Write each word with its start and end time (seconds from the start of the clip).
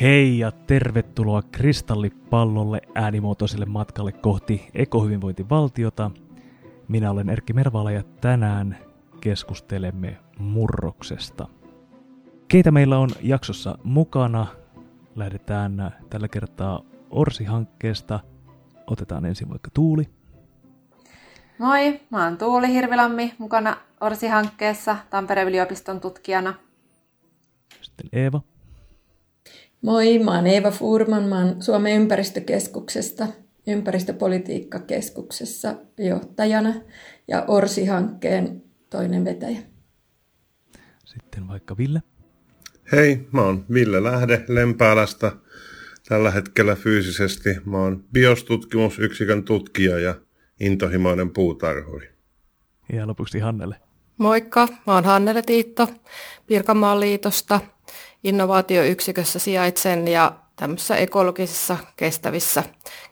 Hei 0.00 0.38
ja 0.38 0.52
tervetuloa 0.52 1.42
kristallipallolle 1.42 2.80
äänimuotoiselle 2.94 3.64
matkalle 3.64 4.12
kohti 4.12 4.70
ekohyvinvointivaltiota. 4.74 6.10
Minä 6.88 7.10
olen 7.10 7.30
Erkki 7.30 7.52
Mervala 7.52 7.90
ja 7.90 8.02
tänään 8.20 8.78
keskustelemme 9.20 10.18
murroksesta. 10.38 11.48
Keitä 12.48 12.70
meillä 12.70 12.98
on 12.98 13.10
jaksossa 13.22 13.78
mukana? 13.84 14.46
Lähdetään 15.16 15.94
tällä 16.10 16.28
kertaa 16.28 16.80
Orsi-hankkeesta. 17.10 18.20
Otetaan 18.86 19.24
ensin 19.24 19.50
vaikka 19.50 19.70
Tuuli. 19.74 20.08
Moi, 21.58 22.00
mä 22.10 22.24
oon 22.24 22.38
Tuuli 22.38 22.68
Hirvilammi, 22.68 23.34
mukana 23.38 23.76
Orsi-hankkeessa 24.00 24.96
Tampereen 25.10 25.48
yliopiston 25.48 26.00
tutkijana. 26.00 26.54
Sitten 27.82 28.08
Eeva. 28.12 28.40
Moi, 29.84 30.18
mä 30.18 30.34
oon 30.34 30.46
Eeva 30.46 30.70
Furman, 30.70 31.22
mä 31.22 31.38
oon 31.38 31.62
Suomen 31.62 31.92
ympäristökeskuksesta, 31.92 33.26
ympäristöpolitiikkakeskuksessa 33.66 35.74
johtajana 35.98 36.74
ja 37.28 37.44
Orsi-hankkeen 37.48 38.62
toinen 38.90 39.24
vetäjä. 39.24 39.58
Sitten 41.04 41.48
vaikka 41.48 41.76
Ville. 41.76 42.02
Hei, 42.92 43.28
mä 43.32 43.42
oon 43.42 43.64
Ville 43.72 44.02
Lähde 44.02 44.44
Lempäälästä. 44.48 45.32
Tällä 46.08 46.30
hetkellä 46.30 46.76
fyysisesti 46.76 47.56
mä 47.64 47.78
oon 47.78 48.04
biostutkimusyksikön 48.12 49.44
tutkija 49.44 49.98
ja 49.98 50.14
intohimoinen 50.60 51.30
puutarhuri. 51.30 52.08
Ja 52.92 53.06
lopuksi 53.06 53.38
Hannele. 53.38 53.76
Moikka, 54.18 54.68
mä 54.86 54.94
oon 54.94 55.04
Hannele 55.04 55.42
Tiitto 55.42 55.88
Pirkanmaan 56.46 57.00
liitosta. 57.00 57.60
Innovaatioyksikössä 58.24 59.38
sijaitsen 59.38 60.08
ja 60.08 60.32
tämmöisissä 60.56 60.96
ekologisissa 60.96 61.76
kestävissä 61.96 62.62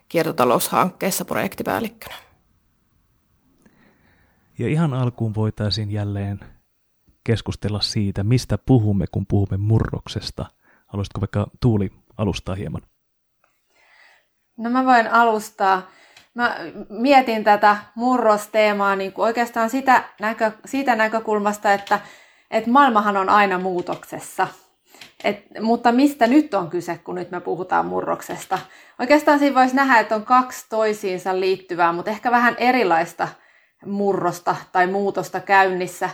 kiertotaloushankkeissa 0.08 1.24
projektipäällikkönä. 1.24 2.14
Ja 4.58 4.68
ihan 4.68 4.94
alkuun 4.94 5.34
voitaisiin 5.34 5.90
jälleen 5.90 6.40
keskustella 7.24 7.80
siitä, 7.80 8.22
mistä 8.22 8.58
puhumme, 8.58 9.06
kun 9.12 9.26
puhumme 9.26 9.56
murroksesta. 9.56 10.46
Haluaisitko 10.86 11.20
vaikka 11.20 11.46
Tuuli 11.60 11.92
alustaa 12.16 12.54
hieman? 12.54 12.82
No 14.56 14.70
mä 14.70 14.84
voin 14.84 15.12
alustaa. 15.12 15.82
Mä 16.34 16.56
mietin 16.88 17.44
tätä 17.44 17.76
murrosteemaa 17.94 18.96
niin 18.96 19.12
kuin 19.12 19.24
oikeastaan 19.24 19.70
sitä 19.70 20.04
näkö, 20.20 20.52
siitä 20.64 20.96
näkökulmasta, 20.96 21.72
että, 21.72 22.00
että 22.50 22.70
maailmahan 22.70 23.16
on 23.16 23.28
aina 23.28 23.58
muutoksessa. 23.58 24.48
Et, 25.24 25.44
mutta 25.60 25.92
mistä 25.92 26.26
nyt 26.26 26.54
on 26.54 26.70
kyse, 26.70 27.00
kun 27.04 27.14
nyt 27.14 27.30
me 27.30 27.40
puhutaan 27.40 27.86
murroksesta? 27.86 28.58
Oikeastaan 28.98 29.38
siinä 29.38 29.54
voisi 29.54 29.76
nähdä, 29.76 29.98
että 29.98 30.14
on 30.14 30.24
kaksi 30.24 30.66
toisiinsa 30.68 31.40
liittyvää, 31.40 31.92
mutta 31.92 32.10
ehkä 32.10 32.30
vähän 32.30 32.56
erilaista 32.58 33.28
murrosta 33.86 34.56
tai 34.72 34.86
muutosta 34.86 35.40
käynnissä. 35.40 36.10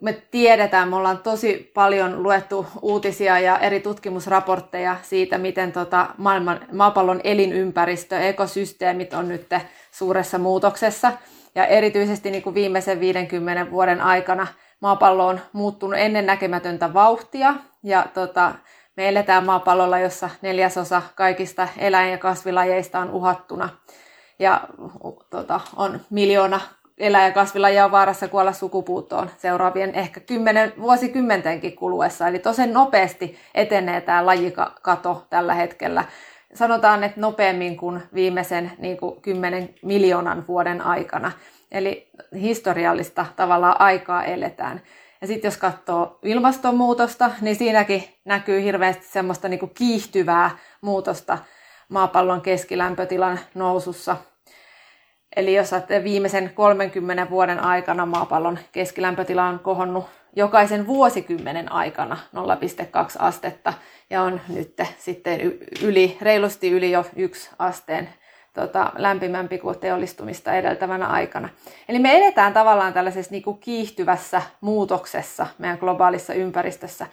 Me 0.00 0.12
tiedetään, 0.30 0.88
me 0.88 0.96
ollaan 0.96 1.18
tosi 1.18 1.70
paljon 1.74 2.22
luettu 2.22 2.66
uutisia 2.82 3.38
ja 3.38 3.58
eri 3.58 3.80
tutkimusraportteja 3.80 4.96
siitä, 5.02 5.38
miten 5.38 5.72
tota 5.72 6.06
maailman, 6.18 6.60
maapallon 6.72 7.20
elinympäristö, 7.24 8.20
ekosysteemit 8.20 9.14
on 9.14 9.28
nyt 9.28 9.46
suuressa 9.90 10.38
muutoksessa. 10.38 11.12
Ja 11.54 11.66
erityisesti 11.66 12.30
niin 12.30 12.42
kuin 12.42 12.54
viimeisen 12.54 13.00
50 13.00 13.70
vuoden 13.70 14.00
aikana 14.00 14.46
maapallo 14.80 15.26
on 15.26 15.40
muuttunut 15.52 15.98
ennennäkemätöntä 15.98 16.94
vauhtia 16.94 17.54
ja 17.82 18.06
tota, 18.14 18.54
me 18.96 19.08
eletään 19.08 19.46
maapallolla, 19.46 19.98
jossa 19.98 20.30
neljäsosa 20.42 21.02
kaikista 21.14 21.68
eläin- 21.78 22.10
ja 22.10 22.18
kasvilajeista 22.18 22.98
on 22.98 23.10
uhattuna. 23.10 23.68
Ja 24.38 24.60
tota, 25.30 25.60
on 25.76 26.00
miljoona 26.10 26.60
eläin- 26.98 27.24
ja 27.24 27.32
kasvilajia 27.32 27.84
on 27.84 27.90
vaarassa 27.90 28.28
kuolla 28.28 28.52
sukupuuttoon 28.52 29.30
seuraavien 29.38 29.94
ehkä 29.94 30.20
kymmenen, 30.20 30.72
vuosikymmentenkin 30.80 31.76
kuluessa. 31.76 32.28
Eli 32.28 32.38
tosi 32.38 32.66
nopeasti 32.66 33.38
etenee 33.54 34.00
tämä 34.00 34.26
lajikato 34.26 35.26
tällä 35.30 35.54
hetkellä. 35.54 36.04
Sanotaan, 36.54 37.04
että 37.04 37.20
nopeammin 37.20 37.76
kuin 37.76 38.02
viimeisen 38.14 38.72
niin 38.78 38.96
kuin 38.96 39.22
10 39.22 39.74
miljoonan 39.82 40.44
vuoden 40.48 40.80
aikana. 40.80 41.32
Eli 41.70 42.10
historiallista 42.40 43.26
tavallaan 43.36 43.80
aikaa 43.80 44.24
eletään. 44.24 44.82
Ja 45.22 45.28
sitten 45.28 45.48
jos 45.48 45.56
katsoo 45.56 46.18
ilmastonmuutosta, 46.22 47.30
niin 47.40 47.56
siinäkin 47.56 48.04
näkyy 48.24 48.62
hirveästi 48.62 49.06
semmoista 49.06 49.48
niin 49.48 49.60
kuin 49.60 49.74
kiihtyvää 49.74 50.50
muutosta 50.80 51.38
maapallon 51.88 52.40
keskilämpötilan 52.40 53.40
nousussa. 53.54 54.16
Eli 55.36 55.54
jos 55.54 55.72
ajattelee 55.72 56.04
viimeisen 56.04 56.50
30 56.54 57.30
vuoden 57.30 57.60
aikana 57.60 58.06
maapallon 58.06 58.58
keskilämpötila 58.72 59.44
on 59.44 59.58
kohonnut 59.58 60.04
jokaisen 60.36 60.86
vuosikymmenen 60.86 61.72
aikana 61.72 62.16
0,2 62.36 63.16
astetta 63.18 63.72
ja 64.10 64.22
on 64.22 64.40
nyt 64.48 64.76
sitten 64.98 65.40
yli, 65.82 66.18
reilusti 66.20 66.70
yli 66.70 66.90
jo 66.90 67.04
yksi 67.16 67.50
asteen 67.58 68.08
tota, 68.52 68.92
lämpimämpi 68.96 69.58
kuin 69.58 69.78
teollistumista 69.78 70.54
edeltävänä 70.54 71.06
aikana. 71.06 71.48
Eli 71.88 71.98
me 71.98 72.12
edetään 72.12 72.52
tavallaan 72.52 72.92
tällaisessa 72.92 73.32
niin 73.32 73.42
kuin 73.42 73.58
kiihtyvässä 73.58 74.42
muutoksessa 74.60 75.46
meidän 75.58 75.78
globaalissa 75.78 76.34
ympäristössä. 76.34 77.06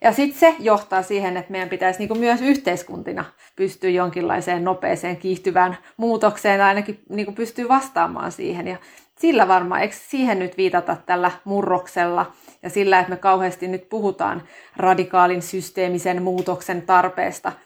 Ja 0.00 0.12
sitten 0.12 0.40
se 0.40 0.54
johtaa 0.58 1.02
siihen, 1.02 1.36
että 1.36 1.52
meidän 1.52 1.68
pitäisi 1.68 1.98
niin 1.98 2.08
kuin 2.08 2.20
myös 2.20 2.40
yhteiskuntina 2.40 3.24
pystyä 3.56 3.90
jonkinlaiseen 3.90 4.64
nopeeseen 4.64 5.16
kiihtyvään 5.16 5.76
muutokseen, 5.96 6.60
ainakin 6.60 7.02
niin 7.08 7.26
kuin 7.26 7.34
pystyy 7.34 7.68
vastaamaan 7.68 8.32
siihen. 8.32 8.68
Ja 8.68 8.76
sillä 9.18 9.48
varmaan, 9.48 9.82
eikö 9.82 9.94
siihen 9.98 10.38
nyt 10.38 10.56
viitata 10.56 10.96
tällä 11.06 11.30
murroksella 11.44 12.32
ja 12.62 12.70
sillä, 12.70 12.98
että 12.98 13.10
me 13.10 13.16
kauheasti 13.16 13.68
nyt 13.68 13.88
puhutaan 13.88 14.42
radikaalin 14.76 15.42
systeemisen 15.42 16.22
muutoksen 16.22 16.82
tarpeesta– 16.82 17.52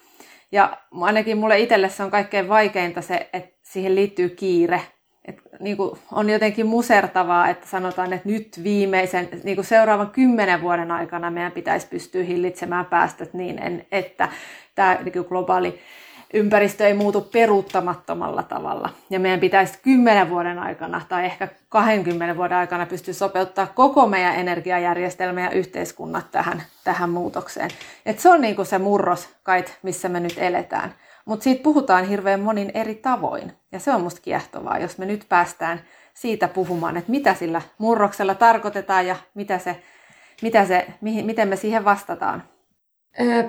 ja 0.53 0.79
ainakin 1.01 1.39
mulle 1.39 1.59
itselle 1.59 1.89
se 1.89 2.03
on 2.03 2.11
kaikkein 2.11 2.49
vaikeinta 2.49 3.03
se, 3.03 3.31
että 3.33 3.59
siihen 3.63 3.95
liittyy 3.95 4.29
kiire. 4.29 4.83
Et 5.25 5.39
niin 5.61 5.77
kuin 5.77 5.99
on 6.13 6.31
jotenkin 6.31 6.67
musertavaa, 6.67 7.49
että 7.49 7.67
sanotaan, 7.67 8.13
että 8.13 8.29
nyt 8.29 8.61
viimeisen, 8.65 9.29
niin 9.45 9.57
kuin 9.57 9.65
seuraavan 9.65 10.11
kymmenen 10.11 10.63
vuoden 10.63 10.91
aikana 10.91 11.31
meidän 11.31 11.53
pitäisi 11.53 11.87
pystyä 11.87 12.23
hillitsemään 12.23 12.87
päästöt 12.87 13.35
niin, 13.35 13.87
että 13.93 14.29
tämä 14.75 14.99
niin 15.05 15.25
globaali 15.29 15.81
ympäristö 16.35 16.87
ei 16.87 16.95
muutu 16.95 17.21
peruuttamattomalla 17.21 18.43
tavalla. 18.43 18.91
Ja 19.11 19.21
meidän 19.21 19.41
pitäisi 19.41 19.79
10 19.83 20.31
vuoden 20.31 20.59
aikana 20.59 21.01
tai 21.09 21.25
ehkä 21.25 21.49
20 21.69 22.37
vuoden 22.37 22.57
aikana 22.57 22.87
pystyä 22.87 23.15
sopeuttaa 23.15 23.67
koko 23.67 24.07
meidän 24.07 24.35
energiajärjestelmä 24.35 25.41
ja 25.41 25.51
yhteiskunnat 25.51 26.31
tähän, 26.31 26.63
tähän 26.85 27.11
muutokseen. 27.11 27.71
Et 28.07 28.19
se 28.19 28.29
on 28.29 28.41
niin 28.41 28.57
kuin 28.57 28.67
se 28.67 28.79
murros, 28.79 29.29
kait, 29.43 29.79
missä 29.83 30.09
me 30.09 30.21
nyt 30.21 30.39
eletään. 30.39 30.95
Mutta 31.25 31.45
siitä 31.45 31.63
puhutaan 31.63 32.05
hirveän 32.05 32.41
monin 32.41 32.71
eri 32.75 32.95
tavoin. 32.95 33.53
Ja 33.73 33.81
se 33.81 33.91
on 33.91 34.01
musta 34.01 34.21
kiehtovaa, 34.21 34.79
jos 34.79 34.99
me 34.99 35.07
nyt 35.07 35.27
päästään 35.29 35.81
siitä 36.15 36.49
puhumaan, 36.49 36.97
että 36.97 37.11
mitä 37.11 37.35
sillä 37.35 37.63
murroksella 37.79 38.35
tarkoitetaan 38.35 39.07
ja 39.07 39.17
mitä 39.35 39.59
se, 39.59 39.83
mitä 40.43 40.65
se, 40.65 40.87
mihin, 41.01 41.27
miten 41.27 41.49
me 41.49 41.57
siihen 41.57 41.85
vastataan. 41.85 42.43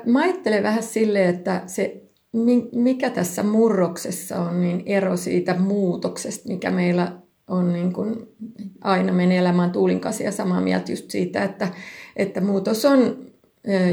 Mä 0.06 0.20
ajattelen 0.22 0.64
vähän 0.64 0.84
silleen, 0.84 1.36
että 1.36 1.62
se 1.66 2.09
mikä 2.72 3.10
tässä 3.10 3.44
murroksessa 3.44 4.40
on 4.40 4.62
niin 4.62 4.84
ero 4.86 5.18
siitä 5.18 5.56
muutoksesta, 5.60 6.50
mikä 6.50 6.72
meillä 6.72 7.12
on 7.48 7.74
niin 7.74 7.94
kuin 7.94 8.28
aina 8.82 9.14
menee 9.14 9.38
elämään 9.38 9.72
Tuulin 9.72 10.00
kanssa 10.00 10.24
ja 10.24 10.32
samaa 10.32 10.62
mieltä 10.62 10.92
just 10.92 11.12
siitä, 11.12 11.44
että, 11.44 11.68
että 12.16 12.42
muutos 12.42 12.86
on 12.86 13.30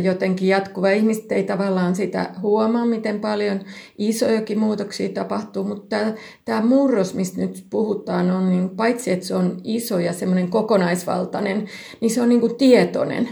jotenkin 0.03 0.49
jatkuva. 0.49 0.91
Ihmiset 0.91 1.33
ei 1.33 1.45
tavallaan 1.45 1.97
sitä 1.97 2.31
huomaa, 2.43 2.87
miten 2.87 3.21
paljon 3.21 3.61
isojakin 3.99 4.59
muutoksia 4.59 5.09
tapahtuu, 5.09 5.65
mutta 5.65 5.87
tämä, 5.89 6.15
tämä 6.45 6.61
murros, 6.61 7.15
mistä 7.15 7.41
nyt 7.41 7.67
puhutaan, 7.71 8.31
on 8.31 8.51
niin, 8.51 8.71
paitsi 8.71 9.11
että 9.11 9.27
se 9.27 9.35
on 9.35 9.61
iso 9.65 9.99
ja 9.99 10.13
semmoinen 10.13 10.51
kokonaisvaltainen, 10.51 11.67
niin 12.01 12.11
se 12.11 12.23
on 12.23 12.29
niin 12.29 12.41
kuin 12.41 12.57
tietoinen. 12.57 13.29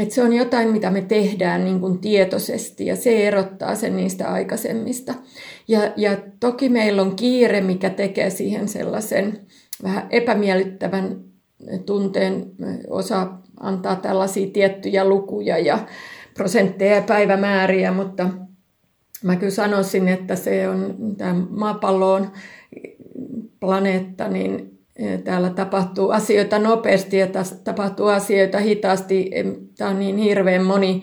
Että 0.00 0.14
se 0.14 0.22
on 0.22 0.32
jotain, 0.32 0.68
mitä 0.68 0.90
me 0.90 1.00
tehdään 1.00 1.64
niin 1.64 1.80
kuin 1.80 1.98
tietoisesti 1.98 2.86
ja 2.86 2.96
se 2.96 3.26
erottaa 3.26 3.74
sen 3.74 3.96
niistä 3.96 4.32
aikaisemmista. 4.32 5.14
Ja, 5.68 5.92
ja 5.96 6.16
toki 6.40 6.68
meillä 6.68 7.02
on 7.02 7.16
kiire, 7.16 7.60
mikä 7.60 7.90
tekee 7.90 8.30
siihen 8.30 8.68
sellaisen 8.68 9.40
vähän 9.82 10.06
epämiellyttävän 10.10 11.20
tunteen. 11.86 12.50
Osa 12.90 13.32
antaa 13.60 13.96
tällaisia 13.96 14.50
tiettyjä 14.52 15.04
lukuja 15.04 15.58
ja 15.58 15.78
prosentteja 16.34 16.94
ja 16.94 17.02
päivämääriä, 17.02 17.92
mutta 17.92 18.28
mä 19.24 19.36
kyllä 19.36 19.52
sanoisin, 19.52 20.08
että 20.08 20.36
se 20.36 20.68
on 20.68 20.96
tämä 21.16 21.34
maapallo 21.50 22.12
on 22.12 22.30
planeetta, 23.60 24.28
niin 24.28 24.79
täällä 25.24 25.50
tapahtuu 25.50 26.10
asioita 26.10 26.58
nopeasti 26.58 27.16
ja 27.16 27.26
tapahtuu 27.64 28.06
asioita 28.06 28.58
hitaasti. 28.58 29.30
Tämä 29.78 29.90
on 29.90 29.98
niin 29.98 30.18
hirveän 30.18 30.64
moni, 30.64 31.02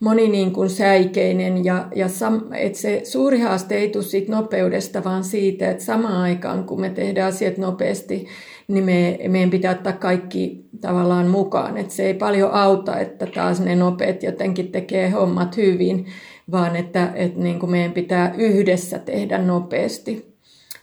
moni 0.00 0.28
niin 0.28 0.52
kuin 0.52 0.70
säikeinen 0.70 1.64
ja, 1.64 1.88
ja 1.94 2.08
sam, 2.08 2.40
et 2.52 2.74
se 2.74 3.00
suuri 3.04 3.40
haaste 3.40 3.74
ei 3.74 3.88
tule 3.88 4.02
siitä 4.02 4.32
nopeudesta, 4.32 5.04
vaan 5.04 5.24
siitä, 5.24 5.70
että 5.70 5.84
samaan 5.84 6.20
aikaan 6.20 6.64
kun 6.64 6.80
me 6.80 6.90
tehdään 6.90 7.28
asiat 7.28 7.58
nopeasti, 7.58 8.26
niin 8.68 8.84
me, 8.84 9.18
meidän 9.28 9.50
pitää 9.50 9.72
ottaa 9.72 9.92
kaikki 9.92 10.64
tavallaan 10.80 11.26
mukaan. 11.26 11.76
Et 11.76 11.90
se 11.90 12.06
ei 12.06 12.14
paljon 12.14 12.52
auta, 12.52 12.98
että 12.98 13.26
taas 13.26 13.60
ne 13.60 13.76
nopeat 13.76 14.22
jotenkin 14.22 14.72
tekee 14.72 15.10
hommat 15.10 15.56
hyvin, 15.56 16.06
vaan 16.50 16.76
että, 16.76 17.12
että 17.14 17.40
niin 17.40 17.58
kuin 17.58 17.70
meidän 17.70 17.92
pitää 17.92 18.34
yhdessä 18.38 18.98
tehdä 18.98 19.38
nopeasti. 19.38 20.29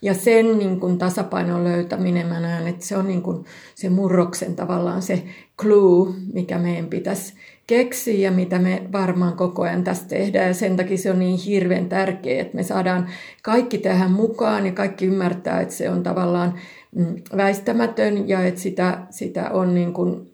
Ja 0.02 0.14
sen 0.14 0.58
niin 0.58 0.80
kuin 0.80 0.98
tasapainon 0.98 1.64
löytäminen, 1.64 2.28
mä 2.28 2.40
näen, 2.40 2.68
että 2.68 2.86
se 2.86 2.98
on 2.98 3.08
niin 3.08 3.22
kuin 3.22 3.46
se 3.76 3.90
murroksen 3.90 4.56
tavallaan 4.56 5.02
se 5.02 5.24
clue, 5.60 6.14
mikä 6.34 6.58
meidän 6.58 6.86
pitäisi 6.86 7.34
keksiä 7.68 8.30
ja 8.30 8.32
mitä 8.32 8.60
me 8.60 8.84
varmaan 8.92 9.34
koko 9.34 9.62
ajan 9.62 9.84
tässä 9.84 10.08
tehdään. 10.08 10.48
Ja 10.48 10.54
sen 10.54 10.78
takia 10.78 10.98
se 10.98 11.12
on 11.12 11.20
niin 11.20 11.38
hirveän 11.38 11.90
tärkeää, 11.90 12.42
että 12.42 12.56
me 12.56 12.64
saadaan 12.64 13.10
kaikki 13.44 13.78
tähän 13.78 14.12
mukaan 14.12 14.66
ja 14.66 14.72
kaikki 14.72 15.06
ymmärtää, 15.06 15.62
että 15.62 15.74
se 15.74 15.90
on 15.90 16.04
tavallaan 16.04 16.54
mm, 16.96 17.16
väistämätön 17.38 18.30
ja 18.30 18.44
että 18.44 18.62
sitä, 18.62 18.98
sitä 19.10 19.50
on 19.50 19.74
niin 19.74 19.94
kuin 19.94 20.32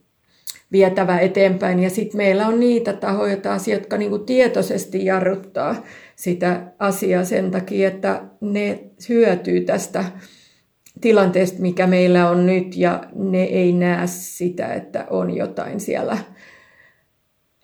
vietävä 0.72 1.20
eteenpäin. 1.20 1.80
Ja 1.80 1.90
sitten 1.90 2.18
meillä 2.18 2.48
on 2.48 2.60
niitä 2.60 2.94
tahoja 2.94 3.38
taas, 3.38 3.68
jotka 3.68 3.98
niin 3.98 4.10
kuin 4.10 4.26
tietoisesti 4.26 5.06
jarruttaa 5.06 5.76
sitä 6.16 6.72
asiaa 6.80 7.26
sen 7.26 7.52
takia, 7.52 7.88
että 7.88 8.22
ne 8.42 8.84
hyötyy 9.10 9.62
tästä 9.62 10.06
tilanteesta, 11.02 11.62
mikä 11.62 11.88
meillä 11.88 12.30
on 12.30 12.46
nyt, 12.46 12.78
ja 12.78 13.04
ne 13.16 13.44
ei 13.44 13.74
näe 13.74 14.08
sitä, 14.08 14.74
että 14.74 15.06
on 15.10 15.36
jotain 15.36 15.80
siellä. 15.80 16.18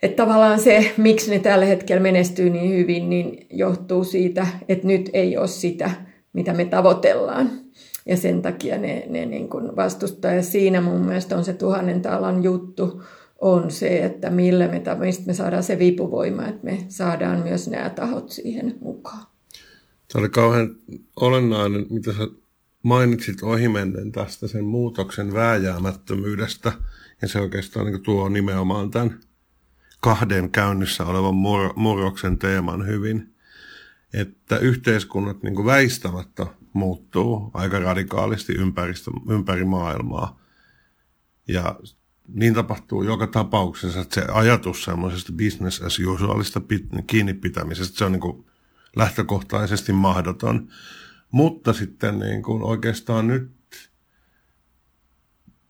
Että 0.03 0.23
tavallaan 0.23 0.59
se, 0.59 0.91
miksi 0.97 1.31
ne 1.31 1.39
tällä 1.39 1.65
hetkellä 1.65 2.01
menestyy 2.01 2.49
niin 2.49 2.71
hyvin, 2.71 3.09
niin 3.09 3.47
johtuu 3.49 4.03
siitä, 4.03 4.47
että 4.69 4.87
nyt 4.87 5.09
ei 5.13 5.37
ole 5.37 5.47
sitä, 5.47 5.91
mitä 6.33 6.53
me 6.53 6.65
tavoitellaan. 6.65 7.49
Ja 8.05 8.17
sen 8.17 8.41
takia 8.41 8.77
ne, 8.77 9.05
ne 9.09 9.25
niin 9.25 9.49
kuin 9.49 9.75
vastustaa. 9.75 10.31
Ja 10.31 10.43
siinä 10.43 10.81
mun 10.81 11.05
mielestä 11.05 11.37
on 11.37 11.43
se 11.45 11.53
tuhannen 11.53 12.01
talan 12.01 12.43
juttu, 12.43 13.03
on 13.41 13.71
se, 13.71 14.05
että 14.05 14.29
millä 14.29 14.67
me, 14.67 14.81
mistä 14.99 15.23
me 15.25 15.33
saadaan 15.33 15.63
se 15.63 15.79
vipuvoima, 15.79 16.47
että 16.47 16.63
me 16.63 16.85
saadaan 16.87 17.39
myös 17.39 17.67
nämä 17.67 17.89
tahot 17.89 18.29
siihen 18.29 18.77
mukaan. 18.81 19.25
Se 20.09 20.17
oli 20.17 20.29
kauhean 20.29 20.75
olennainen, 21.15 21.85
mitä 21.89 22.13
sä 22.13 22.27
mainitsit 22.83 23.43
ohimennen 23.43 24.11
tästä 24.11 24.47
sen 24.47 24.65
muutoksen 24.65 25.33
vääjäämättömyydestä, 25.33 26.71
ja 27.21 27.27
se 27.27 27.39
oikeastaan 27.39 27.85
niin 27.85 28.01
tuo 28.01 28.29
nimenomaan 28.29 28.91
tämän 28.91 29.19
kahden 29.99 30.51
käynnissä 30.51 31.05
olevan 31.05 31.33
mur- 31.33 31.73
murroksen 31.75 32.37
teeman 32.37 32.87
hyvin, 32.87 33.35
että 34.13 34.57
yhteiskunnat 34.57 35.43
niin 35.43 35.65
väistämättä 35.65 36.45
muuttuu 36.73 37.51
aika 37.53 37.79
radikaalisti 37.79 38.53
ympäristö, 38.53 39.11
ympäri 39.29 39.65
maailmaa. 39.65 40.39
Ja 41.47 41.75
niin 42.33 42.53
tapahtuu 42.53 43.03
joka 43.03 43.27
tapauksessa, 43.27 44.01
että 44.01 44.15
se 44.15 44.27
ajatus 44.31 44.83
semmoisesta 44.83 45.33
business 45.33 45.81
as 45.81 45.99
usualista 45.99 46.61
kiinni 47.07 47.33
pitämisestä, 47.33 47.97
se 47.97 48.05
on 48.05 48.11
niin 48.11 48.21
kuin 48.21 48.45
lähtökohtaisesti 48.95 49.93
mahdoton. 49.93 50.67
Mutta 51.31 51.73
sitten 51.73 52.19
niin 52.19 52.43
kuin 52.43 52.63
oikeastaan 52.63 53.27
nyt, 53.27 53.51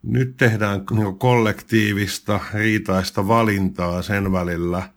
nyt 0.03 0.37
tehdään 0.37 0.85
niin 0.91 1.03
kuin 1.03 1.19
kollektiivista, 1.19 2.39
riitaista 2.53 3.27
valintaa 3.27 4.01
sen 4.01 4.31
välillä, 4.31 4.89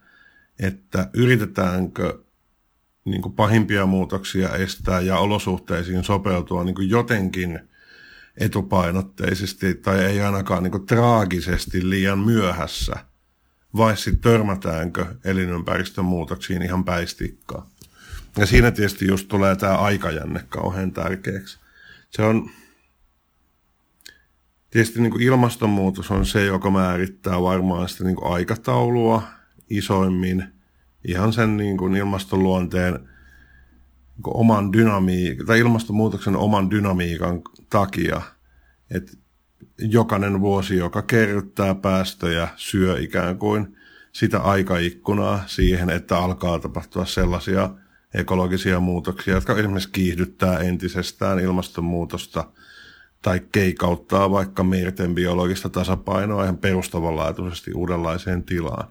että 0.58 1.10
yritetäänkö 1.14 2.22
niin 3.04 3.22
kuin 3.22 3.34
pahimpia 3.34 3.86
muutoksia 3.86 4.48
estää 4.48 5.00
ja 5.00 5.18
olosuhteisiin 5.18 6.04
sopeutua 6.04 6.64
niin 6.64 6.74
kuin 6.74 6.90
jotenkin– 6.90 7.60
etupainotteisesti 8.36 9.74
tai 9.74 10.04
ei 10.04 10.20
ainakaan 10.20 10.62
niin 10.62 10.70
kuin 10.70 10.86
traagisesti 10.86 11.90
liian 11.90 12.18
myöhässä, 12.18 12.96
vai 13.76 13.96
sitten 13.96 14.32
törmätäänkö 14.32 15.06
elinympäristön 15.24 16.04
muutoksiin 16.04 16.62
ihan 16.62 16.84
päistikkaa. 16.84 17.70
Ja 18.36 18.46
siinä 18.46 18.70
tietysti 18.70 19.06
just 19.06 19.28
tulee 19.28 19.56
tämä 19.56 19.76
aikajänne 19.76 20.44
kauhean 20.48 20.92
tärkeäksi. 20.92 21.58
Se 22.10 22.22
on, 22.22 22.50
tietysti 24.70 25.00
niin 25.00 25.10
kuin 25.10 25.22
ilmastonmuutos 25.22 26.10
on 26.10 26.26
se, 26.26 26.44
joka 26.44 26.70
määrittää 26.70 27.42
varmaan 27.42 27.88
sitä 27.88 28.04
niin 28.04 28.16
kuin 28.16 28.32
aikataulua 28.32 29.22
isoimmin, 29.70 30.44
ihan 31.08 31.32
sen 31.32 31.56
niin 31.56 31.76
kuin 31.76 31.96
ilmastoluonteen 31.96 32.92
niin 32.92 34.22
kuin 34.22 34.36
oman 34.36 34.72
dynamiikan, 34.72 35.46
tai 35.46 35.58
ilmastonmuutoksen 35.58 36.36
oman 36.36 36.70
dynamiikan 36.70 37.42
takia, 37.72 38.22
että 38.90 39.12
jokainen 39.78 40.40
vuosi, 40.40 40.76
joka 40.76 41.02
kerryttää 41.02 41.74
päästöjä, 41.74 42.48
syö 42.56 42.98
ikään 43.00 43.38
kuin 43.38 43.76
sitä 44.12 44.40
aikaikkunaa 44.40 45.44
siihen, 45.46 45.90
että 45.90 46.18
alkaa 46.18 46.58
tapahtua 46.58 47.04
sellaisia 47.04 47.70
ekologisia 48.14 48.80
muutoksia, 48.80 49.34
jotka 49.34 49.56
esimerkiksi 49.56 49.90
kiihdyttää 49.92 50.58
entisestään 50.58 51.40
ilmastonmuutosta 51.40 52.44
tai 53.22 53.40
keikauttaa 53.52 54.30
vaikka 54.30 54.64
merten 54.64 55.14
biologista 55.14 55.68
tasapainoa 55.68 56.42
ihan 56.42 56.58
perustavanlaatuisesti 56.58 57.72
uudenlaiseen 57.74 58.42
tilaan. 58.42 58.88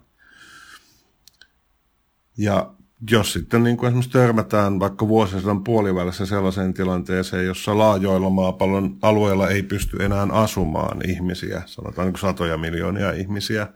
Ja 2.38 2.74
jos 3.10 3.32
sitten 3.32 3.62
niin 3.62 3.76
kuin 3.76 3.88
esimerkiksi 3.88 4.10
törmätään 4.10 4.80
vaikka 4.80 5.08
vuosisadan 5.08 5.64
puolivälissä 5.64 6.26
sellaiseen 6.26 6.74
tilanteeseen, 6.74 7.46
jossa 7.46 7.78
laajoilla 7.78 8.30
maapallon 8.30 8.96
alueilla 9.02 9.48
ei 9.48 9.62
pysty 9.62 9.96
enää 10.04 10.26
asumaan 10.30 11.10
ihmisiä, 11.10 11.62
sanotaan 11.66 12.08
niin 12.08 12.18
satoja 12.18 12.56
miljoonia 12.56 13.12
ihmisiä, 13.12 13.68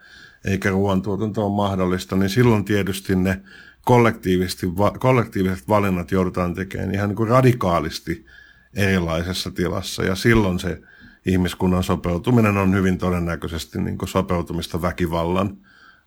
eikä 0.45 0.71
ruoantuotanto 0.71 1.47
ole 1.47 1.57
mahdollista, 1.57 2.17
niin 2.17 2.31
silloin 2.31 2.65
tietysti 2.65 3.17
ne 3.17 3.41
kollektiivisesti, 3.85 4.67
kollektiiviset 4.99 5.69
valinnat 5.69 6.11
joudutaan 6.11 6.55
tekemään 6.55 6.95
ihan 6.95 7.09
niin 7.09 7.17
kuin 7.17 7.29
radikaalisti 7.29 8.27
erilaisessa 8.75 9.51
tilassa, 9.51 10.05
ja 10.05 10.15
silloin 10.15 10.59
se 10.59 10.81
ihmiskunnan 11.27 11.83
sopeutuminen 11.83 12.57
on 12.57 12.75
hyvin 12.75 12.99
todennäköisesti 12.99 13.81
niin 13.81 13.99
kuin 13.99 14.09
sopeutumista 14.09 14.83
väkivallan 14.83 15.57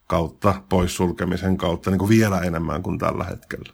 kautta, 0.10 0.62
poissulkemisen 0.70 1.58
kautta 1.58 1.90
niin 1.90 2.00
kuin 2.00 2.10
vielä 2.10 2.40
enemmän 2.40 2.84
kuin 2.84 3.00
tällä 3.00 3.24
hetkellä. 3.24 3.74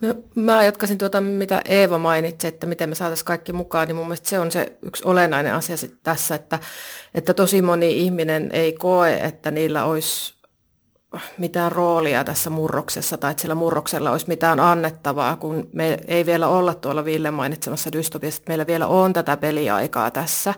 No, 0.00 0.14
mä 0.34 0.64
jatkaisin 0.64 0.98
tuota, 0.98 1.20
mitä 1.20 1.62
Eeva 1.64 1.98
mainitsi, 1.98 2.46
että 2.46 2.66
miten 2.66 2.88
me 2.88 2.94
saataisiin 2.94 3.26
kaikki 3.26 3.52
mukaan, 3.52 3.88
niin 3.88 3.96
mun 3.96 4.06
mielestä 4.06 4.28
se 4.28 4.38
on 4.38 4.50
se 4.50 4.78
yksi 4.82 5.02
olennainen 5.06 5.54
asia 5.54 5.76
tässä, 6.02 6.34
että, 6.34 6.58
että 7.14 7.34
tosi 7.34 7.62
moni 7.62 7.98
ihminen 7.98 8.50
ei 8.52 8.72
koe, 8.72 9.14
että 9.14 9.50
niillä 9.50 9.84
olisi 9.84 10.34
mitään 11.38 11.72
roolia 11.72 12.24
tässä 12.24 12.50
murroksessa 12.50 13.18
tai 13.18 13.30
että 13.30 13.40
sillä 13.40 13.54
murroksella 13.54 14.10
olisi 14.10 14.28
mitään 14.28 14.60
annettavaa, 14.60 15.36
kun 15.36 15.68
me 15.72 15.98
ei 16.06 16.26
vielä 16.26 16.48
olla 16.48 16.74
tuolla 16.74 17.04
Ville 17.04 17.30
mainitsemassa 17.30 17.92
dystopiassa, 17.92 18.38
että 18.38 18.50
meillä 18.50 18.66
vielä 18.66 18.86
on 18.86 19.12
tätä 19.12 19.36
peliaikaa 19.36 20.10
tässä, 20.10 20.54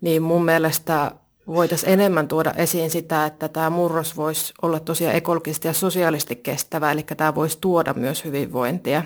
niin 0.00 0.22
mun 0.22 0.44
mielestä 0.44 1.10
voitaisiin 1.46 1.92
enemmän 1.92 2.28
tuoda 2.28 2.52
esiin 2.56 2.90
sitä, 2.90 3.26
että 3.26 3.48
tämä 3.48 3.70
murros 3.70 4.16
voisi 4.16 4.54
olla 4.62 4.80
tosiaan 4.80 5.16
ekologisesti 5.16 5.68
ja 5.68 5.74
sosiaalisesti 5.74 6.36
kestävä, 6.36 6.92
eli 6.92 7.02
tämä 7.02 7.34
voisi 7.34 7.58
tuoda 7.60 7.94
myös 7.94 8.24
hyvinvointia. 8.24 9.02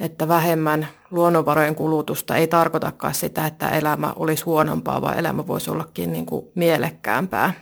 Että 0.00 0.28
vähemmän 0.28 0.88
luonnonvarojen 1.10 1.74
kulutusta 1.74 2.36
ei 2.36 2.46
tarkoitakaan 2.46 3.14
sitä, 3.14 3.46
että 3.46 3.68
elämä 3.68 4.12
olisi 4.16 4.44
huonompaa, 4.44 5.00
vaan 5.00 5.18
elämä 5.18 5.46
voisi 5.46 5.70
ollakin 5.70 6.12
niin 6.12 6.26
kuin 6.26 6.46
mielekkäämpää. 6.54 7.52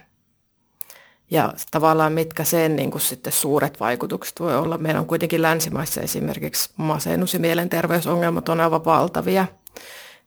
Ja 1.31 1.53
tavallaan 1.71 2.13
mitkä 2.13 2.45
sen 2.45 2.77
niin 2.77 2.91
kuin 2.91 3.03
sitten 3.03 3.33
suuret 3.33 3.81
vaikutukset 3.81 4.41
voi 4.41 4.57
olla. 4.57 4.79
Meillä 4.79 5.01
on 5.01 5.07
kuitenkin 5.07 5.43
länsimaissa 5.43 6.01
esimerkiksi 6.01 6.71
masennus- 6.77 7.35
ja 7.35 7.41
mielenterveysongelmat 7.41 8.49
on 8.49 8.61
aivan 8.61 8.85
valtavia. 8.85 9.47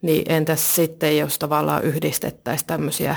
Niin 0.01 0.31
entäs 0.31 0.75
sitten, 0.75 1.17
jos 1.17 1.39
tavallaan 1.39 1.83
yhdistettäisiin 1.83 2.67
tämmöisiä 2.67 3.15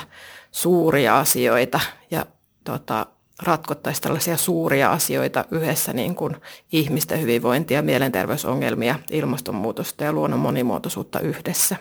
suuria 0.56 1.18
asioita 1.18 1.80
ja 2.10 2.26
tota, 2.64 3.06
ratkottaisiin 3.42 4.02
tällaisia 4.02 4.36
suuria 4.36 4.92
asioita 4.92 5.44
yhdessä 5.50 5.92
niin 5.92 6.14
kuin 6.14 6.36
ihmisten 6.72 7.20
hyvinvointia, 7.20 7.82
mielenterveysongelmia, 7.82 8.98
ilmastonmuutosta 9.10 10.04
ja 10.04 10.12
luonnon 10.12 10.40
monimuotoisuutta 10.40 11.20
yhdessä. 11.20 11.76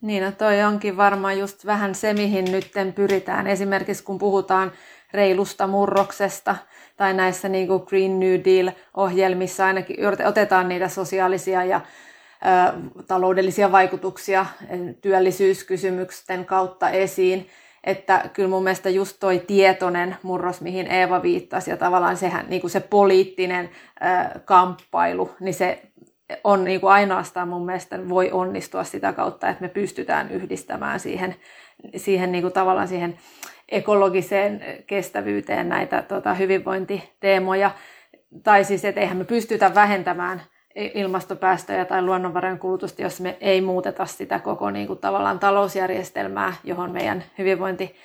Niin, 0.00 0.24
no 0.24 0.32
toi 0.32 0.62
onkin 0.62 0.96
varmaan 0.96 1.38
just 1.38 1.66
vähän 1.66 1.94
se, 1.94 2.14
mihin 2.14 2.44
nyt 2.44 2.70
pyritään. 2.94 3.46
Esimerkiksi 3.46 4.04
kun 4.04 4.18
puhutaan 4.18 4.72
reilusta 5.12 5.66
murroksesta 5.66 6.56
tai 6.96 7.14
näissä 7.14 7.48
niin 7.48 7.68
kuin 7.68 7.82
Green 7.86 8.20
New 8.20 8.40
Deal-ohjelmissa 8.44 9.66
ainakin 9.66 9.96
otetaan 10.26 10.68
niitä 10.68 10.88
sosiaalisia 10.88 11.64
ja 11.64 11.80
taloudellisia 13.06 13.72
vaikutuksia 13.72 14.46
työllisyyskysymysten 15.00 16.44
kautta 16.44 16.90
esiin. 16.90 17.48
että 17.86 18.30
kyllä 18.32 18.48
mun 18.48 18.62
mielestä 18.62 18.90
just 18.90 19.16
toi 19.20 19.38
tietoinen 19.46 20.16
murros, 20.22 20.60
mihin 20.60 20.86
Eeva 20.86 21.22
viittasi, 21.22 21.70
ja 21.70 21.76
tavallaan 21.76 22.16
sehän, 22.16 22.46
niin 22.48 22.60
kuin 22.60 22.70
se 22.70 22.80
poliittinen 22.80 23.70
kamppailu, 24.44 25.30
niin 25.40 25.54
se 25.54 25.82
on 26.44 26.64
niin 26.64 26.80
kuin 26.80 26.92
ainoastaan 26.92 27.48
mun 27.48 27.66
mielestä 27.66 28.08
voi 28.08 28.30
onnistua 28.32 28.84
sitä 28.84 29.12
kautta, 29.12 29.48
että 29.48 29.62
me 29.62 29.68
pystytään 29.68 30.30
yhdistämään 30.30 31.00
siihen, 31.00 31.36
siihen 31.96 32.32
niin 32.32 32.42
kuin 32.42 32.52
tavallaan 32.52 32.88
siihen 32.88 33.18
ekologiseen 33.68 34.60
kestävyyteen 34.86 35.68
näitä 35.68 36.02
tota, 36.02 36.34
hyvinvointiteemoja. 36.34 37.70
Tai 38.42 38.64
siis, 38.64 38.84
että 38.84 39.00
eihän 39.00 39.16
me 39.16 39.24
pystytä 39.24 39.74
vähentämään 39.74 40.42
ilmastopäästöjä 40.76 41.84
tai 41.84 42.02
luonnonvarojen 42.02 42.58
kulutusta, 42.58 43.02
jos 43.02 43.20
me 43.20 43.36
ei 43.40 43.60
muuteta 43.60 44.06
sitä 44.06 44.38
koko 44.38 44.70
niin 44.70 44.86
kuin, 44.86 44.98
tavallaan 44.98 45.38
talousjärjestelmää, 45.38 46.54
johon 46.64 46.90
meidän 46.90 47.24
hyvinvointi, 47.38 47.96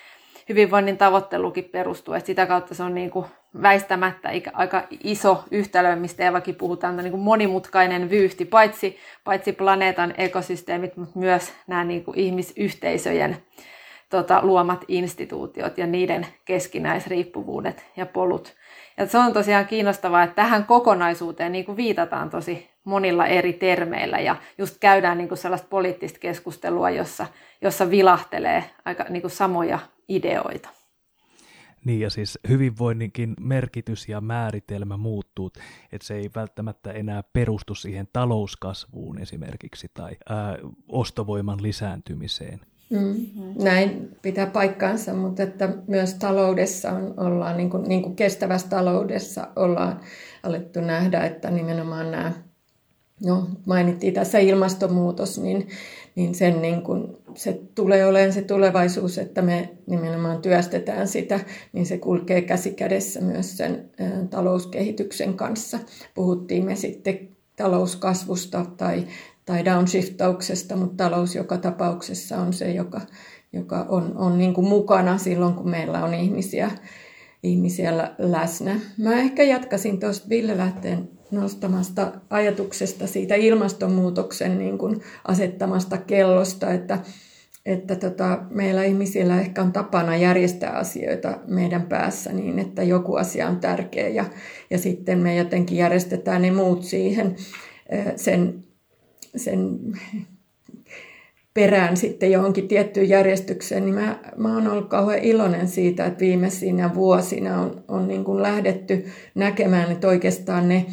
hyvinvoinnin 0.50 0.98
tavoittelukin 0.98 1.64
perustuu. 1.64 2.14
Et 2.14 2.26
sitä 2.26 2.46
kautta 2.46 2.76
se 2.76 2.84
on 2.84 2.96
niin 2.96 3.12
kuin, 3.12 3.26
väistämättä 3.62 4.30
aika 4.54 4.84
iso 5.04 5.44
yhtälö, 5.52 5.96
mistä 5.96 6.28
Evakin 6.28 6.56
puhutaan, 6.56 6.98
niin 6.98 7.12
kuin 7.12 7.24
monimutkainen 7.24 8.10
vyyhti, 8.10 8.46
paitsi, 8.46 8.98
paitsi 9.24 9.52
planeetan 9.52 10.14
ekosysteemit, 10.18 10.98
mutta 10.98 11.20
myös 11.20 11.54
nämä 11.68 11.84
niin 11.84 12.04
kuin, 12.04 12.20
ihmisyhteisöjen 12.20 13.38
tota, 14.10 14.40
luomat 14.44 14.86
instituutiot 14.88 15.78
ja 15.78 15.88
niiden 15.88 16.28
keskinäisriippuvuudet 16.46 17.86
ja 17.98 18.06
polut. 18.06 18.54
Ja 18.98 19.08
se 19.08 19.18
on 19.18 19.34
tosiaan 19.34 19.68
kiinnostavaa, 19.68 20.24
että 20.24 20.36
tähän 20.36 20.66
kokonaisuuteen 20.66 21.52
niin 21.52 21.66
kuin 21.66 21.78
viitataan 21.78 22.30
tosi 22.30 22.70
monilla 22.84 23.28
eri 23.28 23.54
termeillä 23.54 24.20
ja 24.20 24.36
just 24.58 24.78
käydään 24.80 25.18
niin 25.18 25.28
kuin 25.28 25.38
sellaista 25.38 25.68
poliittista 25.70 26.20
keskustelua, 26.20 26.90
jossa, 26.90 27.28
jossa 27.62 27.90
vilahtelee 27.90 28.64
aika 28.86 29.04
niin 29.10 29.22
kuin 29.22 29.32
samoja 29.32 29.80
ideoita. 30.08 30.70
Niin 31.86 32.00
ja 32.00 32.10
siis 32.10 32.40
hyvinvoinninkin 32.50 33.34
merkitys 33.40 34.10
ja 34.10 34.22
määritelmä 34.22 34.98
muuttuu, 34.98 35.52
että 35.92 36.08
se 36.08 36.16
ei 36.16 36.30
välttämättä 36.36 36.92
enää 36.92 37.24
perustu 37.34 37.76
siihen 37.76 38.08
talouskasvuun 38.14 39.20
esimerkiksi 39.22 39.88
tai 39.94 40.18
ää, 40.30 40.58
ostovoiman 40.88 41.64
lisääntymiseen. 41.64 42.60
Mm, 42.92 43.16
näin 43.64 44.18
pitää 44.22 44.46
paikkaansa, 44.46 45.14
mutta 45.14 45.44
että 45.44 45.70
myös 45.88 46.14
taloudessa 46.14 46.92
on, 46.92 47.14
ollaan, 47.18 47.58
niin 47.58 47.70
kuin, 47.70 47.84
niin 47.84 48.02
kuin 48.02 48.16
kestävässä 48.16 48.70
taloudessa 48.70 49.48
ollaan 49.56 50.00
alettu 50.44 50.82
nähdä, 50.82 51.26
että 51.26 51.52
nimenomaan 51.52 52.12
nämä, 52.12 52.32
no 53.26 53.48
mainittiin 53.66 54.14
tässä 54.14 54.40
ilmastonmuutos, 54.40 55.40
niin, 55.40 55.68
niin 56.16 56.36
sen 56.36 56.62
niin 56.62 56.82
kuin, 56.82 57.18
se 57.36 57.62
tulee 57.76 58.06
olemaan 58.06 58.34
se 58.34 58.42
tulevaisuus, 58.42 59.18
että 59.18 59.42
me 59.42 59.70
nimenomaan 59.88 60.42
työstetään 60.42 61.08
sitä, 61.08 61.40
niin 61.74 61.86
se 61.86 61.98
kulkee 61.98 62.42
käsi 62.42 62.72
kädessä 62.72 63.22
myös 63.22 63.58
sen 63.58 63.90
ä, 64.02 64.26
talouskehityksen 64.30 65.34
kanssa. 65.34 65.80
Puhuttiin 66.16 66.66
me 66.66 66.76
sitten 66.76 67.30
talouskasvusta 67.56 68.66
tai 68.78 69.08
tai 69.46 69.66
downshiftauksesta, 69.66 70.76
mutta 70.76 71.04
talous 71.04 71.36
joka 71.36 71.58
tapauksessa 71.58 72.38
on 72.38 72.54
se, 72.54 72.72
joka, 72.72 73.02
joka 73.54 73.86
on, 73.90 74.18
on 74.18 74.38
niin 74.38 74.54
kuin 74.54 74.68
mukana 74.68 75.18
silloin, 75.18 75.54
kun 75.54 75.70
meillä 75.70 76.04
on 76.04 76.14
ihmisiä, 76.14 76.72
ihmisiä 77.44 78.10
läsnä. 78.18 78.80
Mä 78.98 79.20
ehkä 79.20 79.44
jatkasin 79.44 80.00
tuosta 80.00 80.30
Ville 80.30 80.58
Lähteen 80.58 81.10
nostamasta 81.32 82.12
ajatuksesta 82.30 83.08
siitä 83.08 83.36
ilmastonmuutoksen 83.36 84.58
niin 84.58 84.78
kuin 84.78 85.02
asettamasta 85.28 85.98
kellosta, 85.98 86.74
että, 86.74 87.00
että 87.66 87.96
tota, 87.96 88.40
meillä 88.50 88.84
ihmisillä 88.84 89.42
ehkä 89.42 89.62
on 89.62 89.72
tapana 89.72 90.16
järjestää 90.16 90.72
asioita 90.72 91.40
meidän 91.48 91.82
päässä 91.82 92.34
niin, 92.34 92.60
että 92.60 92.84
joku 92.84 93.16
asia 93.16 93.48
on 93.48 93.60
tärkeä 93.60 94.08
ja, 94.08 94.26
ja 94.70 94.78
sitten 94.78 95.20
me 95.20 95.36
jotenkin 95.36 95.78
järjestetään 95.78 96.42
ne 96.42 96.52
muut 96.52 96.84
siihen 96.84 97.36
sen 98.16 98.64
sen 99.36 99.80
perään 101.54 101.98
sitten 101.98 102.32
johonkin 102.32 102.68
tiettyyn 102.68 103.10
järjestykseen, 103.10 103.86
niin 103.86 103.96
mä, 103.96 104.20
mä 104.38 104.54
oon 104.54 104.68
ollut 104.68 104.90
kauhean 104.90 105.24
iloinen 105.24 105.68
siitä, 105.68 106.06
että 106.06 106.20
viimeisinä 106.20 106.96
vuosina 106.96 107.62
on, 107.62 107.84
on 107.88 108.08
niin 108.08 108.24
kuin 108.24 108.42
lähdetty 108.42 109.06
näkemään, 109.36 109.92
että 109.92 110.08
oikeastaan 110.08 110.70
ne 110.70 110.86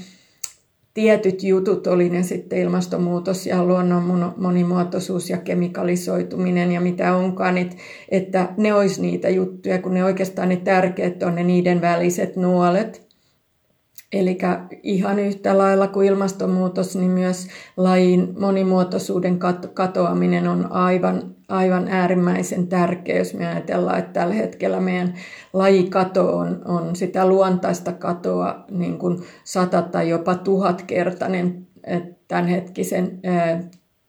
tietyt 0.94 1.42
jutut, 1.42 1.86
oli 1.86 2.08
ne 2.08 2.22
sitten 2.22 2.58
ilmastonmuutos 2.58 3.46
ja 3.46 3.64
luonnon 3.64 4.34
monimuotoisuus 4.36 5.30
ja 5.30 5.36
kemikalisoituminen 5.36 6.72
ja 6.72 6.80
mitä 6.80 7.16
onkaan, 7.16 7.58
että, 7.58 7.76
että 8.08 8.48
ne 8.56 8.74
olisi 8.74 9.00
niitä 9.00 9.28
juttuja, 9.28 9.82
kun 9.82 9.94
ne 9.94 10.04
oikeastaan 10.04 10.48
ne 10.48 10.56
tärkeät 10.56 11.22
on 11.22 11.34
ne 11.34 11.42
niiden 11.42 11.80
väliset 11.80 12.36
nuolet– 12.36 13.02
Eli 14.12 14.38
ihan 14.82 15.18
yhtä 15.18 15.58
lailla 15.58 15.88
kuin 15.88 16.08
ilmastonmuutos, 16.08 16.96
niin 16.96 17.10
myös 17.10 17.48
lajin 17.76 18.34
monimuotoisuuden 18.40 19.38
katoaminen 19.74 20.48
on 20.48 20.72
aivan, 20.72 21.34
aivan 21.48 21.88
äärimmäisen 21.88 22.66
tärkeä, 22.66 23.18
jos 23.18 23.34
me 23.34 23.46
ajatellaan, 23.46 23.98
että 23.98 24.12
tällä 24.12 24.34
hetkellä 24.34 24.80
meidän 24.80 25.14
lajikato 25.52 26.36
on, 26.36 26.62
on 26.64 26.96
sitä 26.96 27.26
luontaista 27.26 27.92
katoa 27.92 28.64
niin 28.70 28.98
kuin 28.98 29.22
sata 29.44 29.82
tai 29.82 30.08
jopa 30.08 30.34
tuhatkertainen 30.34 31.66
tämänhetkisen 32.28 33.20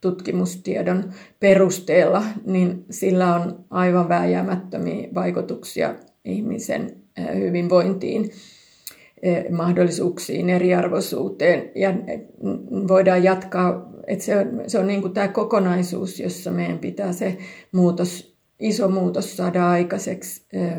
tutkimustiedon 0.02 1.14
perusteella, 1.40 2.24
niin 2.46 2.86
sillä 2.90 3.36
on 3.36 3.66
aivan 3.70 4.10
vääjäämättömiä 4.10 5.08
vaikutuksia 5.16 5.96
ihmisen 6.26 6.96
hyvinvointiin. 7.36 8.24
Eh, 8.24 8.59
mahdollisuuksiin, 9.50 10.50
eriarvoisuuteen. 10.50 11.72
Ja 11.76 11.94
voidaan 12.88 13.24
jatkaa, 13.24 13.92
että 14.08 14.26
se 14.26 14.38
on, 14.38 14.48
se 14.68 14.80
on 14.80 14.88
niin 14.88 15.02
kuin 15.02 15.14
tämä 15.14 15.28
kokonaisuus, 15.28 16.20
jossa 16.20 16.52
meidän 16.52 16.80
pitää 16.80 17.14
se 17.14 17.38
muutos, 17.72 18.38
iso 18.60 18.90
muutos 18.90 19.38
saada 19.38 19.70
aikaiseksi, 19.70 20.46
eh, 20.54 20.74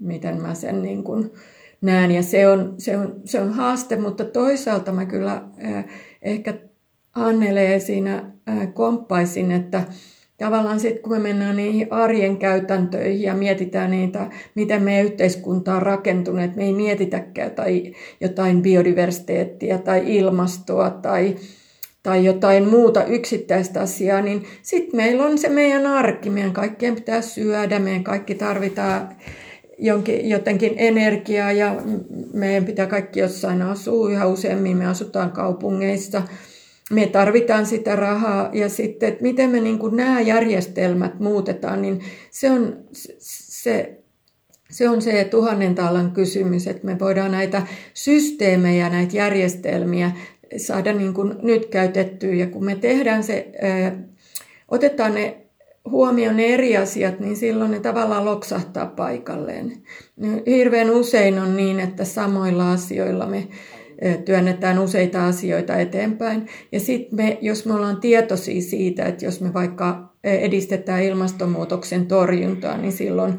miten 0.00 0.42
mä 0.42 0.54
sen 0.54 0.82
niin 0.82 1.04
kuin 1.04 1.30
näen. 1.80 2.10
Ja 2.10 2.22
se 2.22 2.48
on, 2.48 2.74
se 2.78 2.98
on, 2.98 3.20
se 3.24 3.40
on 3.40 3.52
haaste, 3.52 3.96
mutta 3.96 4.24
toisaalta 4.24 4.92
mä 4.92 5.06
kyllä 5.06 5.42
eh, 5.58 5.84
ehkä 6.22 6.54
Annelee 7.14 7.80
siinä 7.80 8.32
komppaisin, 8.74 9.52
että 9.52 9.84
tavallaan 10.38 10.80
sitten 10.80 11.02
kun 11.02 11.12
me 11.12 11.18
mennään 11.18 11.56
niihin 11.56 11.92
arjen 11.92 12.36
käytäntöihin 12.36 13.22
ja 13.22 13.34
mietitään 13.34 13.90
niitä, 13.90 14.30
miten 14.54 14.82
meidän 14.82 15.04
yhteiskunta 15.04 15.74
on 15.74 15.82
rakentunut, 15.82 16.42
että 16.42 16.56
me 16.56 16.64
ei 16.64 16.72
mietitäkään 16.72 17.50
tai 17.50 17.92
jotain 18.20 18.62
biodiversiteettiä 18.62 19.78
tai 19.78 20.16
ilmastoa 20.16 20.90
tai, 20.90 21.36
tai 22.02 22.24
jotain 22.24 22.68
muuta 22.68 23.04
yksittäistä 23.04 23.80
asiaa, 23.80 24.20
niin 24.20 24.44
sitten 24.62 24.96
meillä 24.96 25.24
on 25.24 25.38
se 25.38 25.48
meidän 25.48 25.86
arki, 25.86 26.30
meidän 26.30 26.52
kaikkien 26.52 26.94
pitää 26.94 27.20
syödä, 27.20 27.78
meidän 27.78 28.04
kaikki 28.04 28.34
tarvitaan 28.34 29.08
jonkin, 29.78 30.28
jotenkin 30.28 30.74
energiaa 30.76 31.52
ja 31.52 31.76
meidän 32.32 32.64
pitää 32.64 32.86
kaikki 32.86 33.20
jossain 33.20 33.62
asua, 33.62 34.10
yhä 34.10 34.26
useammin. 34.26 34.76
Me 34.76 34.86
asutaan 34.86 35.30
kaupungeissa– 35.30 36.22
me 36.90 37.06
tarvitaan 37.06 37.66
sitä 37.66 37.96
rahaa 37.96 38.50
ja 38.52 38.68
sitten, 38.68 39.08
että 39.08 39.22
miten 39.22 39.50
me 39.50 39.60
niin 39.60 39.78
kuin 39.78 39.96
nämä 39.96 40.20
järjestelmät 40.20 41.20
muutetaan, 41.20 41.82
niin 41.82 42.00
se 42.30 42.50
on 42.50 42.76
se, 42.92 43.98
se 44.70 44.88
on 44.88 45.02
se 45.02 45.24
tuhannen 45.24 45.74
taalan 45.74 46.10
kysymys, 46.10 46.66
että 46.66 46.86
me 46.86 46.98
voidaan 46.98 47.30
näitä 47.30 47.62
systeemejä, 47.94 48.90
näitä 48.90 49.16
järjestelmiä 49.16 50.12
saada 50.56 50.92
niin 50.92 51.14
kuin 51.14 51.34
nyt 51.42 51.66
käytettyä. 51.66 52.34
Ja 52.34 52.46
kun 52.46 52.64
me 52.64 52.76
tehdään 52.76 53.24
se, 53.24 53.52
otetaan 54.68 55.14
ne 55.14 55.36
huomioon 55.90 56.36
ne 56.36 56.46
eri 56.46 56.76
asiat, 56.76 57.20
niin 57.20 57.36
silloin 57.36 57.70
ne 57.70 57.80
tavallaan 57.80 58.24
loksahtaa 58.24 58.86
paikalleen. 58.86 59.72
Hirveän 60.46 60.90
usein 60.90 61.38
on 61.38 61.56
niin, 61.56 61.80
että 61.80 62.04
samoilla 62.04 62.72
asioilla 62.72 63.26
me 63.26 63.48
työnnetään 64.24 64.78
useita 64.78 65.26
asioita 65.26 65.76
eteenpäin. 65.76 66.46
Ja 66.72 66.80
sitten 66.80 67.16
me, 67.16 67.38
jos 67.40 67.66
me 67.66 67.74
ollaan 67.74 68.00
tietoisia 68.00 68.62
siitä, 68.62 69.04
että 69.04 69.24
jos 69.24 69.40
me 69.40 69.54
vaikka 69.54 70.14
edistetään 70.24 71.02
ilmastonmuutoksen 71.02 72.06
torjuntaa, 72.06 72.78
niin 72.78 72.92
silloin 72.92 73.38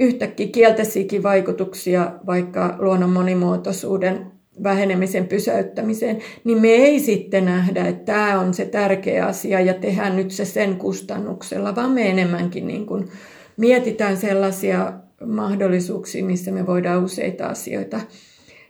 yhtäkkiä 0.00 0.46
kielteisiäkin 0.46 1.22
vaikutuksia 1.22 2.12
vaikka 2.26 2.76
luonnon 2.78 3.10
monimuotoisuuden 3.10 4.26
vähenemisen 4.62 5.28
pysäyttämiseen, 5.28 6.18
niin 6.44 6.60
me 6.60 6.68
ei 6.68 7.00
sitten 7.00 7.44
nähdä, 7.44 7.86
että 7.86 8.12
tämä 8.12 8.40
on 8.40 8.54
se 8.54 8.64
tärkeä 8.64 9.26
asia 9.26 9.60
ja 9.60 9.74
tehdään 9.74 10.16
nyt 10.16 10.30
se 10.30 10.44
sen 10.44 10.76
kustannuksella, 10.76 11.76
vaan 11.76 11.90
me 11.90 12.10
enemmänkin 12.10 12.66
niin 12.66 12.86
kuin 12.86 13.08
mietitään 13.56 14.16
sellaisia 14.16 14.92
mahdollisuuksia, 15.26 16.24
missä 16.24 16.50
me 16.50 16.66
voidaan 16.66 17.04
useita 17.04 17.46
asioita 17.46 18.00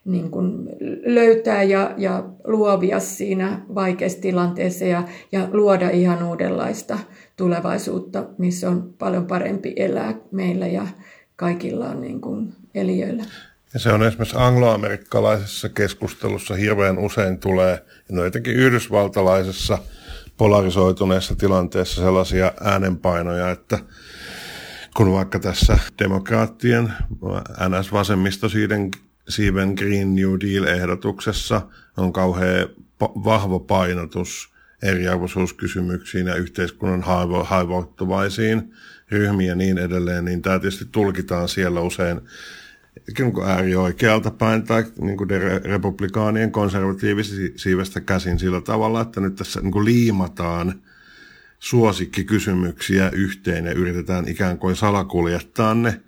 niin 0.05 0.31
kuin 0.31 0.69
löytää 1.05 1.63
ja, 1.63 1.95
ja 1.97 2.25
luovia 2.45 3.01
siinä 3.01 3.61
vaikeassa 3.75 4.21
tilanteessa 4.21 4.85
ja, 4.85 5.03
ja 5.33 5.49
luoda 5.53 5.91
ihan 5.91 6.23
uudenlaista 6.23 6.99
tulevaisuutta, 7.37 8.25
missä 8.39 8.71
on 8.71 8.95
paljon 8.99 9.27
parempi 9.27 9.73
elää 9.77 10.15
meillä 10.31 10.67
ja 10.67 10.87
kaikilla 11.37 11.89
on 11.89 12.01
niin 12.01 12.21
kuin 12.21 12.55
eliöillä. 12.75 13.25
Ja 13.75 13.81
se 13.81 13.93
on 13.93 14.03
esimerkiksi 14.03 14.37
angloamerikkalaisessa 14.39 15.69
keskustelussa 15.69 16.55
hirveän 16.55 16.99
usein 16.99 17.39
tulee, 17.39 17.85
no 18.11 18.25
etenkin 18.25 18.55
yhdysvaltalaisessa 18.55 19.79
polarisoituneessa 20.37 21.37
tilanteessa 21.37 22.03
sellaisia 22.03 22.53
äänenpainoja, 22.65 23.51
että 23.51 23.79
kun 24.97 25.13
vaikka 25.13 25.39
tässä 25.39 25.79
demokraattien 25.99 26.93
NS-vasemmisto 27.69 28.49
siiven 29.31 29.75
Green 29.77 30.15
New 30.15 30.31
Deal-ehdotuksessa 30.41 31.63
on 31.97 32.13
kauhean 32.13 32.69
vahva 33.01 33.59
painotus 33.59 34.51
eriarvoisuuskysymyksiin 34.83 36.27
ja 36.27 36.35
yhteiskunnan 36.35 37.03
haavoittuvaisiin 37.45 38.73
ryhmiin 39.11 39.49
ja 39.49 39.55
niin 39.55 39.79
edelleen, 39.79 40.25
niin 40.25 40.43
tämä 40.43 40.59
tietysti 40.59 40.85
tulkitaan 40.93 41.49
siellä 41.49 41.81
usein 41.81 42.21
niin 43.19 43.45
äärioikealta 43.47 44.31
päin 44.31 44.63
tai 44.63 44.85
niin 45.01 45.17
kuin 45.17 45.31
republikaanien 45.65 46.53
konservatiivisiivestä 46.53 48.01
käsin 48.01 48.39
sillä 48.39 48.61
tavalla, 48.61 49.01
että 49.01 49.21
nyt 49.21 49.35
tässä 49.35 49.61
niin 49.61 49.73
kuin 49.73 49.85
liimataan 49.85 50.83
suosikkikysymyksiä 51.59 53.11
yhteen 53.11 53.67
ja 53.67 53.73
yritetään 53.73 54.29
ikään 54.29 54.59
kuin 54.59 54.77
salakuljettaa 54.77 55.75
ne 55.75 56.01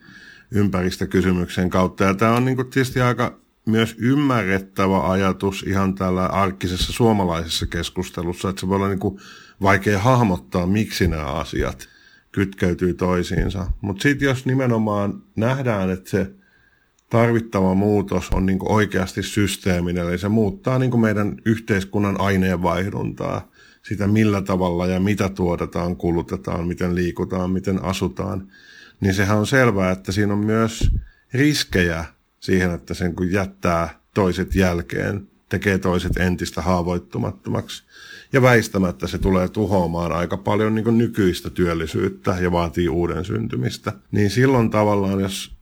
ympäristökysymyksen 0.53 1.71
kautta. 1.71 2.05
Ja 2.05 2.15
tämä 2.15 2.37
on 2.37 2.45
niin 2.45 2.57
kuin 2.57 2.71
tietysti 2.71 3.01
aika 3.01 3.39
myös 3.67 3.97
ymmärrettävä 3.99 5.11
ajatus 5.11 5.63
ihan 5.63 5.95
tällä 5.95 6.27
arkisessa 6.27 6.93
suomalaisessa 6.93 7.67
keskustelussa, 7.67 8.49
että 8.49 8.61
se 8.61 8.69
voi 8.69 8.77
olla 8.77 8.89
niin 8.89 8.99
kuin 8.99 9.19
vaikea 9.63 9.99
hahmottaa, 9.99 10.67
miksi 10.67 11.09
nämä 11.09 11.27
asiat 11.27 11.89
kytkeytyy 12.33 12.95
toisiinsa. 12.95 13.67
Mutta 13.81 14.03
sitten 14.03 14.27
jos 14.27 14.47
nimenomaan 14.47 15.23
nähdään, 15.37 15.91
että 15.91 16.11
se 16.11 16.31
tarvittava 17.11 17.75
muutos 17.75 18.31
on 18.31 18.47
niin 18.47 18.59
oikeasti 18.63 19.23
systeeminen, 19.23 20.09
eli 20.09 20.19
se 20.19 20.29
muuttaa 20.29 20.79
niin 20.79 21.01
meidän 21.01 21.37
yhteiskunnan 21.45 22.21
aineenvaihduntaa, 22.21 23.51
sitä 23.83 24.07
millä 24.07 24.43
tavalla 24.43 24.87
ja 24.87 25.01
mitä 25.01 25.29
tuotetaan, 25.29 25.97
kulutetaan, 25.97 26.67
miten 26.67 26.95
liikutaan, 26.95 27.51
miten 27.51 27.85
asutaan, 27.85 28.49
niin 29.03 29.15
sehän 29.15 29.39
on 29.39 29.47
selvää, 29.47 29.91
että 29.91 30.13
siinä 30.13 30.33
on 30.33 30.39
myös 30.39 30.91
riskejä 31.35 32.05
siihen, 32.41 32.71
että 32.71 32.95
sen 32.95 33.15
kun 33.15 33.33
jättää 33.33 34.01
toiset 34.15 34.55
jälkeen, 34.55 35.29
tekee 35.49 35.79
toiset 35.79 36.17
entistä 36.17 36.63
haavoittumattomaksi. 36.63 37.83
Ja 38.33 38.43
väistämättä 38.43 39.07
se 39.07 39.19
tulee 39.19 39.49
tuhoamaan 39.49 40.13
aika 40.13 40.37
paljon 40.37 40.75
niin 40.75 40.99
nykyistä 40.99 41.51
työllisyyttä 41.51 42.37
ja 42.41 42.53
vaatii 42.53 42.89
uuden 42.89 43.25
syntymistä. 43.25 43.93
Niin 44.11 44.31
silloin 44.31 44.71
tavallaan, 44.71 45.21
jos 45.21 45.57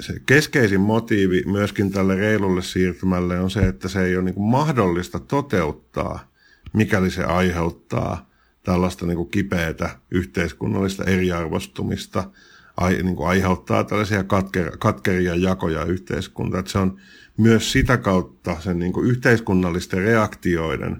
se 0.00 0.20
keskeisin 0.26 0.80
motiivi 0.80 1.42
myöskin 1.46 1.90
tälle 1.92 2.16
reilulle 2.16 2.62
siirtymälle 2.62 3.40
on 3.40 3.50
se, 3.50 3.60
että 3.60 3.88
se 3.88 4.04
ei 4.04 4.16
ole 4.16 4.24
niin 4.24 4.40
mahdollista 4.42 5.18
toteuttaa, 5.20 6.32
mikäli 6.72 7.10
se 7.10 7.24
aiheuttaa 7.24 8.30
tällaista 8.62 9.06
niin 9.06 9.28
kipeätä 9.28 9.90
yhteiskunnallista 10.10 11.04
eriarvostumista, 11.04 12.30
ai, 12.76 12.98
niin 13.02 13.16
kuin 13.16 13.28
aiheuttaa 13.28 13.84
tällaisia 13.84 14.24
katker, 14.24 14.76
katkeria 14.78 15.34
jakoja 15.34 15.84
yhteiskuntaa. 15.84 16.60
Että 16.60 16.72
se 16.72 16.78
on 16.78 16.96
myös 17.36 17.72
sitä 17.72 17.96
kautta 17.96 18.56
sen 18.60 18.78
niin 18.78 18.92
kuin 18.92 19.06
yhteiskunnallisten 19.06 20.02
reaktioiden 20.02 20.96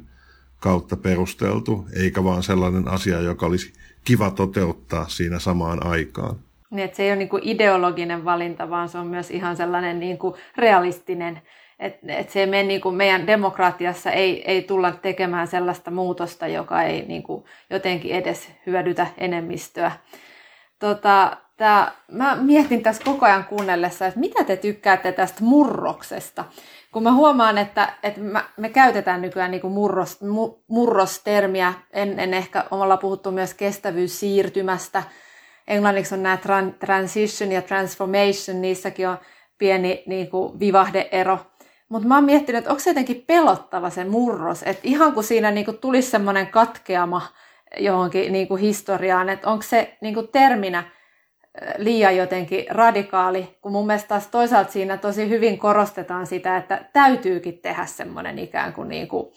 kautta 0.61 0.97
perusteltu, 0.97 1.87
eikä 1.97 2.25
vaan 2.25 2.43
sellainen 2.43 2.89
asia, 2.89 3.21
joka 3.21 3.47
olisi 3.47 3.73
kiva 4.05 4.31
toteuttaa 4.31 5.09
siinä 5.09 5.39
samaan 5.39 5.87
aikaan. 5.87 6.37
Niin, 6.71 6.85
että 6.85 6.97
se 6.97 7.03
ei 7.03 7.11
ole 7.11 7.17
niin 7.17 7.29
kuin 7.29 7.43
ideologinen 7.45 8.25
valinta, 8.25 8.71
vaan 8.71 8.89
se 8.89 8.99
on 8.99 9.07
myös 9.07 9.31
ihan 9.31 9.57
sellainen 9.57 10.01
niin 10.01 10.19
kuin 10.19 10.35
realistinen. 10.57 11.41
Että 11.79 11.99
et 12.09 12.31
se 12.31 12.47
mene, 12.47 12.63
niin 12.63 12.81
kuin 12.81 12.95
meidän 12.95 13.27
demokratiassa 13.27 14.11
ei, 14.11 14.51
ei 14.51 14.63
tulla 14.63 14.93
tekemään 14.93 15.47
sellaista 15.47 15.91
muutosta, 15.91 16.47
joka 16.47 16.83
ei 16.83 17.05
niin 17.07 17.23
kuin 17.23 17.45
jotenkin 17.71 18.11
edes 18.11 18.51
hyödytä 18.67 19.07
enemmistöä. 19.19 19.93
Tota, 20.79 21.37
tää, 21.57 21.93
mä 22.13 22.37
mietin 22.37 22.83
tässä 22.83 23.05
koko 23.05 23.27
ajan 23.27 23.45
kuunnellessa, 23.45 24.07
että 24.07 24.21
mitä 24.21 24.45
te 24.45 24.57
tykkäätte 24.57 25.13
tästä 25.13 25.45
murroksesta. 25.45 26.45
Kun 26.93 27.03
mä 27.03 27.13
huomaan, 27.13 27.59
että, 27.59 27.93
että 28.03 28.21
mä, 28.21 28.45
me 28.57 28.69
käytetään 28.69 29.23
nykyään 29.23 29.51
niin 29.51 29.61
kuin 29.61 29.73
murros, 29.73 30.21
mu, 30.21 30.55
murrostermiä, 30.69 31.75
en, 31.93 32.21
en 32.21 32.35
ehkä 32.35 32.65
omalla 32.71 32.97
puhuttu 32.97 33.31
myös 33.31 33.55
kestävyyssiirtymästä, 33.55 35.03
englanniksi 35.69 36.15
on 36.15 36.23
nämä 36.23 36.39
transition 36.79 37.53
ja 37.53 37.63
transformation, 37.63 38.61
niissäkin 38.61 39.09
on 39.09 39.19
pieni 39.59 40.03
niin 40.07 40.31
kuin 40.31 40.61
vivahdeero. 40.61 41.39
Mutta 41.89 42.09
mä 42.09 42.15
oon 42.15 42.25
miettinyt, 42.25 42.59
että 42.59 42.71
onko 42.71 42.81
se 42.81 42.91
jotenkin 42.91 43.25
pelottava 43.27 43.91
se 43.91 44.05
murros, 44.05 44.63
että 44.63 44.81
ihan 44.83 45.13
kun 45.13 45.25
siinä 45.25 45.51
niin 45.51 45.65
kuin 45.65 45.79
tulisi 45.79 46.11
semmoinen 46.11 46.47
katkeama 46.47 47.23
johonkin 47.79 48.33
niin 48.33 48.49
kuin 48.49 48.61
historiaan, 48.61 49.29
että 49.29 49.51
onko 49.51 49.63
se 49.63 49.97
niin 50.01 50.15
kuin 50.15 50.29
terminä 50.29 50.85
liian 51.79 52.17
jotenkin 52.17 52.65
radikaali, 52.71 53.57
kun 53.63 53.73
mun 53.73 53.87
mielestä 53.87 54.09
taas 54.09 54.27
toisaalta 54.27 54.73
siinä 54.73 54.97
tosi 54.97 55.29
hyvin 55.29 55.59
korostetaan 55.59 56.27
sitä, 56.27 56.57
että 56.57 56.85
täytyykin 56.93 57.59
tehdä 57.59 57.87
semmoinen 57.87 58.39
ikään 58.39 58.73
kuin, 58.73 58.89
niin 58.89 59.09
kuin 59.09 59.33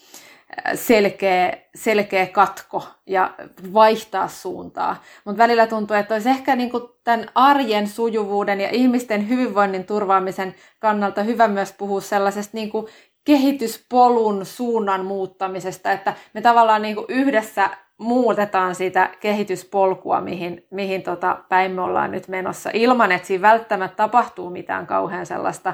selkeä, 0.76 1.58
selkeä 1.76 2.26
katko 2.26 2.84
ja 3.06 3.34
vaihtaa 3.74 4.28
suuntaa. 4.28 5.04
Mutta 5.26 5.38
välillä 5.38 5.68
tuntuu, 5.68 5.96
että 5.98 6.16
olisi 6.16 6.30
ehkä 6.30 6.56
niin 6.56 6.72
kuin 6.72 6.84
tämän 7.04 7.30
arjen 7.36 7.88
sujuvuuden 7.88 8.62
ja 8.62 8.70
ihmisten 8.72 9.30
hyvinvoinnin 9.30 9.86
turvaamisen 9.86 10.56
kannalta 10.80 11.24
hyvä 11.24 11.48
myös 11.48 11.74
puhua 11.74 12.02
sellaisesta 12.02 12.58
niin 12.58 12.70
kuin 12.70 12.88
kehityspolun 13.24 14.46
suunnan 14.46 15.06
muuttamisesta, 15.06 15.92
että 15.92 16.14
me 16.34 16.42
tavallaan 16.42 16.82
niin 16.82 16.96
kuin 16.96 17.06
yhdessä 17.10 17.70
muutetaan 17.98 18.76
sitä 18.76 19.10
kehityspolkua, 19.20 20.22
mihin, 20.22 20.68
mihin 20.72 21.04
tota 21.04 21.38
päin 21.50 21.72
me 21.72 21.82
ollaan 21.82 22.12
nyt 22.12 22.28
menossa, 22.28 22.70
ilman 22.74 23.12
että 23.12 23.28
siinä 23.28 23.42
välttämättä 23.42 23.96
tapahtuu 23.96 24.50
mitään 24.50 24.88
kauhean 24.88 25.26
sellaista 25.26 25.74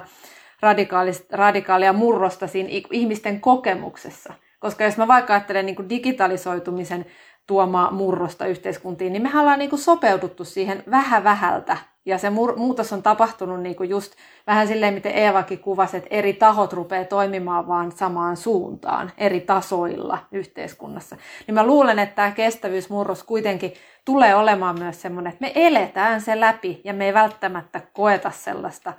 radikaalia 1.32 1.94
murrosta 1.94 2.48
siinä 2.48 2.70
ihmisten 2.92 3.42
kokemuksessa. 3.42 4.34
Koska 4.60 4.84
jos 4.84 4.98
mä 4.98 5.08
vaikka 5.08 5.34
ajattelen 5.34 5.66
niin 5.66 5.90
digitalisoitumisen 5.90 7.06
tuomaa 7.48 7.92
murrosta 7.92 8.46
yhteiskuntiin, 8.46 9.14
niin 9.14 9.24
mehän 9.24 9.42
ollaan 9.42 9.60
niin 9.60 9.78
sopeuduttu 9.78 10.46
siihen 10.46 10.84
vähän 10.92 11.24
vähältä. 11.24 11.78
Ja 12.06 12.18
se 12.18 12.30
mur- 12.30 12.58
muutos 12.58 12.94
on 12.94 13.04
tapahtunut 13.04 13.62
niin 13.62 13.76
kuin 13.76 13.90
just 13.90 14.14
vähän 14.48 14.68
silleen, 14.68 14.94
miten 14.94 15.16
Eevakin 15.16 15.60
kuvasi, 15.60 15.98
että 15.98 16.10
eri 16.12 16.34
tahot 16.34 16.74
rupeaa 16.74 17.06
toimimaan 17.06 17.68
vaan 17.68 17.92
samaan 17.92 18.38
suuntaan, 18.38 19.12
eri 19.18 19.40
tasoilla 19.40 20.18
yhteiskunnassa. 20.32 21.18
Niin 21.48 21.56
mä 21.56 21.66
luulen, 21.66 22.00
että 22.00 22.16
tämä 22.16 22.32
kestävyysmurros 22.32 23.24
kuitenkin 23.24 23.74
tulee 24.06 24.36
olemaan 24.36 24.80
myös 24.80 25.02
semmoinen, 25.02 25.34
että 25.34 25.46
me 25.46 25.52
eletään 25.56 26.22
se 26.22 26.40
läpi 26.40 26.82
ja 26.84 26.94
me 26.94 27.06
ei 27.06 27.14
välttämättä 27.14 27.82
koeta 27.94 28.32
sellaista 28.32 28.94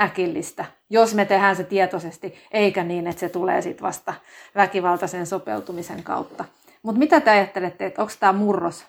äkillistä, 0.00 0.64
jos 0.90 1.14
me 1.14 1.24
tehdään 1.24 1.56
se 1.56 1.64
tietoisesti, 1.64 2.34
eikä 2.50 2.84
niin, 2.84 3.06
että 3.06 3.20
se 3.20 3.28
tulee 3.28 3.62
sitten 3.62 3.82
vasta 3.86 4.14
väkivaltaisen 4.54 5.26
sopeutumisen 5.26 6.02
kautta. 6.02 6.44
Mutta 6.82 6.98
mitä 6.98 7.20
te 7.20 7.30
ajattelette, 7.30 7.86
että 7.86 8.02
onko 8.02 8.14
tämä 8.20 8.32
murros 8.32 8.86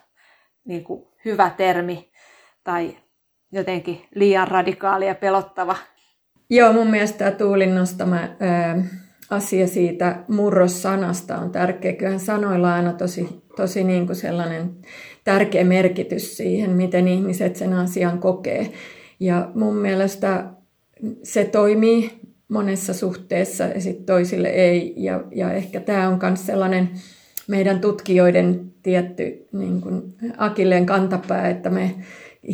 niin 0.64 0.84
kuin 0.84 1.08
hyvä 1.24 1.50
termi 1.56 2.10
tai 2.64 2.96
jotenkin 3.52 4.02
liian 4.14 4.48
radikaali 4.48 5.06
ja 5.06 5.14
pelottava? 5.14 5.76
Joo, 6.50 6.72
mun 6.72 6.86
mielestä 6.86 7.18
tämä 7.18 7.30
Tuulin 7.30 7.74
nostama 7.74 8.16
ää, 8.40 8.82
asia 9.30 9.66
siitä 9.66 10.16
murrossanasta 10.28 11.38
on 11.38 11.50
tärkeä. 11.50 11.92
Kyllähän 11.92 12.20
sanoilla 12.20 12.74
aina 12.74 12.92
tosi, 12.92 13.42
tosi 13.56 13.84
niin 13.84 14.06
kuin 14.06 14.16
sellainen 14.16 14.70
tärkeä 15.24 15.64
merkitys 15.64 16.36
siihen, 16.36 16.70
miten 16.70 17.08
ihmiset 17.08 17.56
sen 17.56 17.72
asian 17.72 18.18
kokee. 18.18 18.72
Ja 19.20 19.50
mun 19.54 19.76
mielestä 19.76 20.44
se 21.22 21.44
toimii 21.44 22.20
monessa 22.48 22.94
suhteessa 22.94 23.64
ja 23.64 23.80
sitten 23.80 24.06
toisille 24.06 24.48
ei. 24.48 24.94
Ja, 24.96 25.24
ja 25.34 25.52
ehkä 25.52 25.80
tämä 25.80 26.08
on 26.08 26.18
myös 26.22 26.46
sellainen 26.46 26.90
meidän 27.48 27.80
tutkijoiden 27.80 28.72
tietty 28.82 29.46
niin 29.52 29.80
kuin 29.80 30.02
akilleen 30.36 30.86
kantapää, 30.86 31.48
että 31.48 31.70
me 31.70 31.94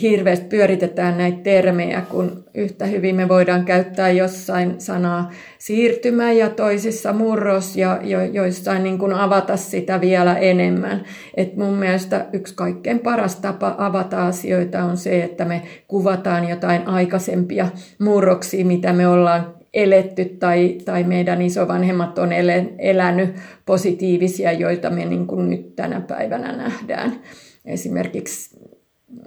hirveästi 0.02 0.46
pyöritetään 0.46 1.18
näitä 1.18 1.38
termejä, 1.42 2.00
kun 2.10 2.44
yhtä 2.54 2.86
hyvin 2.86 3.16
me 3.16 3.28
voidaan 3.28 3.64
käyttää 3.64 4.10
jossain 4.10 4.74
sanaa 4.80 5.30
siirtymä 5.58 6.32
ja 6.32 6.50
toisissa 6.50 7.12
murros 7.12 7.76
ja 7.76 8.00
jo, 8.02 8.24
joissain 8.24 8.82
niin 8.82 8.98
kuin 8.98 9.12
avata 9.12 9.56
sitä 9.56 10.00
vielä 10.00 10.38
enemmän. 10.38 11.04
Et 11.36 11.56
mun 11.56 11.74
mielestä 11.74 12.26
yksi 12.32 12.54
kaikkein 12.54 12.98
paras 12.98 13.36
tapa 13.36 13.74
avata 13.78 14.26
asioita 14.26 14.84
on 14.84 14.96
se, 14.96 15.22
että 15.22 15.44
me 15.44 15.62
kuvataan 15.88 16.48
jotain 16.48 16.88
aikaisempia 16.88 17.68
murroksia, 17.98 18.64
mitä 18.64 18.92
me 18.92 19.08
ollaan 19.08 19.54
eletty 19.74 20.24
tai, 20.24 20.78
tai 20.84 21.04
meidän 21.04 21.42
isovanhemmat 21.42 22.18
on 22.18 22.30
elänyt 22.78 23.36
positiivisia, 23.66 24.52
joita 24.52 24.90
me 24.90 25.04
niin 25.04 25.26
kuin 25.26 25.50
nyt 25.50 25.76
tänä 25.76 26.00
päivänä 26.00 26.56
nähdään. 26.56 27.12
Esimerkiksi 27.64 28.60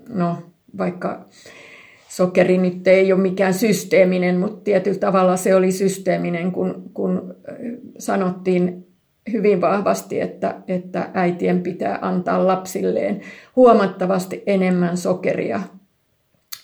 no, 0.10 0.38
vaikka 0.78 1.26
sokeri 2.10 2.58
nyt 2.58 2.88
ei 2.88 3.14
ole 3.14 3.22
mikään 3.22 3.54
systeeminen, 3.54 4.40
mutta 4.40 4.64
tietyllä 4.64 5.00
tavalla 5.00 5.38
se 5.38 5.56
oli 5.56 5.72
systeeminen, 5.72 6.52
kun, 6.52 6.92
kun 6.94 7.36
sanottiin 8.00 8.88
hyvin 9.32 9.62
vahvasti, 9.62 10.22
että, 10.22 10.56
että 10.68 11.10
äitien 11.14 11.62
pitää 11.62 12.00
antaa 12.02 12.48
lapsilleen 12.48 13.22
huomattavasti 13.56 14.44
enemmän 14.46 14.98
sokeria 14.98 15.62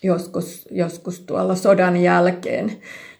joskus, 0.03 0.67
joskus 0.71 1.19
tuolla 1.19 1.55
sodan 1.55 1.97
jälkeen, 1.97 2.71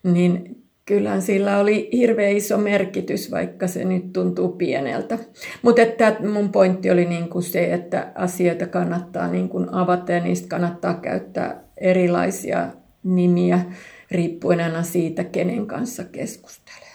niin 0.04 0.61
kyllähän 0.86 1.22
sillä 1.22 1.58
oli 1.58 1.90
hirveän 1.94 2.38
iso 2.38 2.58
merkitys, 2.58 3.32
vaikka 3.32 3.68
se 3.68 3.86
nyt 3.86 4.14
tuntuu 4.14 4.50
pieneltä. 4.50 5.20
Mutta 5.62 5.82
että 5.82 6.16
mun 6.20 6.52
pointti 6.52 6.92
oli 6.92 7.06
niin 7.06 7.30
kuin 7.30 7.44
se, 7.44 7.74
että 7.74 8.12
asioita 8.16 8.68
kannattaa 8.68 9.28
niin 9.28 9.50
kuin 9.50 9.74
avata 9.74 10.12
ja 10.12 10.20
niistä 10.20 10.48
kannattaa 10.48 10.94
käyttää 10.94 11.64
erilaisia 11.78 12.68
nimiä 13.04 13.60
riippuen 14.12 14.60
aina 14.60 14.84
siitä, 14.84 15.24
kenen 15.24 15.68
kanssa 15.68 16.04
keskustelee. 16.04 16.92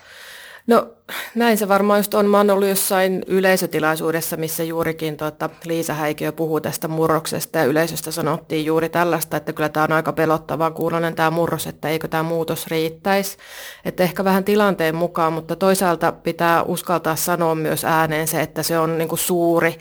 No 0.66 0.95
näin 1.34 1.58
se 1.58 1.68
varmaan 1.68 1.98
just 1.98 2.14
on. 2.14 2.26
Mä 2.26 2.36
oon 2.36 2.50
ollut 2.50 2.68
jossain 2.68 3.22
yleisötilaisuudessa, 3.26 4.36
missä 4.36 4.64
juurikin 4.64 5.16
tuota, 5.16 5.50
Liisa 5.64 5.94
Häikiö 5.94 6.32
puhuu 6.32 6.60
tästä 6.60 6.88
murroksesta 6.88 7.58
ja 7.58 7.64
yleisöstä 7.64 8.10
sanottiin 8.10 8.66
juuri 8.66 8.88
tällaista, 8.88 9.36
että 9.36 9.52
kyllä 9.52 9.68
tämä 9.68 9.84
on 9.84 9.92
aika 9.92 10.12
pelottavaa 10.12 10.70
kuulonen 10.70 11.14
tämä 11.14 11.30
murros, 11.30 11.66
että 11.66 11.88
eikö 11.88 12.08
tämä 12.08 12.22
muutos 12.22 12.66
riittäisi. 12.66 13.36
Että 13.84 14.02
ehkä 14.02 14.24
vähän 14.24 14.44
tilanteen 14.44 14.94
mukaan, 14.94 15.32
mutta 15.32 15.56
toisaalta 15.56 16.12
pitää 16.12 16.62
uskaltaa 16.62 17.16
sanoa 17.16 17.54
myös 17.54 17.84
ääneen 17.84 18.28
se, 18.28 18.40
että 18.40 18.62
se 18.62 18.78
on 18.78 18.98
niin 18.98 19.08
kuin 19.08 19.18
suuri, 19.18 19.78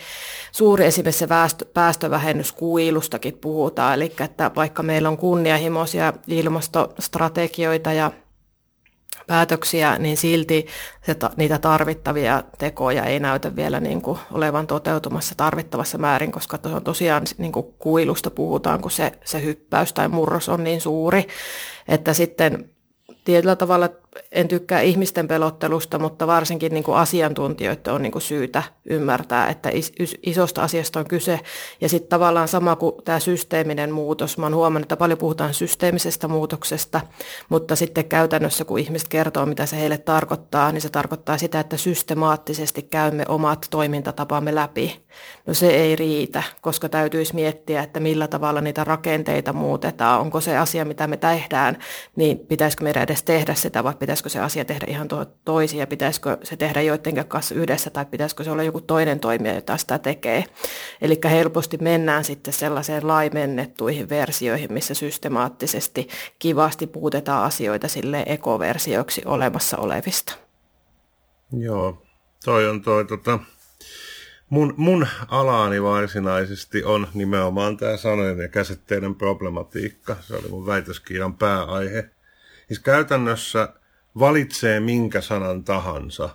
suuri 0.51 0.85
esimerkiksi 0.85 1.19
se 1.19 1.27
päästövähennyskuilustakin 1.73 3.37
puhutaan. 3.37 3.93
Eli 3.93 4.15
että 4.19 4.51
vaikka 4.55 4.83
meillä 4.83 5.09
on 5.09 5.17
kunnianhimoisia 5.17 6.13
ilmastostrategioita 6.27 7.93
ja 7.93 8.11
päätöksiä, 9.27 9.97
niin 9.99 10.17
silti 10.17 10.67
se, 11.01 11.15
niitä 11.35 11.59
tarvittavia 11.59 12.43
tekoja 12.57 13.03
ei 13.03 13.19
näytä 13.19 13.55
vielä 13.55 13.79
niin 13.79 14.01
kuin 14.01 14.19
olevan 14.31 14.67
toteutumassa 14.67 15.35
tarvittavassa 15.37 15.97
määrin, 15.97 16.31
koska 16.31 16.59
on 16.63 16.83
tosiaan 16.83 17.23
niin 17.37 17.51
kuin 17.51 17.65
kuilusta 17.79 18.29
puhutaan, 18.29 18.81
kun 18.81 18.91
se, 18.91 19.11
se 19.25 19.43
hyppäys 19.43 19.93
tai 19.93 20.07
murros 20.07 20.49
on 20.49 20.63
niin 20.63 20.81
suuri, 20.81 21.27
että 21.87 22.13
sitten 22.13 22.69
tietyllä 23.25 23.55
tavalla 23.55 23.89
en 24.31 24.47
tykkää 24.47 24.81
ihmisten 24.81 25.27
pelottelusta, 25.27 25.99
mutta 25.99 26.27
varsinkin 26.27 26.73
niin 26.73 26.83
kuin 26.83 26.97
asiantuntijoiden 26.97 27.93
on 27.93 28.01
niin 28.01 28.11
kuin 28.11 28.21
syytä 28.21 28.63
ymmärtää, 28.85 29.49
että 29.49 29.69
isosta 30.23 30.61
asiasta 30.61 30.99
on 30.99 31.07
kyse. 31.07 31.39
Ja 31.81 31.89
sitten 31.89 32.09
tavallaan 32.09 32.47
sama 32.47 32.75
kuin 32.75 32.95
tämä 33.05 33.19
systeeminen 33.19 33.91
muutos. 33.91 34.37
Mä 34.37 34.45
oon 34.45 34.55
huomannut, 34.55 34.85
että 34.85 34.97
paljon 34.97 35.19
puhutaan 35.19 35.53
systeemisestä 35.53 36.27
muutoksesta, 36.27 37.01
mutta 37.49 37.75
sitten 37.75 38.05
käytännössä, 38.05 38.65
kun 38.65 38.79
ihmiset 38.79 39.07
kertoo, 39.07 39.45
mitä 39.45 39.65
se 39.65 39.77
heille 39.79 39.97
tarkoittaa, 39.97 40.71
niin 40.71 40.81
se 40.81 40.89
tarkoittaa 40.89 41.37
sitä, 41.37 41.59
että 41.59 41.77
systemaattisesti 41.77 42.81
käymme 42.81 43.25
omat 43.27 43.67
toimintatapamme 43.69 44.55
läpi. 44.55 45.05
No 45.45 45.53
se 45.53 45.67
ei 45.67 45.95
riitä, 45.95 46.43
koska 46.61 46.89
täytyisi 46.89 47.35
miettiä, 47.35 47.83
että 47.83 47.99
millä 47.99 48.27
tavalla 48.27 48.61
niitä 48.61 48.83
rakenteita 48.83 49.53
muutetaan. 49.53 50.21
Onko 50.21 50.41
se 50.41 50.57
asia, 50.57 50.85
mitä 50.85 51.07
me 51.07 51.17
tehdään, 51.17 51.77
niin 52.15 52.39
pitäisikö 52.39 52.83
meidän 52.83 53.03
edes 53.03 53.14
tehdä 53.23 53.55
sitä 53.55 53.83
vai 53.83 53.93
pitäisikö 53.93 54.29
se 54.29 54.39
asia 54.39 54.65
tehdä 54.65 54.85
ihan 54.89 55.07
to- 55.07 55.25
toisin 55.45 55.79
ja 55.79 55.87
pitäisikö 55.87 56.37
se 56.43 56.57
tehdä 56.57 56.81
joidenkin 56.81 57.27
kanssa 57.27 57.55
yhdessä 57.55 57.89
tai 57.89 58.05
pitäisikö 58.05 58.43
se 58.43 58.51
olla 58.51 58.63
joku 58.63 58.81
toinen 58.81 59.19
toimija, 59.19 59.55
jota 59.55 59.77
sitä 59.77 59.99
tekee. 59.99 60.43
Eli 61.01 61.19
helposti 61.29 61.77
mennään 61.81 62.23
sitten 62.23 62.53
sellaiseen 62.53 63.07
laimennettuihin 63.07 64.09
versioihin, 64.09 64.73
missä 64.73 64.93
systemaattisesti 64.93 66.07
kivasti 66.39 66.87
puutetaan 66.87 67.43
asioita 67.43 67.87
sille 67.87 68.23
ekoversioiksi 68.25 69.21
olemassa 69.25 69.77
olevista. 69.77 70.33
Joo, 71.51 72.01
toi 72.45 72.69
on 72.69 72.81
toi 72.81 73.05
tota, 73.05 73.39
mun, 74.49 74.73
mun 74.77 75.07
alaani 75.27 75.83
varsinaisesti 75.83 76.83
on 76.83 77.07
nimenomaan 77.13 77.77
tämä 77.77 77.97
sanojen 77.97 78.37
ja 78.37 78.47
käsitteiden 78.47 79.15
problematiikka. 79.15 80.15
Se 80.21 80.35
oli 80.35 80.47
mun 80.49 80.65
väitöskirjan 80.65 81.37
pääaihe. 81.37 82.09
Siis 82.67 82.79
käytännössä 82.79 83.73
valitsee 84.19 84.79
minkä 84.79 85.21
sanan 85.21 85.63
tahansa, 85.63 86.29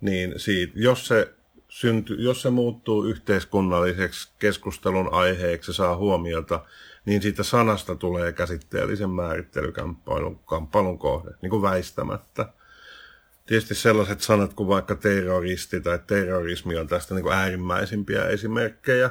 niin 0.00 0.34
siitä, 0.36 0.72
jos 0.76 1.06
se, 1.06 1.34
synty, 1.68 2.14
jos 2.14 2.42
se 2.42 2.50
muuttuu 2.50 3.04
yhteiskunnalliseksi 3.04 4.28
keskustelun 4.38 5.12
aiheeksi 5.12 5.72
saa 5.72 5.96
huomiota, 5.96 6.64
niin 7.04 7.22
siitä 7.22 7.42
sanasta 7.42 7.96
tulee 7.96 8.32
käsitteellisen 8.32 9.10
määrittelykamppailun 9.10 10.38
kamppailun 10.38 10.98
kohde, 10.98 11.30
niin 11.42 11.50
kuin 11.50 11.62
väistämättä. 11.62 12.52
Tietysti 13.46 13.74
sellaiset 13.74 14.20
sanat 14.20 14.54
kuin 14.54 14.68
vaikka 14.68 14.94
terroristi 14.94 15.80
tai 15.80 15.98
terrorismi 16.06 16.76
on 16.76 16.86
tästä 16.86 17.14
niin 17.14 17.22
kuin 17.22 17.34
äärimmäisimpiä 17.34 18.24
esimerkkejä, 18.24 19.10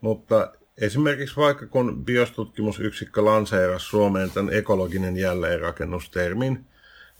mutta 0.00 0.52
esimerkiksi 0.78 1.36
vaikka 1.36 1.66
kun 1.66 2.04
biostutkimusyksikkö 2.04 3.24
lanseerasi 3.24 3.86
Suomeen 3.86 4.30
tämän 4.30 4.54
ekologinen 4.54 5.16
jälleenrakennustermin, 5.16 6.66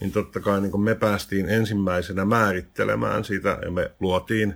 niin 0.01 0.13
totta 0.13 0.41
kai 0.41 0.61
niin 0.61 0.81
me 0.81 0.95
päästiin 0.95 1.49
ensimmäisenä 1.49 2.25
määrittelemään 2.25 3.25
sitä 3.25 3.59
ja 3.63 3.71
me 3.71 3.91
luotiin 4.01 4.55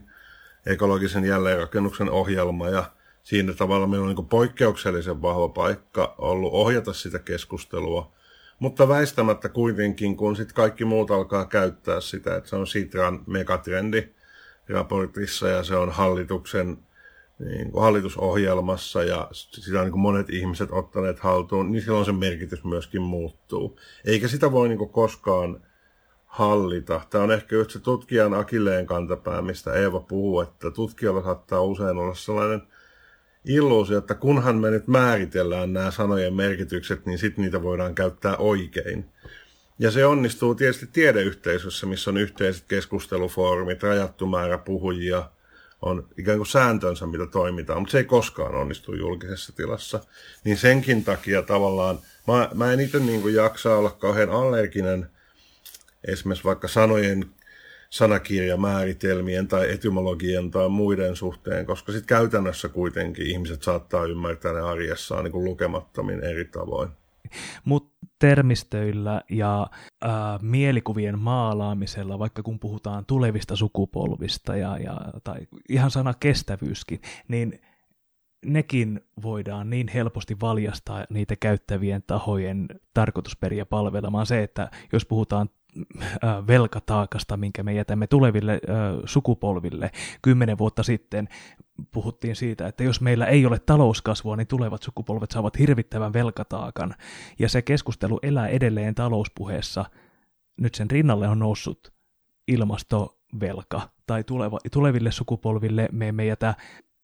ekologisen 0.67 1.25
jälleenrakennuksen 1.25 2.11
ohjelma 2.11 2.69
ja 2.69 2.85
siinä 3.23 3.53
tavalla 3.53 3.87
meillä 3.87 4.07
on 4.07 4.15
niin 4.15 4.29
poikkeuksellisen 4.29 5.23
vahva 5.23 5.49
paikka 5.49 6.15
ollut 6.19 6.53
ohjata 6.53 6.93
sitä 6.93 7.19
keskustelua, 7.19 8.13
mutta 8.59 8.89
väistämättä 8.89 9.49
kuitenkin, 9.49 10.17
kun 10.17 10.37
sitten 10.37 10.55
kaikki 10.55 10.85
muut 10.85 11.11
alkaa 11.11 11.45
käyttää 11.45 12.01
sitä, 12.01 12.37
että 12.37 12.51
se 12.51 12.57
on 12.57 12.67
Sitran 12.67 13.23
megatrendi 13.27 14.09
raportissa 14.69 15.49
ja 15.49 15.65
se 15.65 15.77
on 15.77 15.91
hallituksen 15.91 16.79
niin 17.41 17.71
kuin 17.71 17.83
hallitusohjelmassa 17.83 19.05
ja 19.05 19.29
sitä 19.33 19.79
on 19.79 19.85
niin 19.85 19.93
kuin 19.93 20.01
monet 20.01 20.31
ihmiset 20.31 20.69
ottaneet 20.73 21.21
haltuun, 21.21 21.73
niin 21.73 21.83
silloin 21.83 22.05
se 22.05 22.13
merkitys 22.13 22.65
myöskin 22.65 23.03
muuttuu. 23.03 23.79
Eikä 24.05 24.29
sitä 24.29 24.53
voi 24.53 24.69
niin 24.69 24.79
kuin 24.79 24.91
koskaan 24.91 25.61
hallita. 26.27 27.01
Tämä 27.11 27.25
on 27.25 27.33
ehkä 27.33 27.57
se 27.69 27.79
tutkijan 27.79 28.35
akilleen 28.35 28.87
kantapää, 28.87 29.43
mistä 29.43 29.73
Eeva 29.73 30.01
puhuu, 30.01 30.41
että 30.41 30.71
tutkijalla 30.71 31.23
saattaa 31.23 31.63
usein 31.63 31.99
olla 31.99 32.15
sellainen 32.15 32.63
illuusio, 33.45 33.99
että 33.99 34.15
kunhan 34.15 34.57
me 34.57 34.71
nyt 34.71 34.89
määritellään 34.89 35.73
nämä 35.73 35.91
sanojen 35.91 36.35
merkitykset, 36.35 37.07
niin 37.07 37.19
sitten 37.19 37.45
niitä 37.45 37.63
voidaan 37.63 37.95
käyttää 37.95 38.37
oikein. 38.37 39.05
Ja 39.79 39.91
se 39.91 40.07
onnistuu 40.07 40.55
tietysti 40.55 40.87
tiedeyhteisössä, 40.87 41.87
missä 41.87 42.11
on 42.11 42.17
yhteiset 42.17 42.65
keskustelufoorumit, 42.69 43.83
rajattu 43.83 44.27
määrä 44.27 44.59
puhujia– 44.59 45.25
on 45.83 46.09
ikään 46.19 46.39
kuin 46.39 46.47
sääntönsä, 46.47 47.07
mitä 47.07 47.27
toimitaan, 47.27 47.81
mutta 47.81 47.93
se 47.93 47.99
ei 47.99 48.05
koskaan 48.05 48.55
onnistu 48.55 48.95
julkisessa 48.95 49.53
tilassa. 49.57 50.01
Niin 50.45 50.57
senkin 50.57 51.05
takia 51.05 51.43
tavallaan, 51.43 51.99
mä, 52.27 52.51
mä 52.55 52.73
en 52.73 52.81
itse 52.81 52.99
niin 52.99 53.23
kuin 53.23 53.35
jaksa 53.35 53.77
olla 53.77 53.91
kauhean 53.91 54.31
allerginen 54.31 55.11
esimerkiksi 56.05 56.45
vaikka 56.45 56.69
sanojen 56.69 57.27
sanakirjamääritelmien 57.91 59.49
tai 59.49 59.71
etymologian 59.71 60.51
tai 60.51 60.69
muiden 60.69 61.17
suhteen, 61.17 61.67
koska 61.67 61.93
sitten 61.93 62.07
käytännössä 62.07 62.69
kuitenkin 62.69 63.27
ihmiset 63.27 63.63
saattaa 63.63 64.05
ymmärtää 64.05 64.53
ne 64.53 64.61
arjessaan 64.61 65.25
niin 65.25 65.33
kuin 65.33 65.45
lukemattomin 65.45 66.25
eri 66.25 66.45
tavoin. 66.45 67.00
Mutta 67.65 68.07
termistöillä 68.19 69.23
ja 69.31 69.67
ää, 70.03 70.39
mielikuvien 70.43 71.19
maalaamisella, 71.19 72.19
vaikka 72.19 72.43
kun 72.43 72.59
puhutaan 72.59 73.07
tulevista 73.07 73.57
sukupolvista 73.57 74.57
ja, 74.57 74.79
ja, 74.79 75.01
tai 75.25 75.39
ihan 75.69 75.91
sana 75.91 76.15
kestävyyskin, 76.15 77.01
niin 77.29 77.61
nekin 78.47 79.01
voidaan 79.23 79.71
niin 79.71 79.89
helposti 79.89 80.37
valjastaa 80.41 81.05
niitä 81.11 81.37
käyttävien 81.37 82.03
tahojen 82.07 82.69
tarkoitusperiä 82.95 83.67
palvelemaan. 83.67 84.27
Se, 84.27 84.43
että 84.43 84.71
jos 84.93 85.07
puhutaan 85.07 85.49
velkataakasta, 86.47 87.37
minkä 87.37 87.63
me 87.63 87.73
jätämme 87.73 88.07
tuleville 88.07 88.61
sukupolville. 89.05 89.91
Kymmenen 90.23 90.59
vuotta 90.59 90.83
sitten 90.83 91.29
puhuttiin 91.91 92.37
siitä, 92.37 92.67
että 92.67 92.85
jos 92.85 93.01
meillä 93.01 93.27
ei 93.27 93.47
ole 93.47 93.59
talouskasvua, 93.59 94.37
niin 94.37 94.47
tulevat 94.47 94.83
sukupolvet 94.83 95.31
saavat 95.31 95.59
hirvittävän 95.59 96.13
velkataakan. 96.13 96.95
Ja 97.39 97.49
se 97.49 97.63
keskustelu 97.63 98.19
elää 98.23 98.49
edelleen 98.49 98.95
talouspuheessa. 98.95 99.85
Nyt 100.57 100.75
sen 100.75 100.91
rinnalle 100.91 101.29
on 101.29 101.39
noussut 101.39 101.93
ilmastovelka, 102.49 103.81
tai 104.07 104.25
tuleva, 104.25 104.59
tuleville 104.73 105.13
sukupolville 105.13 105.89
me 105.93 106.09
emme 106.09 106.25
jätä 106.25 106.55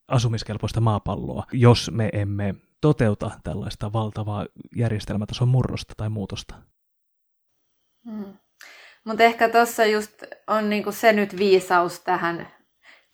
asumiskelpoista 0.08 0.80
maapalloa, 0.80 1.46
jos 1.52 1.90
me 1.94 2.10
emme 2.12 2.54
toteuta 2.80 3.30
tällaista 3.44 3.92
valtavaa 3.92 4.46
järjestelmätason 4.76 5.48
murrosta 5.48 5.94
tai 5.96 6.08
muutosta. 6.08 6.54
Hmm. 8.04 8.34
Mutta 9.06 9.24
ehkä 9.24 9.48
tuossa 9.48 9.84
just 9.84 10.22
on 10.46 10.70
niinku 10.70 10.92
se 10.92 11.12
nyt 11.12 11.38
viisaus 11.38 12.00
tähän 12.00 12.48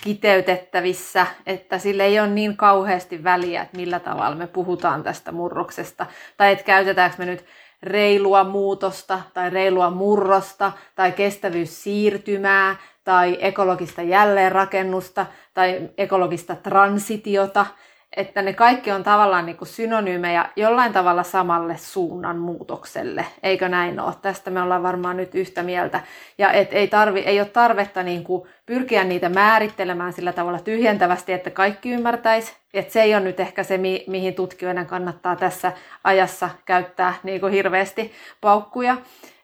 kiteytettävissä, 0.05 1.26
että 1.46 1.78
sille 1.78 2.05
ei 2.05 2.20
ole 2.20 2.28
niin 2.28 2.57
kauheasti 2.57 3.24
väliä, 3.24 3.62
että 3.62 3.76
millä 3.76 4.00
tavalla 4.00 4.37
me 4.37 4.46
puhutaan 4.46 5.02
tästä 5.02 5.33
murroksesta. 5.33 6.07
Tai 6.37 6.52
että 6.52 6.64
käytetäänkö 6.64 7.16
me 7.18 7.26
nyt 7.26 7.44
reilua 7.83 8.44
muutosta 8.44 9.20
tai 9.35 9.50
reilua 9.50 9.90
murrosta 9.90 10.72
tai 10.94 11.12
kestävyyssiirtymää 11.12 12.76
tai 13.05 13.38
ekologista 13.40 14.02
jälleenrakennusta 14.02 15.26
tai 15.55 15.90
ekologista 15.98 16.57
transitiota– 16.57 17.66
että 18.16 18.42
ne 18.42 18.53
kaikki 18.53 18.90
on 18.90 19.03
tavallaan 19.03 19.46
niin 19.46 19.57
kuin 19.57 19.68
synonyymejä 19.68 20.48
jollain 20.57 20.92
tavalla 20.92 21.22
samalle 21.22 21.77
suunnan 21.77 22.38
muutokselle. 22.38 23.27
Eikö 23.42 23.68
näin 23.68 24.01
ole? 24.01 24.14
Tästä 24.22 24.51
me 24.51 24.62
ollaan 24.62 24.83
varmaan 24.83 25.16
nyt 25.16 25.35
yhtä 25.35 25.62
mieltä. 25.62 26.01
Ja 26.38 26.53
et 26.53 26.72
ei, 26.72 26.88
tarvi, 26.88 27.20
ei 27.20 27.40
ole 27.40 27.48
tarvetta 27.48 28.03
niin 28.03 28.25
kuin 28.25 28.48
pyrkiä 28.66 29.05
niitä 29.05 29.29
määrittelemään 29.29 30.12
sillä 30.12 30.33
tavalla 30.33 30.59
tyhjentävästi, 30.59 31.33
että 31.33 31.51
kaikki 31.51 31.90
ymmärtäisi. 31.90 32.57
Että 32.75 32.92
se 32.92 33.03
ei 33.03 33.14
ole 33.14 33.25
nyt 33.25 33.40
ehkä 33.40 33.62
se, 33.62 33.79
mi- 33.79 34.05
mihin 34.07 34.35
tutkijoiden 34.35 34.87
kannattaa 34.87 35.37
tässä 35.37 35.72
ajassa 36.05 36.51
käyttää 36.64 37.14
niin 37.22 37.40
kuin 37.40 37.53
hirveästi 37.53 38.12
paukkuja. 38.40 38.96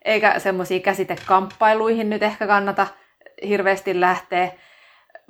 Eikä 0.05 0.39
semmoisiin 0.39 0.83
käsitekamppailuihin 0.83 2.11
nyt 2.11 2.23
ehkä 2.23 2.47
kannata 2.47 2.87
hirveästi 3.49 4.01
lähteä 4.01 4.53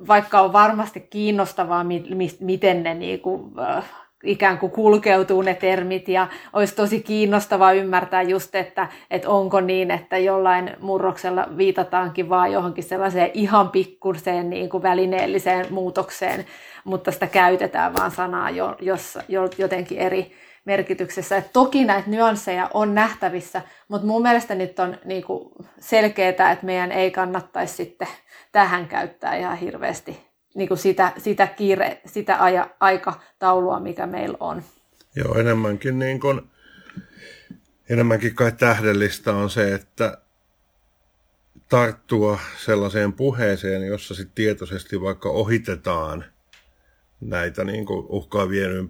vaikka 0.07 0.41
on 0.41 0.53
varmasti 0.53 0.99
kiinnostavaa, 0.99 1.83
mi- 1.83 2.05
mi- 2.15 2.37
miten 2.39 2.83
ne 2.83 2.93
niinku, 2.93 3.51
äh, 3.59 3.83
ikään 4.23 4.57
kuin 4.57 4.71
kulkeutuu 4.71 5.41
ne 5.41 5.53
termit 5.53 6.07
ja 6.07 6.27
olisi 6.53 6.75
tosi 6.75 7.01
kiinnostavaa 7.01 7.73
ymmärtää 7.73 8.21
just, 8.21 8.55
että, 8.55 8.87
että 9.11 9.29
onko 9.29 9.61
niin, 9.61 9.91
että 9.91 10.17
jollain 10.17 10.71
murroksella 10.79 11.47
viitataankin 11.57 12.29
vaan 12.29 12.51
johonkin 12.51 12.83
sellaiseen 12.83 13.31
ihan 13.33 13.69
pikkuseen 13.69 14.49
niin 14.49 14.69
kuin 14.69 14.83
välineelliseen 14.83 15.65
muutokseen, 15.69 16.45
mutta 16.83 17.11
sitä 17.11 17.27
käytetään 17.27 17.93
vaan 17.93 18.11
sanaa 18.11 18.49
jo, 18.49 18.75
jos, 18.81 19.17
jo, 19.27 19.49
jotenkin 19.57 19.97
eri 19.97 20.31
merkityksessä. 20.65 21.37
Et 21.37 21.53
toki 21.53 21.85
näitä 21.85 22.09
nyansseja 22.09 22.69
on 22.73 22.95
nähtävissä, 22.95 23.61
mutta 23.87 24.07
mun 24.07 24.21
mielestä 24.21 24.55
nyt 24.55 24.79
on 24.79 24.97
niin 25.05 25.23
kuin 25.23 25.53
selkeää, 25.79 26.29
että 26.51 26.65
meidän 26.65 26.91
ei 26.91 27.11
kannattaisi 27.11 27.75
sitten 27.75 28.07
tähän 28.51 28.87
käyttää 28.87 29.35
ihan 29.35 29.57
hirveästi 29.57 30.29
niin 30.55 30.67
kuin 30.67 30.77
sitä, 30.77 31.11
sitä, 31.17 31.47
kiire, 31.47 32.01
sitä 32.05 32.43
aja, 32.43 32.69
aikataulua, 32.79 33.79
mikä 33.79 34.07
meillä 34.07 34.37
on. 34.39 34.63
Joo, 35.15 35.35
enemmänkin, 35.35 35.99
niin 35.99 36.19
kuin, 36.19 36.41
enemmänkin 37.89 38.35
kai 38.35 38.51
tähdellistä 38.51 39.33
on 39.33 39.49
se, 39.49 39.73
että 39.73 40.17
tarttua 41.69 42.39
sellaiseen 42.57 43.13
puheeseen, 43.13 43.87
jossa 43.87 44.15
sitten 44.15 44.35
tietoisesti 44.35 45.01
vaikka 45.01 45.29
ohitetaan 45.29 46.25
näitä 47.21 47.63
niin 47.63 47.85
uhkaavien 47.89 48.89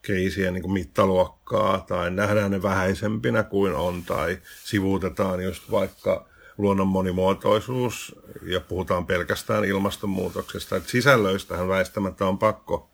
ympäristökriisien 0.00 0.54
niin 0.54 0.62
kuin 0.62 0.72
mittaluokkaa 0.72 1.84
tai 1.88 2.10
nähdään 2.10 2.50
ne 2.50 2.62
vähäisempinä 2.62 3.42
kuin 3.42 3.74
on 3.74 4.02
tai 4.04 4.38
sivuutetaan 4.64 5.44
just 5.44 5.70
vaikka 5.70 6.26
luonnon 6.58 6.88
monimuotoisuus 6.88 8.16
ja 8.42 8.60
puhutaan 8.60 9.06
pelkästään 9.06 9.64
ilmastonmuutoksesta. 9.64 10.76
Että 10.76 10.90
sisällöistähän 10.90 11.68
väistämättä 11.68 12.26
on 12.26 12.38
pakko 12.38 12.90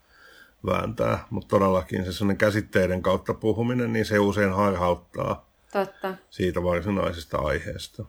vääntää, 0.65 1.27
mutta 1.29 1.47
todellakin 1.47 2.05
se 2.05 2.11
sellainen 2.11 2.37
käsitteiden 2.37 3.01
kautta 3.01 3.33
puhuminen, 3.33 3.93
niin 3.93 4.05
se 4.05 4.19
usein 4.19 4.53
harhauttaa 4.53 5.49
Totta. 5.73 6.15
siitä 6.29 6.63
varsinaisesta 6.63 7.37
aiheesta. 7.37 8.05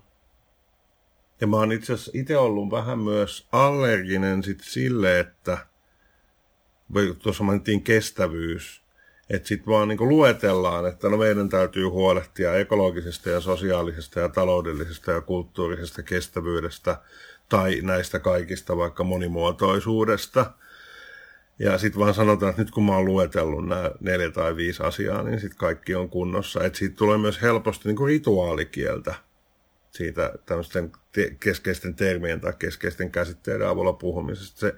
Ja 1.40 1.46
mä 1.46 1.56
oon 1.56 1.72
itse 1.72 1.92
asiassa 1.92 2.12
itse 2.14 2.36
ollut 2.36 2.70
vähän 2.70 2.98
myös 2.98 3.46
allerginen 3.52 4.42
sit 4.42 4.60
sille, 4.60 5.20
että 5.20 5.58
tuossa 7.22 7.44
mainittiin 7.44 7.82
kestävyys, 7.82 8.87
että 9.30 9.48
sitten 9.48 9.72
vaan 9.72 9.88
niin 9.88 10.08
luetellaan, 10.08 10.86
että 10.86 11.08
no 11.08 11.16
meidän 11.16 11.48
täytyy 11.48 11.84
huolehtia 11.84 12.54
ekologisesta 12.54 13.30
ja 13.30 13.40
sosiaalisesta 13.40 14.20
ja 14.20 14.28
taloudellisesta 14.28 15.10
ja 15.10 15.20
kulttuurisesta 15.20 16.02
kestävyydestä 16.02 16.98
tai 17.48 17.80
näistä 17.82 18.18
kaikista 18.18 18.76
vaikka 18.76 19.04
monimuotoisuudesta. 19.04 20.52
Ja 21.58 21.78
sitten 21.78 22.00
vaan 22.00 22.14
sanotaan, 22.14 22.50
että 22.50 22.62
nyt 22.62 22.70
kun 22.70 22.84
mä 22.84 22.96
oon 22.96 23.04
luetellut 23.04 23.68
nämä 23.68 23.90
neljä 24.00 24.30
tai 24.30 24.56
viisi 24.56 24.82
asiaa, 24.82 25.22
niin 25.22 25.40
sitten 25.40 25.58
kaikki 25.58 25.94
on 25.94 26.10
kunnossa. 26.10 26.64
Että 26.64 26.78
siitä 26.78 26.96
tulee 26.96 27.18
myös 27.18 27.42
helposti 27.42 27.88
niin 27.88 27.96
kuin 27.96 28.08
rituaalikieltä 28.08 29.14
siitä 29.90 30.32
tämmöisten 30.46 30.92
te- 31.12 31.36
keskeisten 31.40 31.94
termien 31.94 32.40
tai 32.40 32.52
keskeisten 32.58 33.10
käsitteiden 33.10 33.68
avulla 33.68 33.92
puhumisesta. 33.92 34.60
Se 34.60 34.74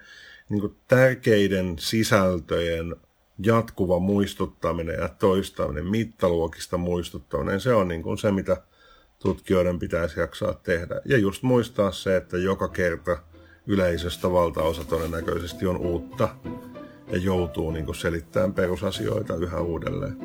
niin 0.48 0.60
kuin 0.60 0.76
tärkeiden 0.88 1.78
sisältöjen 1.78 2.96
jatkuva 3.44 3.98
muistuttaminen 3.98 4.96
ja 5.00 5.09
toistaminen, 5.09 5.87
mittaluokista 5.87 6.79
muistuttaminen, 6.79 7.61
se 7.61 7.74
on 7.74 7.88
niin 7.88 8.03
kuin 8.03 8.18
se, 8.18 8.33
mitä 8.33 8.62
tutkijoiden 9.18 9.79
pitäisi 9.79 10.20
jaksaa 10.20 10.55
tehdä. 10.55 11.00
Ja 11.05 11.18
just 11.18 11.42
muistaa 11.42 11.92
se, 11.92 12.16
että 12.16 12.38
joka 12.38 12.68
kerta 12.68 13.18
yleisöstä 13.66 14.33
valtaosa 14.33 14.85
todennäköisesti 14.85 15.66
on 15.66 15.76
uutta 15.76 16.29
ja 17.11 17.18
joutuu 17.18 17.70
niin 17.70 17.94
selittämään 17.94 18.55
perusasioita 18.55 19.35
yhä 19.35 19.61
uudelleen. 19.61 20.16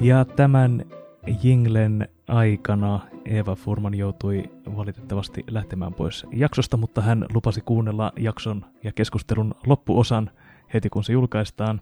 Ja 0.00 0.24
tämän 0.24 0.84
jinglen 1.42 2.08
aikana 2.28 3.00
Eva 3.24 3.54
Furman 3.54 3.94
joutui 3.94 4.53
valitettavasti 4.76 5.44
lähtemään 5.50 5.94
pois 5.94 6.26
jaksosta, 6.32 6.76
mutta 6.76 7.00
hän 7.00 7.26
lupasi 7.34 7.60
kuunnella 7.60 8.12
jakson 8.18 8.64
ja 8.84 8.92
keskustelun 8.92 9.54
loppuosan 9.66 10.30
heti 10.74 10.90
kun 10.90 11.04
se 11.04 11.12
julkaistaan. 11.12 11.80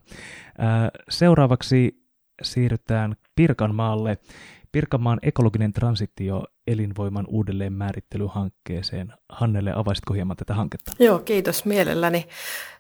Seuraavaksi 1.09 2.05
siirrytään 2.43 3.17
Pirkanmaalle. 3.35 4.19
Pirkanmaan 4.73 5.19
ekologinen 5.23 5.73
transitio 5.73 6.45
elinvoiman 6.67 7.25
uudelleen 7.29 7.73
määrittelyhankkeeseen. 7.73 9.13
Hannelle, 9.29 9.73
avaisitko 9.77 10.15
hieman 10.15 10.37
tätä 10.37 10.55
hanketta? 10.55 10.93
Joo, 10.99 11.19
kiitos 11.19 11.65
mielelläni. 11.65 12.29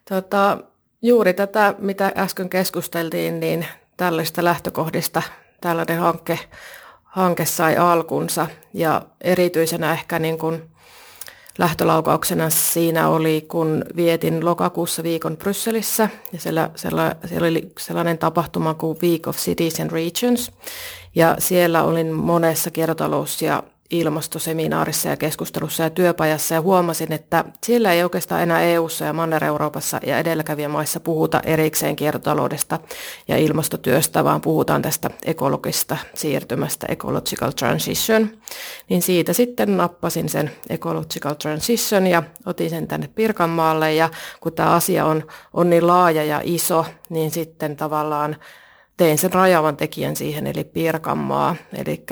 Tota, 0.08 0.58
juuri 1.02 1.34
tätä, 1.34 1.74
mitä 1.78 2.12
äsken 2.16 2.48
keskusteltiin, 2.48 3.40
niin 3.40 3.66
tällaista 3.96 4.44
lähtökohdista 4.44 5.22
tällainen 5.60 5.98
hanke 5.98 6.38
hanke 7.12 7.44
sai 7.44 7.76
alkunsa. 7.76 8.46
Ja 8.74 9.02
erityisenä 9.20 9.92
ehkä 9.92 10.18
niin 10.18 10.38
kuin 10.38 10.62
lähtölaukauksena 11.58 12.50
siinä 12.50 13.08
oli, 13.08 13.44
kun 13.48 13.84
vietin 13.96 14.44
lokakuussa 14.44 15.02
viikon 15.02 15.36
Brysselissä. 15.36 16.08
Ja 16.32 16.38
siellä, 16.38 16.70
siellä, 16.74 17.16
siellä 17.26 17.46
oli 17.48 17.72
sellainen 17.78 18.18
tapahtuma 18.18 18.74
kuin 18.74 18.98
Week 19.02 19.26
of 19.26 19.36
Cities 19.36 19.80
and 19.80 19.90
Regions. 19.90 20.52
Ja 21.14 21.36
siellä 21.38 21.82
olin 21.82 22.12
monessa 22.12 22.70
kiertotalous- 22.70 23.42
ja 23.42 23.62
ilmastoseminaarissa 23.92 25.08
ja 25.08 25.16
keskustelussa 25.16 25.82
ja 25.82 25.90
työpajassa 25.90 26.54
ja 26.54 26.60
huomasin, 26.60 27.12
että 27.12 27.44
siellä 27.66 27.92
ei 27.92 28.02
oikeastaan 28.02 28.42
enää 28.42 28.62
EU-ssa 28.62 29.04
ja 29.04 29.12
Manner-Euroopassa 29.12 30.00
ja 30.06 30.18
edelläkävijämaissa 30.18 31.00
puhuta 31.00 31.40
erikseen 31.40 31.96
kiertotaloudesta 31.96 32.78
ja 33.28 33.36
ilmastotyöstä, 33.36 34.24
vaan 34.24 34.40
puhutaan 34.40 34.82
tästä 34.82 35.10
ekologista 35.24 35.96
siirtymästä, 36.14 36.86
ecological 36.90 37.50
transition. 37.50 38.28
Niin 38.88 39.02
siitä 39.02 39.32
sitten 39.32 39.76
nappasin 39.76 40.28
sen 40.28 40.50
ecological 40.68 41.34
transition 41.34 42.06
ja 42.06 42.22
otin 42.46 42.70
sen 42.70 42.88
tänne 42.88 43.08
Pirkanmaalle 43.14 43.94
ja 43.94 44.10
kun 44.40 44.52
tämä 44.52 44.70
asia 44.70 45.04
on, 45.04 45.26
on 45.52 45.70
niin 45.70 45.86
laaja 45.86 46.24
ja 46.24 46.40
iso, 46.44 46.86
niin 47.08 47.30
sitten 47.30 47.76
tavallaan 47.76 48.36
tein 48.96 49.18
sen 49.18 49.32
rajavan 49.32 49.76
tekijän 49.76 50.16
siihen, 50.16 50.46
eli 50.46 50.64
Pirkanmaa, 50.64 51.56
eli 51.74 52.04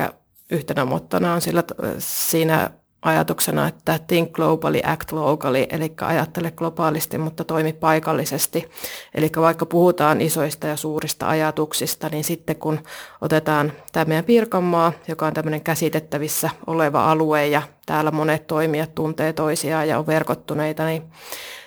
yhtenä 0.50 0.84
mottona 0.84 1.34
on 1.34 1.40
sillä, 1.40 1.64
siinä 1.98 2.70
ajatuksena, 3.02 3.66
että 3.68 3.98
think 4.06 4.32
globally, 4.32 4.80
act 4.84 5.12
locally, 5.12 5.66
eli 5.70 5.92
ajattele 6.00 6.50
globaalisti, 6.50 7.18
mutta 7.18 7.44
toimi 7.44 7.72
paikallisesti. 7.72 8.70
Eli 9.14 9.30
vaikka 9.36 9.66
puhutaan 9.66 10.20
isoista 10.20 10.66
ja 10.66 10.76
suurista 10.76 11.28
ajatuksista, 11.28 12.08
niin 12.08 12.24
sitten 12.24 12.56
kun 12.56 12.80
otetaan 13.20 13.72
tämä 13.92 14.04
meidän 14.04 14.24
Pirkanmaa, 14.24 14.92
joka 15.08 15.26
on 15.26 15.34
tämmöinen 15.34 15.60
käsitettävissä 15.60 16.50
oleva 16.66 17.10
alue 17.10 17.46
ja 17.46 17.62
täällä 17.86 18.10
monet 18.10 18.46
toimijat 18.46 18.94
tuntee 18.94 19.32
toisiaan 19.32 19.88
ja 19.88 19.98
on 19.98 20.06
verkottuneita, 20.06 20.86
niin 20.86 21.02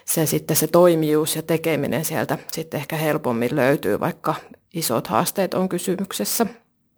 se 0.06 0.26
sitten 0.26 0.58
se 0.58 0.68
toimijuus 0.68 1.36
ja 1.36 1.42
tekeminen 1.42 2.06
sieltä 2.06 2.38
sitten 2.52 2.80
ehkä 2.80 2.96
helpommin 2.96 3.56
löytyy, 3.56 4.00
vaikka 4.00 4.36
isot 4.74 5.08
haasteet 5.08 5.54
on 5.54 5.70
kysymyksessä. 5.70 6.46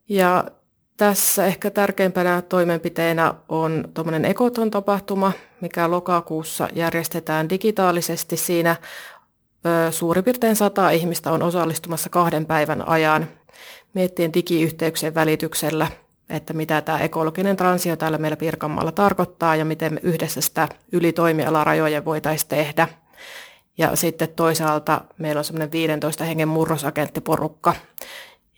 Ja 0.09 0.45
tässä 0.97 1.45
ehkä 1.45 1.71
tärkeimpänä 1.71 2.41
toimenpiteenä 2.41 3.33
on 3.49 3.87
tuommoinen 3.93 4.25
Ekoton 4.25 4.71
tapahtuma, 4.71 5.31
mikä 5.61 5.91
lokakuussa 5.91 6.67
järjestetään 6.73 7.49
digitaalisesti. 7.49 8.37
Siinä 8.37 8.75
suurin 9.91 10.23
piirtein 10.23 10.55
sata 10.55 10.89
ihmistä 10.89 11.31
on 11.31 11.43
osallistumassa 11.43 12.09
kahden 12.09 12.45
päivän 12.45 12.87
ajan 12.87 13.27
miettien 13.93 14.33
digiyhteyksien 14.33 15.15
välityksellä, 15.15 15.87
että 16.29 16.53
mitä 16.53 16.81
tämä 16.81 16.99
ekologinen 16.99 17.57
transio 17.57 17.95
täällä 17.95 18.17
meillä 18.17 18.37
Pirkanmaalla 18.37 18.91
tarkoittaa 18.91 19.55
ja 19.55 19.65
miten 19.65 19.93
me 19.93 19.99
yhdessä 20.03 20.41
sitä 20.41 20.67
yli 20.91 21.13
toimialarajojen 21.13 22.05
voitaisiin 22.05 22.49
tehdä. 22.49 22.87
Ja 23.77 23.95
sitten 23.95 24.29
toisaalta 24.35 25.01
meillä 25.17 25.39
on 25.39 25.45
semmoinen 25.45 25.71
15 25.71 26.23
hengen 26.23 26.47
murrosagenttiporukka, 26.47 27.75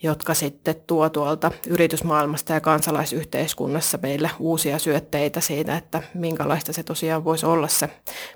jotka 0.04 0.34
sitten 0.34 0.76
tuo 0.88 1.10
tuolta 1.10 1.52
yritysmaailmasta 1.68 2.54
ja 2.54 2.62
kansalaisyhteiskunnassa 2.62 4.00
meille 4.02 4.30
uusia 4.40 4.80
syötteitä 4.80 5.42
siitä, 5.42 5.78
että 5.78 6.04
minkälaista 6.14 6.74
se 6.74 6.84
tosiaan 6.84 7.24
voisi 7.24 7.46
olla 7.46 7.68
se 7.68 7.90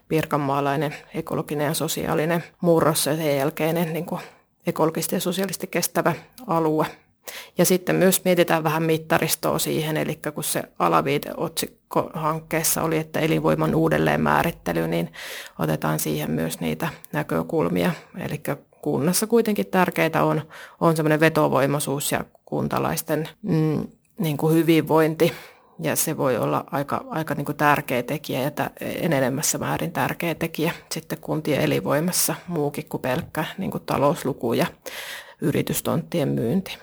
pirkanmaalainen 0.07 0.95
ekologinen 1.13 1.65
ja 1.65 1.73
sosiaalinen 1.73 2.43
murros 2.61 3.05
ja 3.05 3.15
sen 3.15 3.37
jälkeinen 3.37 3.93
niin 3.93 4.05
kuin 4.05 4.21
ekologisesti 4.67 5.15
ja 5.15 5.19
sosiaalisesti 5.19 5.67
kestävä 5.67 6.13
alue. 6.47 6.85
Ja 7.57 7.65
sitten 7.65 7.95
myös 7.95 8.25
mietitään 8.25 8.63
vähän 8.63 8.83
mittaristoa 8.83 9.59
siihen, 9.59 9.97
eli 9.97 10.19
kun 10.33 10.43
se 10.43 10.63
alaviiteotsikko 10.79 12.09
hankkeessa 12.13 12.83
oli, 12.83 12.97
että 12.97 13.19
elinvoiman 13.19 13.75
uudelleenmäärittely, 13.75 14.87
niin 14.87 15.13
otetaan 15.59 15.99
siihen 15.99 16.31
myös 16.31 16.59
niitä 16.59 16.89
näkökulmia. 17.11 17.91
Eli 18.17 18.41
kunnassa 18.81 19.27
kuitenkin 19.27 19.65
tärkeää 19.65 20.23
on, 20.23 20.41
on 20.79 20.95
semmoinen 20.95 21.19
vetovoimaisuus 21.19 22.11
ja 22.11 22.25
kuntalaisten 22.45 23.29
mm, 23.41 23.87
niin 24.19 24.37
kuin 24.37 24.55
hyvinvointi. 24.55 25.33
Ja 25.79 25.95
se 25.95 26.17
voi 26.17 26.37
olla 26.37 26.63
aika, 26.71 27.05
aika 27.09 27.35
niin 27.35 27.45
kuin 27.45 27.57
tärkeä 27.57 28.03
tekijä 28.03 28.41
ja 28.41 28.51
enenemässä 28.81 29.57
määrin 29.57 29.91
tärkeä 29.91 30.35
tekijä 30.35 30.71
sitten 30.91 31.17
kuntien 31.21 31.61
elinvoimassa 31.61 32.35
muukin 32.47 32.85
kuin 32.89 33.01
pelkkä 33.01 33.45
niin 33.57 33.71
kuin 33.71 33.83
talousluku 33.85 34.53
ja 34.53 34.65
yritystonttien 35.41 36.29
myynti. 36.29 36.77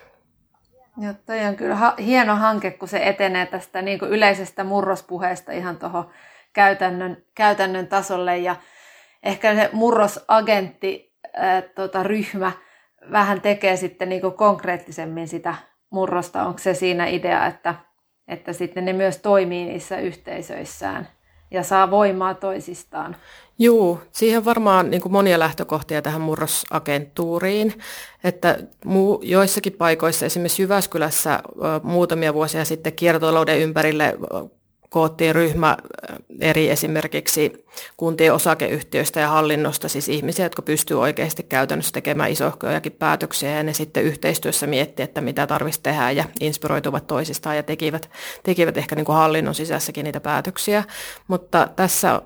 Joo, 1.00 1.14
toi 1.26 1.44
on 1.44 1.56
kyllä 1.56 1.74
ha- 1.74 1.96
hieno 1.98 2.36
hanke, 2.36 2.70
kun 2.70 2.88
se 2.88 3.06
etenee 3.06 3.46
tästä 3.46 3.82
niin 3.82 3.98
kuin 3.98 4.10
yleisestä 4.10 4.64
murrospuheesta 4.64 5.52
ihan 5.52 5.76
tuohon 5.76 6.10
käytännön, 6.52 7.16
käytännön 7.34 7.86
tasolle. 7.86 8.38
Ja 8.38 8.56
ehkä 9.22 9.54
se 9.54 9.70
murrosagentti 9.72 11.07
ää, 11.32 11.62
tota, 11.62 12.02
ryhmä 12.02 12.52
vähän 13.12 13.40
tekee 13.40 13.76
sitten 13.76 14.08
niin 14.08 14.32
konkreettisemmin 14.36 15.28
sitä 15.28 15.54
murrosta. 15.90 16.42
Onko 16.42 16.58
se 16.58 16.74
siinä 16.74 17.06
idea, 17.06 17.46
että, 17.46 17.74
että 18.28 18.52
sitten 18.52 18.84
ne 18.84 18.92
myös 18.92 19.18
toimii 19.18 19.64
niissä 19.64 19.98
yhteisöissään 19.98 21.08
ja 21.50 21.62
saa 21.62 21.90
voimaa 21.90 22.34
toisistaan? 22.34 23.16
Joo, 23.58 24.00
siihen 24.12 24.44
varmaan 24.44 24.90
niin 24.90 25.00
kuin 25.00 25.12
monia 25.12 25.38
lähtökohtia 25.38 26.02
tähän 26.02 26.20
murrosagenttuuriin, 26.20 27.74
että 28.24 28.58
muu, 28.84 29.20
joissakin 29.24 29.72
paikoissa, 29.72 30.26
esimerkiksi 30.26 30.62
Jyväskylässä 30.62 31.42
muutamia 31.82 32.34
vuosia 32.34 32.64
sitten 32.64 32.92
kiertotalouden 32.92 33.58
ympärille 33.58 34.14
koottiin 34.88 35.34
ryhmä 35.34 35.76
eri 36.40 36.70
esimerkiksi 36.70 37.64
kuntien 37.96 38.34
osakeyhtiöistä 38.34 39.20
ja 39.20 39.28
hallinnosta, 39.28 39.88
siis 39.88 40.08
ihmisiä, 40.08 40.44
jotka 40.44 40.62
pystyvät 40.62 41.00
oikeasti 41.00 41.42
käytännössä 41.42 41.92
tekemään 41.92 42.30
isohkojakin 42.30 42.92
päätöksiä 42.92 43.50
ja 43.50 43.62
ne 43.62 43.72
sitten 43.72 44.04
yhteistyössä 44.04 44.66
miettii, 44.66 45.04
että 45.04 45.20
mitä 45.20 45.46
tarvitsisi 45.46 45.82
tehdä 45.82 46.10
ja 46.10 46.24
inspiroituvat 46.40 47.06
toisistaan 47.06 47.56
ja 47.56 47.62
tekivät, 47.62 48.10
tekivät 48.42 48.76
ehkä 48.76 48.96
niin 48.96 49.06
kuin 49.06 49.16
hallinnon 49.16 49.54
sisässäkin 49.54 50.04
niitä 50.04 50.20
päätöksiä. 50.20 50.84
Mutta 51.28 51.68
tässä 51.76 52.22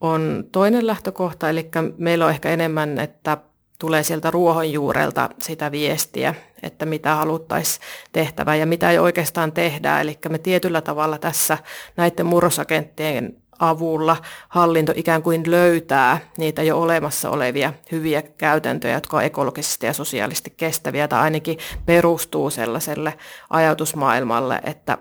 on 0.00 0.44
toinen 0.52 0.86
lähtökohta, 0.86 1.50
eli 1.50 1.70
meillä 1.98 2.24
on 2.24 2.30
ehkä 2.30 2.50
enemmän, 2.50 2.98
että 2.98 3.38
tulee 3.78 4.02
sieltä 4.02 4.30
ruohonjuurelta 4.30 5.28
sitä 5.42 5.72
viestiä, 5.72 6.34
että 6.62 6.86
mitä 6.86 7.14
haluttaisiin 7.14 7.84
tehtävä 8.12 8.54
ja 8.54 8.66
mitä 8.66 8.90
ei 8.90 8.98
oikeastaan 8.98 9.52
tehdä. 9.52 10.00
Eli 10.00 10.18
me 10.28 10.38
tietyllä 10.38 10.80
tavalla 10.80 11.18
tässä 11.18 11.58
näiden 11.96 12.26
murrosagenttien 12.26 13.36
avulla 13.58 14.16
hallinto 14.48 14.92
ikään 14.96 15.22
kuin 15.22 15.50
löytää 15.50 16.18
niitä 16.38 16.62
jo 16.62 16.80
olemassa 16.80 17.30
olevia 17.30 17.72
hyviä 17.92 18.22
käytäntöjä, 18.22 18.94
jotka 18.94 19.16
on 19.16 19.24
ekologisesti 19.24 19.86
ja 19.86 19.92
sosiaalisesti 19.92 20.54
kestäviä, 20.56 21.08
tai 21.08 21.20
ainakin 21.20 21.58
perustuu 21.86 22.50
sellaiselle 22.50 23.18
ajatusmaailmalle, 23.50 24.60
että 24.64 24.98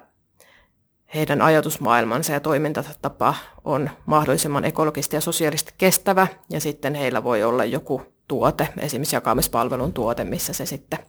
heidän 1.14 1.42
ajatusmaailmansa 1.42 2.34
ja 2.34 2.40
toimintatapa 2.40 3.36
on 3.64 3.90
mahdollisimman 4.06 4.66
ekologisesti 4.66 5.16
ja 5.16 5.22
sosiaalisesti 5.22 5.74
kestävä, 5.78 6.28
ja 6.50 6.60
sitten 6.60 6.96
heillä 6.96 7.24
voi 7.24 7.44
olla 7.44 7.66
joku 7.66 8.02
tuote, 8.28 8.68
esimerkiksi 8.78 9.16
jakamispalvelun 9.16 9.94
tuote, 9.94 10.24
missä 10.24 10.54
se 10.54 10.66
sitten 10.66 11.00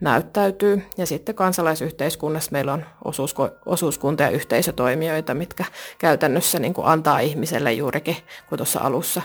näyttäytyy. 0.00 0.82
Ja 0.98 1.06
sitten 1.06 1.34
kansalaisyhteiskunnassa 1.34 2.52
meillä 2.52 2.72
on 2.72 2.84
osuusko, 3.04 3.50
osuuskunta- 3.66 4.22
ja 4.22 4.30
yhteisötoimijoita, 4.30 5.34
mitkä 5.34 5.64
käytännössä 5.98 6.58
niin 6.58 6.74
kuin 6.74 6.86
antaa 6.86 7.18
ihmiselle 7.18 7.72
juurikin, 7.72 8.16
kun 8.48 8.58
tuossa 8.58 8.80
alussa 8.80 9.22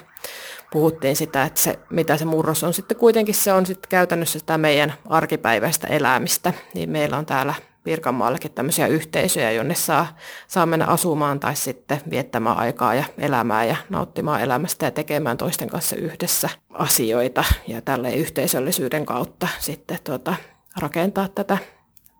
puhuttiin 0.71 1.15
sitä, 1.15 1.43
että 1.43 1.61
se, 1.61 1.79
mitä 1.89 2.17
se 2.17 2.25
murros 2.25 2.63
on 2.63 2.73
sitten 2.73 2.97
kuitenkin, 2.97 3.35
se 3.35 3.53
on 3.53 3.65
sitten 3.65 3.89
käytännössä 3.89 4.39
sitä 4.39 4.57
meidän 4.57 4.93
arkipäiväistä 5.09 5.87
elämistä. 5.87 6.53
Niin 6.73 6.89
meillä 6.89 7.17
on 7.17 7.25
täällä 7.25 7.53
Pirkanmaallakin 7.83 8.51
tämmöisiä 8.51 8.87
yhteisöjä, 8.87 9.51
jonne 9.51 9.75
saa, 9.75 10.17
saa 10.47 10.65
mennä 10.65 10.85
asumaan 10.85 11.39
tai 11.39 11.55
sitten 11.55 12.01
viettämään 12.09 12.57
aikaa 12.57 12.95
ja 12.95 13.03
elämää 13.17 13.65
ja 13.65 13.75
nauttimaan 13.89 14.41
elämästä 14.41 14.85
ja 14.85 14.91
tekemään 14.91 15.37
toisten 15.37 15.69
kanssa 15.69 15.95
yhdessä 15.95 16.49
asioita 16.73 17.43
ja 17.67 17.81
tälle 17.81 18.15
yhteisöllisyyden 18.15 19.05
kautta 19.05 19.47
sitten 19.59 19.97
tuota, 20.03 20.35
rakentaa 20.79 21.27
tätä 21.27 21.57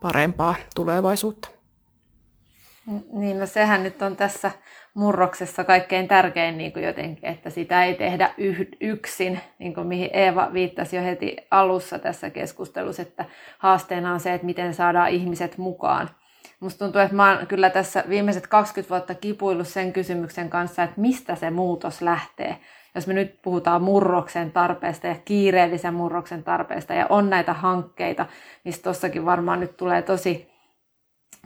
parempaa 0.02 0.56
tulevaisuutta. 0.76 1.50
Niin, 3.13 3.39
no 3.39 3.45
sehän 3.45 3.84
nyt 3.84 4.02
on 4.02 4.15
tässä 4.15 4.52
murroksessa 4.93 5.63
kaikkein 5.63 6.08
tärkein 6.08 6.58
niin 6.58 6.73
kuin 6.73 6.86
jotenkin, 6.86 7.30
että 7.30 7.49
sitä 7.49 7.84
ei 7.86 7.95
tehdä 7.95 8.34
yksin, 8.82 9.39
niin 9.60 9.73
kuin 9.73 9.88
mihin 9.88 10.10
Eeva 10.13 10.49
viittasi 10.54 10.95
jo 10.95 11.04
heti 11.04 11.38
alussa 11.51 11.99
tässä 11.99 12.30
keskustelussa, 12.30 13.01
että 13.01 13.25
haasteena 13.58 14.13
on 14.13 14.19
se, 14.19 14.34
että 14.34 14.45
miten 14.45 14.73
saadaan 14.73 15.10
ihmiset 15.10 15.58
mukaan. 15.58 16.10
Musta 16.60 16.86
tuntuu, 16.86 17.01
että 17.01 17.15
mä 17.15 17.38
oon 17.38 17.47
kyllä 17.47 17.69
tässä 17.69 18.04
viimeiset 18.10 18.47
20 18.47 18.89
vuotta 18.89 19.15
kipuillut 19.15 19.67
sen 19.67 19.93
kysymyksen 19.93 20.49
kanssa, 20.49 20.84
että 20.84 21.01
mistä 21.01 21.36
se 21.36 21.49
muutos 21.49 22.01
lähtee. 22.01 22.58
Jos 22.95 23.08
me 23.08 23.13
nyt 23.13 23.41
puhutaan 23.41 23.82
murroksen 23.82 24.51
tarpeesta 24.51 25.08
ja 25.08 25.15
kiireellisen 25.25 25.93
murroksen 25.93 26.43
tarpeesta 26.43 26.93
ja 26.93 27.06
on 27.10 27.30
näitä 27.30 27.54
hankkeita, 27.54 28.25
niin 28.63 28.75
tossakin 28.84 29.25
varmaan 29.25 29.60
nyt 29.60 29.77
tulee 29.77 30.01
tosi 30.01 30.51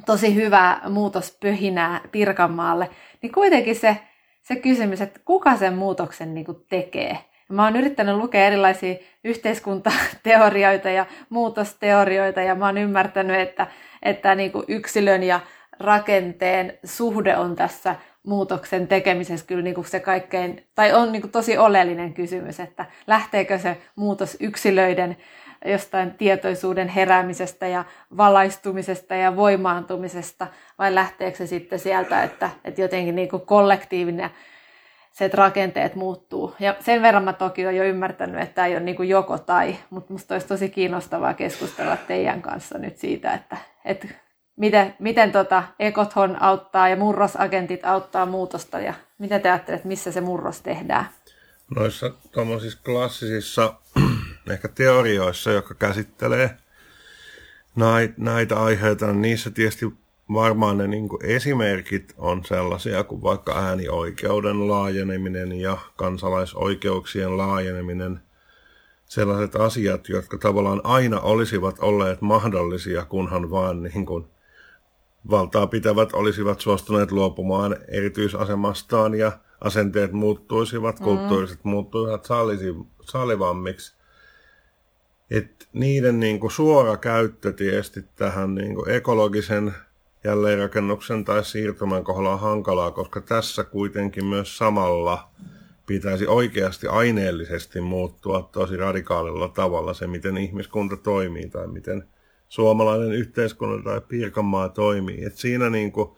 tosi 0.06 0.36
hyvää 0.36 0.82
muutospöhinää 0.90 2.02
Pirkanmaalle, 2.12 2.90
niin 3.22 3.32
kuitenkin 3.32 3.76
se, 3.76 3.98
se 4.42 4.56
kysymys, 4.56 5.02
että 5.02 5.20
kuka 5.26 5.58
sen 5.58 5.74
muutoksen 5.74 6.34
niin 6.34 6.46
kuin 6.46 6.58
tekee. 6.70 7.18
Mä 7.50 7.64
oon 7.64 7.76
yrittänyt 7.76 8.16
lukea 8.16 8.46
erilaisia 8.48 8.96
yhteiskuntateorioita 9.24 10.90
ja 10.90 11.06
muutosteorioita 11.30 12.42
ja 12.42 12.56
mä 12.56 12.66
oon 12.66 12.78
ymmärtänyt, 12.78 13.40
että, 13.40 13.68
että 14.04 14.36
niin 14.36 14.52
kuin 14.52 14.66
yksilön 14.68 15.24
ja 15.24 15.40
rakenteen 15.80 16.80
suhde 16.84 17.38
on 17.38 17.56
tässä 17.56 17.96
muutoksen 18.26 18.88
tekemisessä 18.88 19.46
kyllä 19.46 19.62
niin 19.62 19.76
kuin 19.76 19.86
se 19.86 20.00
kaikkein, 20.00 20.68
tai 20.76 20.94
on 20.94 21.12
niin 21.12 21.22
kuin 21.22 21.32
tosi 21.32 21.58
oleellinen 21.58 22.14
kysymys, 22.14 22.60
että 22.60 22.86
lähteekö 23.08 23.60
se 23.60 23.78
muutos 23.96 24.38
yksilöiden 24.40 25.18
jostain 25.66 26.14
tietoisuuden 26.14 26.88
heräämisestä 26.88 27.68
ja 27.68 27.86
valaistumisesta 28.18 29.16
ja 29.16 29.36
voimaantumisesta, 29.36 30.48
vai 30.78 30.96
lähteekö 30.96 31.38
se 31.38 31.48
sitten 31.48 31.80
sieltä, 31.80 32.24
että, 32.24 32.50
että 32.64 32.82
jotenkin 32.82 33.16
niin 33.16 33.30
kuin 33.30 33.46
kollektiivinen 33.46 34.30
se, 35.12 35.26
että 35.26 35.38
rakenteet 35.38 35.96
muuttuu. 35.96 36.56
Ja 36.60 36.76
sen 36.80 37.02
verran 37.02 37.24
mä 37.24 37.34
toki 37.34 37.66
olen 37.66 37.78
jo 37.78 37.84
ymmärtänyt, 37.84 38.42
että 38.42 38.56
tämä 38.56 38.68
ei 38.68 38.76
ole 38.76 38.84
niin 38.84 38.96
kuin 38.96 39.10
joko 39.10 39.38
tai, 39.38 39.76
mutta 39.90 40.14
musta 40.14 40.36
olisi 40.36 40.48
tosi 40.48 40.70
kiinnostavaa 40.70 41.34
keskustella 41.34 41.98
teidän 41.98 42.42
kanssa 42.42 42.78
nyt 42.78 42.98
siitä, 42.98 43.34
että, 43.34 43.58
että 43.86 44.08
miten, 44.56 44.96
miten 45.00 45.32
tota 45.32 45.64
Ekothon 45.80 46.42
auttaa 46.42 46.90
ja 46.90 46.96
murrosagentit 46.96 47.86
auttaa 47.86 48.26
muutosta 48.26 48.80
ja 48.80 48.94
miten 49.18 49.42
te 49.42 49.50
ajattelette, 49.50 49.88
missä 49.88 50.12
se 50.12 50.22
murros 50.22 50.62
tehdään? 50.62 51.10
Noissa 51.76 52.12
tuommoisissa 52.32 52.80
klassisissa 52.86 53.74
ehkä 54.52 54.68
teorioissa, 54.68 55.52
jotka 55.52 55.74
käsittelee 55.74 56.58
näitä 58.18 58.64
aiheita, 58.64 59.08
niin 59.08 59.22
niissä 59.22 59.52
tietysti 59.52 59.86
varmaan 60.34 60.78
ne 60.78 60.88
niin 60.88 61.10
esimerkit 61.24 62.14
on 62.18 62.46
sellaisia 62.46 63.04
kuin 63.04 63.22
vaikka 63.22 63.60
äänioikeuden 63.60 64.68
laajeneminen 64.68 65.54
ja 65.54 65.78
kansalaisoikeuksien 65.96 67.38
laajeneminen, 67.38 68.20
sellaiset 69.06 69.56
asiat, 69.56 70.10
jotka 70.10 70.38
tavallaan 70.38 70.82
aina 70.84 71.20
olisivat 71.20 71.80
olleet 71.80 72.22
mahdollisia, 72.22 73.06
kunhan 73.06 73.52
vaan 73.52 73.84
niin 73.84 74.06
kuin 74.06 74.28
valtaa 75.30 75.68
pitävät 75.68 76.14
olisivat 76.14 76.60
suostuneet 76.60 77.12
luopumaan 77.12 77.76
erityisasemastaan 77.88 79.16
ja 79.16 79.32
asenteet 79.62 80.12
muuttuisivat, 80.12 81.00
mm. 81.00 81.04
kulttuuriset 81.04 81.60
muuttuisivat, 81.64 82.28
salivammiksi. 83.02 83.96
Et 85.32 85.68
niiden 85.74 86.20
niin 86.20 86.40
kuin 86.40 86.52
suora 86.52 86.98
käyttö 86.98 87.52
tietysti 87.52 88.02
tähän 88.16 88.56
niin 88.56 88.76
kuin 88.76 88.90
ekologisen 88.90 89.74
jälleenrakennuksen 90.24 91.26
tai 91.26 91.46
siirtymän 91.46 92.04
kohdalla 92.04 92.34
on 92.34 92.40
hankalaa, 92.40 92.92
koska 92.92 93.22
tässä 93.22 93.64
kuitenkin 93.64 94.26
myös 94.26 94.58
samalla 94.58 95.30
pitäisi 95.86 96.28
oikeasti 96.28 96.88
aineellisesti 96.88 97.82
muuttua 97.82 98.50
tosi 98.52 98.78
radikaalilla 98.78 99.48
tavalla 99.48 99.94
se, 99.94 100.08
miten 100.08 100.38
ihmiskunta 100.38 100.98
toimii 100.98 101.50
tai 101.50 101.68
miten 101.68 102.08
suomalainen 102.50 103.12
yhteiskunta 103.12 103.84
tai 103.90 104.02
Pirkanmaa 104.02 104.70
toimii. 104.70 105.26
Et 105.26 105.38
siinä 105.38 105.70
niin 105.70 105.92
kuin 105.92 106.10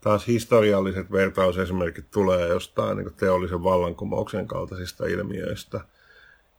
taas 0.00 0.26
historialliset 0.26 1.12
vertausesimerkit 1.12 2.10
tulee 2.10 2.48
jostain 2.48 2.96
niin 2.96 3.14
teollisen 3.16 3.64
vallankumouksen 3.64 4.46
kaltaisista 4.46 5.06
ilmiöistä, 5.06 5.80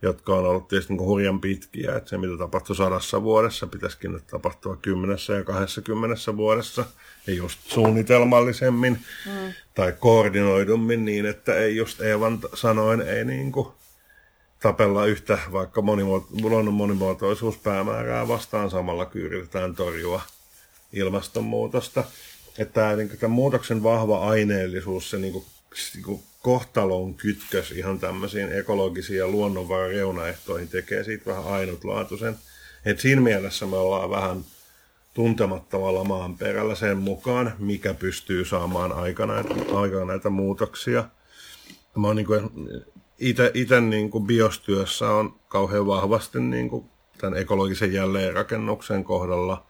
jotka 0.02 0.36
on 0.36 0.46
ollut 0.46 0.68
tietysti 0.68 0.94
niin 0.94 1.06
hurjan 1.06 1.42
pitkiä, 1.42 1.96
että 1.96 2.10
se 2.10 2.18
mitä 2.18 2.38
tapahtui 2.38 2.76
sadassa 2.76 3.24
vuodessa 3.24 3.68
pitäisikin 3.68 4.12
nyt 4.12 4.28
tapahtua 4.28 4.76
kymmenessä 4.76 5.34
ja 5.34 5.44
kahdessa 5.44 5.82
vuodessa, 6.38 6.86
ja 7.28 7.34
just 7.34 7.60
suunnitelmallisemmin 7.64 9.00
mm. 9.26 9.54
tai 9.76 9.94
koordinoidummin 10.00 11.06
niin, 11.06 11.26
että 11.26 11.56
ei 11.56 11.76
just 11.76 12.02
Eevan 12.02 12.40
sanoen 12.54 13.02
ei 13.02 13.26
niin 13.26 13.52
kuin 13.52 13.68
tapella 14.62 15.06
yhtä 15.06 15.40
vaikka 15.52 15.84
luonnon 16.42 16.74
monimuotoisuuspäämäärää 16.74 18.28
vastaan 18.28 18.70
samalla 18.70 19.06
kun 19.06 19.22
yritetään 19.22 19.76
torjua 19.76 20.22
ilmastonmuutosta 20.94 22.04
että 22.60 22.74
tämä, 22.74 22.96
niin 22.96 23.10
tämän 23.10 23.32
muutoksen 23.32 23.84
vahva 23.84 24.30
aineellisuus, 24.30 25.10
se 25.10 25.18
niin 25.18 25.34
kuin, 25.34 25.46
niin 25.94 26.04
kuin 26.04 26.24
kohtalon 26.42 27.16
kytkös 27.16 27.72
ihan 27.72 28.00
tämmöisiin 28.00 28.52
ekologisiin 28.52 29.20
ja 29.20 29.28
luonnonvaran 29.28 29.90
reunaehtoihin 29.90 30.68
tekee 30.68 31.04
siitä 31.04 31.26
vähän 31.26 31.48
ainutlaatuisen. 31.48 32.36
Et 32.86 33.00
siinä 33.00 33.22
mielessä 33.22 33.66
me 33.66 33.78
ollaan 33.78 34.10
vähän 34.10 34.46
tuntemattomalla 35.14 36.04
maan 36.04 36.38
perällä 36.38 36.76
sen 36.76 36.98
mukaan, 36.98 37.54
mikä 37.60 37.94
pystyy 37.94 38.46
saamaan 38.46 38.92
aikana 38.92 39.34
aikana 39.74 40.06
näitä 40.06 40.30
muutoksia. 40.30 41.06
Mä 41.96 42.08
oon 42.08 42.16
niin 42.16 42.28
itse 43.54 43.82
niin 43.82 44.10
kuin 44.10 44.28
biostyössä 44.28 45.10
on 45.10 45.40
kauhean 45.48 45.88
vahvasti 45.88 46.40
niin 46.40 46.70
kuin 46.70 46.86
tämän 47.18 47.40
ekologisen 47.40 47.94
jälleenrakennuksen 47.94 49.04
kohdalla– 49.04 49.66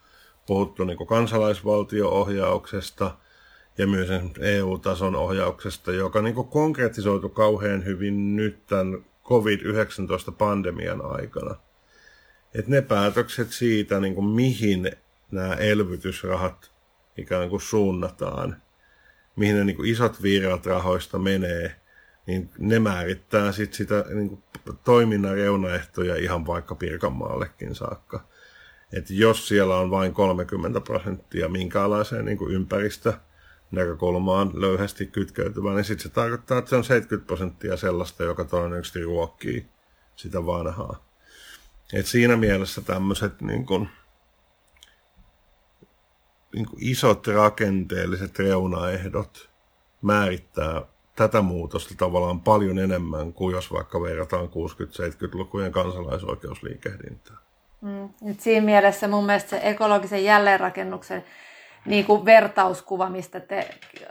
puhuttu 0.49 0.83
niin 0.83 1.07
kansalaisvaltio-ohjauksesta 1.07 3.17
ja 3.77 3.87
myös 3.87 4.09
EU-tason 4.39 5.15
ohjauksesta, 5.15 5.91
joka 5.91 6.21
niin 6.21 6.35
konkretisoitu 6.35 7.29
kauhean 7.29 7.85
hyvin 7.85 8.35
nyt 8.35 8.65
tämän 8.65 9.05
COVID-19-pandemian 9.23 11.05
aikana. 11.05 11.55
Et 12.53 12.67
ne 12.67 12.81
päätökset 12.81 13.51
siitä, 13.51 13.99
niin 13.99 14.15
kuin 14.15 14.27
mihin 14.27 14.91
nämä 15.31 15.53
elvytysrahat 15.53 16.71
ikään 17.17 17.49
kuin 17.49 17.61
suunnataan, 17.61 18.61
mihin 19.35 19.55
ne 19.55 19.63
niin 19.63 19.75
kuin 19.75 19.89
isot 19.89 20.21
virrat 20.21 20.65
rahoista 20.65 21.19
menee, 21.19 21.75
niin 22.30 22.49
ne 22.57 22.80
määrittää 22.80 23.51
sit 23.51 23.73
sitä 23.73 24.05
niin 24.13 24.30
kuin 24.30 24.43
toiminnan 24.84 25.36
reunaehtoja 25.36 26.15
ihan 26.15 26.47
vaikka 26.47 26.75
Pirkanmaallekin 26.75 27.75
saakka 27.75 28.30
että 28.93 29.13
jos 29.13 29.47
siellä 29.47 29.77
on 29.77 29.91
vain 29.91 30.13
30 30.13 30.82
prosenttia 30.82 31.49
minkälaiseen 31.49 32.25
niin 32.25 32.38
kuin 32.38 32.53
ympäristö 32.53 33.13
näkökulmaan 33.71 34.51
löyhästi 34.53 35.05
kytkeytyvää, 35.05 35.75
niin 35.75 35.84
sitten 35.84 36.03
se 36.03 36.09
tarkoittaa, 36.09 36.57
että 36.57 36.69
se 36.69 36.75
on 36.75 36.84
70 36.84 37.27
prosenttia 37.27 37.77
sellaista, 37.77 38.23
joka 38.23 38.45
todennäköisesti 38.45 39.03
ruokkii 39.03 39.67
sitä 40.15 40.45
vanhaa. 40.45 41.05
Et 41.93 42.05
siinä 42.05 42.38
mielessä 42.38 42.82
tämmöiset 42.82 43.41
niin 43.41 43.65
kuin, 43.65 43.89
niin 46.53 46.67
isot 46.77 47.27
rakenteelliset 47.27 48.39
reunaehdot 48.39 49.49
määrittää 50.01 50.82
tätä 51.20 51.41
muutosta 51.41 51.93
tavallaan 51.97 52.41
paljon 52.41 52.80
enemmän 52.80 53.34
kuin 53.34 53.53
jos 53.55 53.72
vaikka 53.72 54.01
verrataan 54.01 54.45
60-70-lukujen 54.47 55.72
kansalaisoikeusliikehdintää. 55.72 57.38
Mm. 57.82 58.09
Siinä 58.38 58.65
mielessä 58.65 59.07
mun 59.07 59.26
mielestä 59.26 59.49
se 59.49 59.59
ekologisen 59.63 60.24
jälleenrakennuksen 60.24 61.24
niin 61.86 62.05
kuin 62.05 62.25
vertauskuva, 62.25 63.09
mistä 63.09 63.39
te 63.39 63.69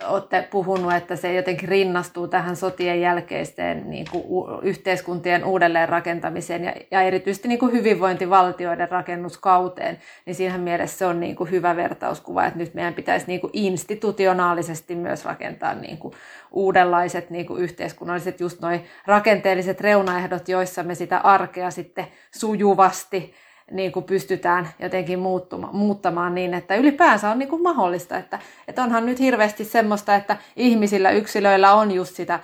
olette 0.08 0.48
puhunut, 0.50 0.92
että 0.92 1.16
se 1.16 1.34
jotenkin 1.34 1.68
rinnastuu 1.68 2.28
tähän 2.28 2.56
sotien 2.56 3.00
jälkeiseen 3.00 3.90
niin 3.90 4.06
kuin 4.12 4.24
yhteiskuntien 4.62 5.44
uudelleenrakentamiseen 5.44 6.64
ja, 6.64 6.72
ja 6.90 7.02
erityisesti 7.02 7.48
niin 7.48 7.58
kuin 7.58 7.72
hyvinvointivaltioiden 7.72 8.88
rakennuskauteen, 8.88 9.98
niin 10.26 10.34
siinä 10.34 10.58
mielessä 10.58 10.98
se 10.98 11.06
on 11.06 11.20
niin 11.20 11.36
kuin 11.36 11.50
hyvä 11.50 11.76
vertauskuva, 11.76 12.46
että 12.46 12.58
nyt 12.58 12.74
meidän 12.74 12.94
pitäisi 12.94 13.26
niin 13.26 13.40
kuin 13.40 13.50
institutionaalisesti 13.52 14.94
myös 14.94 15.24
rakentaa 15.24 15.74
niin 15.74 15.98
kuin 15.98 16.14
uudenlaiset 16.50 17.30
niin 17.30 17.46
kuin 17.46 17.62
yhteiskunnalliset, 17.62 18.40
just 18.40 18.60
noin 18.60 18.84
rakenteelliset 19.06 19.80
reunaehdot, 19.80 20.48
joissa 20.48 20.82
me 20.82 20.94
sitä 20.94 21.18
arkea 21.18 21.70
sitten 21.70 22.06
sujuvasti 22.34 23.34
niin 23.70 23.92
kuin 23.92 24.04
pystytään 24.04 24.68
jotenkin 24.78 25.18
muuttuma, 25.18 25.68
muuttamaan 25.72 26.34
niin, 26.34 26.54
että 26.54 26.74
ylipäänsä 26.74 27.30
on 27.30 27.38
niin 27.38 27.48
kuin 27.48 27.62
mahdollista. 27.62 28.16
Että, 28.16 28.38
että 28.68 28.82
onhan 28.82 29.06
nyt 29.06 29.20
hirveästi 29.20 29.64
semmoista, 29.64 30.14
että 30.14 30.36
ihmisillä, 30.56 31.10
yksilöillä 31.10 31.72
on 31.72 31.90
just 31.90 32.14
sitä 32.14 32.34
äh, 32.34 32.42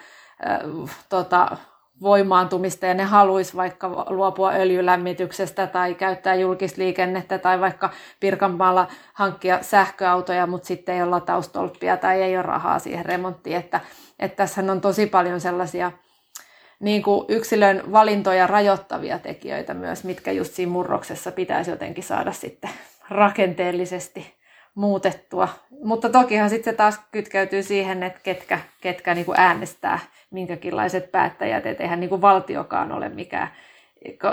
tota, 1.09 1.57
voimaantumista 2.03 2.87
ja 2.87 2.95
ne 2.95 3.05
haluaisi 3.05 3.57
vaikka 3.57 4.07
luopua 4.09 4.53
öljylämmityksestä 4.53 5.67
tai 5.67 5.95
käyttää 5.95 6.35
julkisliikennettä 6.35 7.39
tai 7.39 7.61
vaikka 7.61 7.91
Pirkanmaalla 8.21 8.89
hankkia 9.13 9.63
sähköautoja, 9.63 10.47
mutta 10.47 10.67
sitten 10.67 10.95
ei 10.95 11.03
ole 11.03 11.11
lataustolppia 11.11 11.97
tai 11.97 12.23
ei 12.23 12.37
ole 12.37 12.43
rahaa 12.43 12.79
siihen 12.79 13.07
remonttiin. 13.07 13.57
Että, 13.57 13.81
että 14.19 14.37
tässä 14.37 14.73
on 14.73 14.81
tosi 14.81 15.07
paljon 15.07 15.41
sellaisia 15.41 15.93
niin 16.85 17.03
kuin 17.03 17.25
yksilön 17.29 17.83
valintoja 17.93 18.47
rajoittavia 18.47 19.19
tekijöitä 19.19 19.75
myös, 19.75 20.05
mitkä 20.05 20.33
just 20.33 20.55
siinä 20.55 20.73
murroksessa 20.73 21.33
pitäisi 21.33 21.71
jotenkin 21.71 22.05
saada 22.05 22.33
sitten 22.33 22.71
rakenteellisesti 23.11 24.35
muutettua. 24.75 25.49
Mutta 25.83 26.09
tokihan 26.09 26.51
sitten 26.51 26.73
se 26.73 26.77
taas 26.77 27.01
kytkeytyy 27.13 27.63
siihen, 27.63 28.03
että 28.03 28.21
ketkä, 28.23 28.59
ketkä 28.81 29.15
niin 29.15 29.27
kuin 29.27 29.41
äänestää 29.41 29.99
minkäkinlaiset 30.31 31.13
päättäjät, 31.13 31.67
että 31.67 31.83
eihän 31.83 32.01
niin 32.01 32.11
kuin 32.11 32.21
valtiokaan 32.21 32.93
ole 32.93 33.09
mikään 33.09 33.49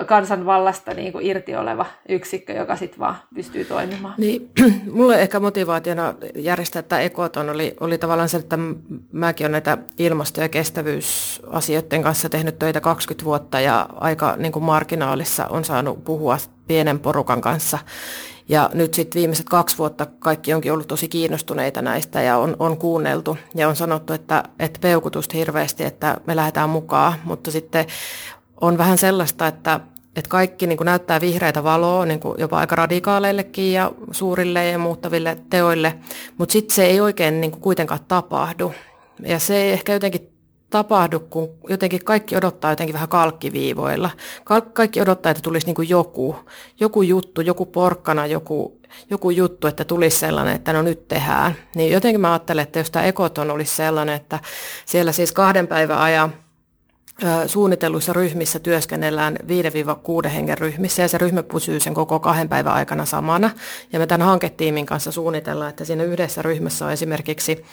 kansanvallasta 0.08 0.94
niin 0.94 1.12
kuin 1.12 1.26
irti 1.26 1.56
oleva 1.56 1.86
yksikkö, 2.10 2.54
joka 2.54 2.76
sitten 2.76 3.00
vaan 3.00 3.16
pystyy 3.36 3.66
toimimaan. 3.66 4.14
Niin, 4.18 4.52
mulle 4.94 5.22
ehkä 5.22 5.40
motivaationa 5.40 6.14
järjestää 6.36 6.82
tämä 6.82 7.02
ekoton 7.02 7.50
oli, 7.50 7.76
oli 7.80 7.98
tavallaan 7.98 8.30
se, 8.30 8.38
että 8.38 8.58
mäkin 9.12 9.46
olen 9.46 9.52
näitä 9.52 9.78
ilmasto- 10.00 10.42
ja 10.42 10.50
kestävyysasioiden 10.50 12.04
kanssa 12.04 12.30
tehnyt 12.30 12.60
töitä 12.60 12.82
20 12.82 13.26
vuotta 13.26 13.60
ja 13.60 13.90
aika 13.96 14.36
niin 14.38 14.52
kuin 14.52 14.64
marginaalissa 14.64 15.48
on 15.48 15.66
saanut 15.66 16.04
puhua 16.04 16.38
pienen 16.68 17.00
porukan 17.00 17.42
kanssa. 17.42 17.80
Ja 18.50 18.70
nyt 18.74 18.94
sitten 18.94 19.20
viimeiset 19.20 19.46
kaksi 19.50 19.78
vuotta 19.78 20.06
kaikki 20.20 20.54
onkin 20.54 20.74
ollut 20.74 20.88
tosi 20.88 21.08
kiinnostuneita 21.08 21.82
näistä 21.82 22.22
ja 22.22 22.38
on, 22.38 22.56
on 22.60 22.78
kuunneltu 22.78 23.38
ja 23.56 23.68
on 23.70 23.76
sanottu, 23.76 24.14
että, 24.14 24.44
että 24.60 24.80
peukutusta 24.80 25.38
hirveästi, 25.38 25.84
että 25.84 26.18
me 26.28 26.36
lähdetään 26.36 26.70
mukaan, 26.70 27.14
mutta 27.24 27.52
sitten 27.52 27.86
on 28.62 28.78
vähän 28.78 28.98
sellaista, 28.98 29.48
että, 29.48 29.80
että 30.16 30.30
kaikki 30.30 30.68
niin 30.68 30.78
kuin 30.78 30.86
näyttää 30.86 31.22
vihreitä 31.22 31.64
valoa 31.64 32.06
niin 32.06 32.20
kuin 32.20 32.36
jopa 32.38 32.58
aika 32.58 32.76
radikaaleillekin 32.76 33.74
ja 33.74 33.92
suurille 34.12 34.68
ja 34.68 34.78
muuttaville 34.78 35.38
teoille, 35.50 35.94
mutta 36.38 36.54
sitten 36.54 36.76
se 36.76 36.86
ei 36.86 37.02
oikein 37.02 37.42
niin 37.42 37.52
kuin 37.52 37.62
kuitenkaan 37.62 38.00
tapahdu. 38.08 38.74
Ja 39.26 39.40
se 39.40 39.58
ei 39.58 39.72
ehkä 39.72 39.94
jotenkin 39.94 40.32
tapahdu, 40.70 41.20
kun 41.20 41.50
jotenkin 41.70 42.06
kaikki 42.06 42.36
odottaa 42.36 42.72
jotenkin 42.72 42.94
vähän 42.94 43.10
kalkkiviivoilla. 43.10 44.10
Kaikki 44.74 45.02
odottaa, 45.02 45.30
että 45.30 45.42
tulisi 45.42 45.66
niin 45.66 45.76
kuin 45.76 45.90
joku, 45.90 46.36
joku 46.80 47.02
juttu, 47.02 47.42
joku 47.42 47.66
porkkana, 47.66 48.26
joku, 48.26 48.80
joku 49.10 49.30
juttu, 49.30 49.68
että 49.68 49.86
tulisi 49.86 50.18
sellainen, 50.18 50.56
että 50.56 50.74
no 50.74 50.82
nyt 50.82 51.08
tehdään. 51.08 51.56
Niin 51.76 51.92
jotenkin 51.92 52.22
mä 52.22 52.32
ajattelen, 52.32 52.64
että 52.64 52.80
jos 52.80 52.92
tämä 52.92 53.06
ekoton 53.06 53.52
olisi 53.52 53.76
sellainen, 53.76 54.16
että 54.16 54.40
siellä 54.86 55.12
siis 55.12 55.32
kahden 55.32 55.68
päivän 55.68 55.98
ajan 55.98 56.34
suunnitelluissa 57.48 58.14
ryhmissä 58.14 58.60
työskennellään 58.60 59.38
5-6 60.26 60.28
hengen 60.28 60.58
ryhmissä 60.58 61.02
ja 61.02 61.08
se 61.08 61.18
ryhmä 61.18 61.44
pysyy 61.44 61.80
sen 61.80 61.94
koko 61.94 62.20
kahden 62.20 62.50
päivän 62.50 62.74
aikana 62.74 63.06
samana. 63.06 63.50
Ja 63.94 64.00
me 64.00 64.08
tämän 64.08 64.28
hanketiimin 64.28 64.86
kanssa 64.86 65.12
suunnitellaan, 65.12 65.70
että 65.70 65.86
siinä 65.86 66.04
yhdessä 66.04 66.42
ryhmässä 66.42 66.86
on 66.86 66.92
esimerkiksi 66.92 67.66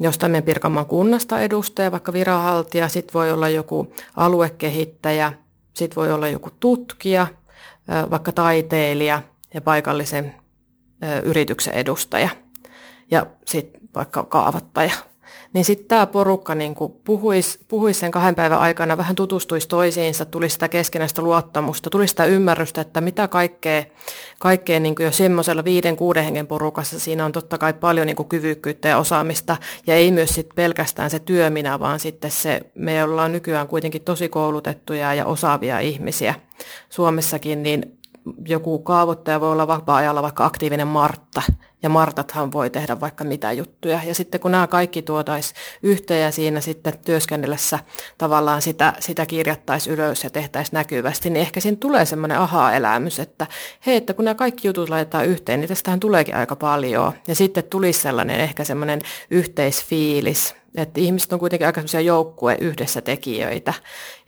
jostain 0.00 0.32
meidän 0.32 0.44
Pirkanmaan 0.44 0.86
kunnasta 0.86 1.40
edustaja, 1.40 1.92
vaikka 1.92 2.12
viranhaltija, 2.12 2.88
sitten 2.88 3.14
voi 3.14 3.32
olla 3.32 3.48
joku 3.48 3.92
aluekehittäjä, 4.16 5.32
sitten 5.74 5.96
voi 5.96 6.12
olla 6.12 6.28
joku 6.28 6.50
tutkija, 6.60 7.26
vaikka 8.10 8.32
taiteilija 8.32 9.22
ja 9.54 9.60
paikallisen 9.60 10.34
yrityksen 11.22 11.74
edustaja 11.74 12.28
ja 13.10 13.26
sitten 13.44 13.80
vaikka 13.94 14.22
kaavattaja. 14.22 14.92
Niin 15.56 15.64
sitten 15.64 15.88
tämä 15.88 16.06
porukka 16.06 16.54
niin 16.54 16.74
puhuisi, 17.04 17.58
puhuisi 17.68 18.00
sen 18.00 18.10
kahden 18.10 18.34
päivän 18.34 18.58
aikana, 18.58 18.96
vähän 18.96 19.16
tutustuisi 19.16 19.68
toisiinsa, 19.68 20.24
tuli 20.24 20.48
sitä 20.48 20.68
keskinäistä 20.68 21.22
luottamusta, 21.22 21.90
tuli 21.90 22.08
sitä 22.08 22.24
ymmärrystä, 22.24 22.80
että 22.80 23.00
mitä 23.00 23.28
kaikkea, 23.28 23.84
kaikkea 24.38 24.80
niin 24.80 24.94
jo 24.98 25.10
semmoisella 25.10 25.64
viiden, 25.64 25.96
kuuden 25.96 26.24
hengen 26.24 26.46
porukassa, 26.46 27.00
siinä 27.00 27.24
on 27.24 27.32
totta 27.32 27.58
kai 27.58 27.72
paljon 27.72 28.06
niin 28.06 28.28
kyvykkyyttä 28.28 28.88
ja 28.88 28.98
osaamista, 28.98 29.56
ja 29.86 29.94
ei 29.94 30.10
myös 30.10 30.30
sit 30.30 30.48
pelkästään 30.54 31.10
se 31.10 31.18
työminä, 31.18 31.80
vaan 31.80 32.00
sitten 32.00 32.30
se, 32.30 32.60
me 32.74 33.04
ollaan 33.04 33.32
nykyään 33.32 33.68
kuitenkin 33.68 34.02
tosi 34.02 34.28
koulutettuja 34.28 35.14
ja 35.14 35.26
osaavia 35.26 35.80
ihmisiä. 35.80 36.34
Suomessakin, 36.90 37.62
niin 37.62 37.98
joku 38.48 38.78
kaavoittaja 38.78 39.40
voi 39.40 39.52
olla 39.52 39.66
vapaa-ajalla 39.66 40.22
vaikka 40.22 40.44
aktiivinen 40.44 40.88
Martta, 40.88 41.42
ja 41.82 41.88
Martathan 41.88 42.52
voi 42.52 42.70
tehdä 42.70 43.00
vaikka 43.00 43.24
mitä 43.24 43.52
juttuja. 43.52 44.00
Ja 44.06 44.14
sitten 44.14 44.40
kun 44.40 44.50
nämä 44.50 44.66
kaikki 44.66 45.02
tuotaisi 45.02 45.54
yhteen 45.82 46.22
ja 46.22 46.30
siinä 46.30 46.60
sitten 46.60 46.98
työskennellessä 47.04 47.78
tavallaan 48.18 48.62
sitä, 48.62 48.92
sitä 49.00 49.26
kirjattaisi 49.26 49.90
ylös 49.90 50.24
ja 50.24 50.30
tehtäisiin 50.30 50.74
näkyvästi, 50.74 51.30
niin 51.30 51.40
ehkä 51.40 51.60
siinä 51.60 51.76
tulee 51.80 52.04
semmoinen 52.04 52.38
aha-elämys, 52.38 53.20
että 53.20 53.46
hei, 53.86 53.96
että 53.96 54.14
kun 54.14 54.24
nämä 54.24 54.34
kaikki 54.34 54.68
jutut 54.68 54.88
laitetaan 54.88 55.26
yhteen, 55.26 55.60
niin 55.60 55.68
tästähän 55.68 56.00
tuleekin 56.00 56.34
aika 56.36 56.56
paljon. 56.56 57.12
Ja 57.28 57.34
sitten 57.34 57.64
tulisi 57.64 58.00
sellainen 58.00 58.40
ehkä 58.40 58.64
semmoinen 58.64 59.02
yhteisfiilis, 59.30 60.54
että 60.74 61.00
ihmiset 61.00 61.32
on 61.32 61.38
kuitenkin 61.38 61.66
aika 61.66 61.80
semmoisia 61.80 62.00
joukkue 62.00 62.56
yhdessä 62.60 63.00
tekijöitä. 63.00 63.74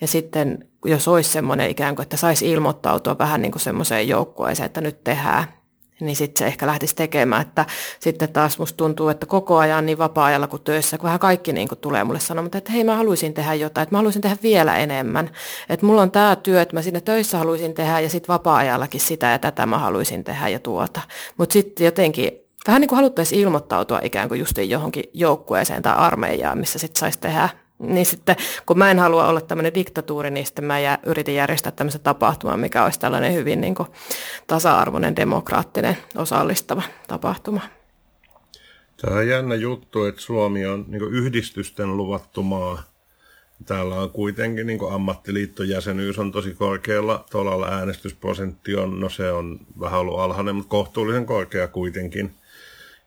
Ja 0.01 0.07
sitten 0.07 0.69
jos 0.85 1.09
olisi 1.09 1.31
semmoinen 1.31 1.71
ikään 1.71 1.97
kuin, 1.97 2.03
että 2.03 2.17
saisi 2.17 2.51
ilmoittautua 2.51 3.19
vähän 3.19 3.43
niin 3.43 3.53
kuin 3.53 3.63
semmoiseen 3.63 4.09
joukkueeseen, 4.09 4.67
että 4.67 4.81
nyt 4.81 5.05
tehdään, 5.05 5.58
niin 6.01 6.17
sitten 6.17 6.39
se 6.39 6.47
ehkä 6.47 6.67
lähtisi 6.67 6.97
tekemään. 6.97 7.43
Että 7.43 7.67
sitten 8.01 8.29
taas 8.29 8.59
musta 8.59 8.77
tuntuu, 8.77 9.09
että 9.09 9.27
koko 9.27 9.57
ajan 9.59 9.87
niin 9.87 9.99
vapaa-ajalla 9.99 10.47
kuin 10.47 10.63
töissä, 10.63 10.99
kun 10.99 11.05
vähän 11.05 11.19
kaikki 11.19 11.53
niin 11.53 11.69
kuin 11.69 11.79
tulee 11.79 12.05
mulle 12.05 12.21
sanomaan, 12.21 12.57
että 12.57 12.73
hei 12.73 12.85
mä 12.85 12.97
haluaisin 12.97 13.35
tehdä 13.35 13.55
jotain, 13.55 13.83
että 13.83 13.95
mä 13.95 13.99
haluaisin 13.99 14.23
tehdä 14.23 14.37
vielä 14.43 14.77
enemmän. 14.77 15.31
Että 15.69 15.87
mulla 15.87 16.03
on 16.03 16.11
tämä 16.11 16.37
työ, 16.37 16.63
että 16.63 16.77
mä 16.77 16.83
siinä 16.83 17.01
töissä 17.01 17.39
haluaisin 17.39 17.75
tehdä 17.75 18.01
ja 18.01 18.09
sitten 18.09 18.33
vapaa-ajallakin 18.33 19.01
sitä 19.01 19.27
ja 19.27 19.39
tätä 19.39 19.67
mä 19.67 19.79
haluaisin 19.79 20.25
tehdä 20.25 20.49
ja 20.49 20.59
tuota. 20.59 21.01
Mutta 21.37 21.53
sitten 21.53 21.85
jotenkin 21.85 22.33
vähän 22.67 22.81
niin 22.81 22.89
kuin 22.89 22.97
haluttaisiin 22.97 23.41
ilmoittautua 23.41 24.01
ikään 24.03 24.29
kuin 24.29 24.41
justiin 24.41 24.71
johonkin 24.71 25.05
joukkueeseen 25.15 25.83
tai 25.83 25.95
armeijaan, 25.97 26.59
missä 26.59 26.79
sitten 26.79 27.01
saisi 27.01 27.21
tehdä 27.21 27.49
niin 27.79 28.07
sitten, 28.07 28.37
kun 28.67 28.79
mä 28.79 28.91
en 28.91 28.99
halua 28.99 29.29
olla 29.29 29.41
tämmöinen 29.41 29.75
diktatuuri, 29.75 30.31
niin 30.31 30.47
sitten 30.47 30.65
mä 30.65 30.81
jää, 30.81 30.99
yritin 31.07 31.35
järjestää 31.35 31.73
tämmöisen 31.73 32.01
tapahtuman, 32.01 32.61
mikä 32.61 32.85
olisi 32.85 33.01
tällainen 33.01 33.35
hyvin 33.35 33.61
niin 33.61 33.75
kuin 33.75 33.89
tasa-arvoinen, 34.47 35.17
demokraattinen, 35.17 35.97
osallistava 36.17 36.83
tapahtuma. 37.09 37.61
Tämä 39.01 39.17
on 39.17 39.29
jännä 39.29 39.55
juttu, 39.55 40.05
että 40.05 40.21
Suomi 40.21 40.67
on 40.67 40.85
niin 40.89 41.03
yhdistysten 41.03 41.97
luvattu 41.97 42.43
maa. 42.43 42.83
Täällä 43.67 43.95
on 43.95 44.11
kuitenkin 44.11 44.67
niin 44.67 44.93
ammattiliittojäsenyys 44.93 46.19
on 46.19 46.33
tosi 46.33 46.55
korkealla. 46.55 47.25
Tuolla 47.31 47.69
äänestysprosentti 47.69 48.77
on, 48.77 49.01
no 49.01 49.09
se 49.09 49.33
on 49.33 49.61
vähän 49.81 50.01
ollut 50.01 50.21
alhainen, 50.21 50.57
mutta 50.57 50.71
kohtuullisen 50.71 51.27
korkea 51.27 51.69
kuitenkin– 51.69 52.31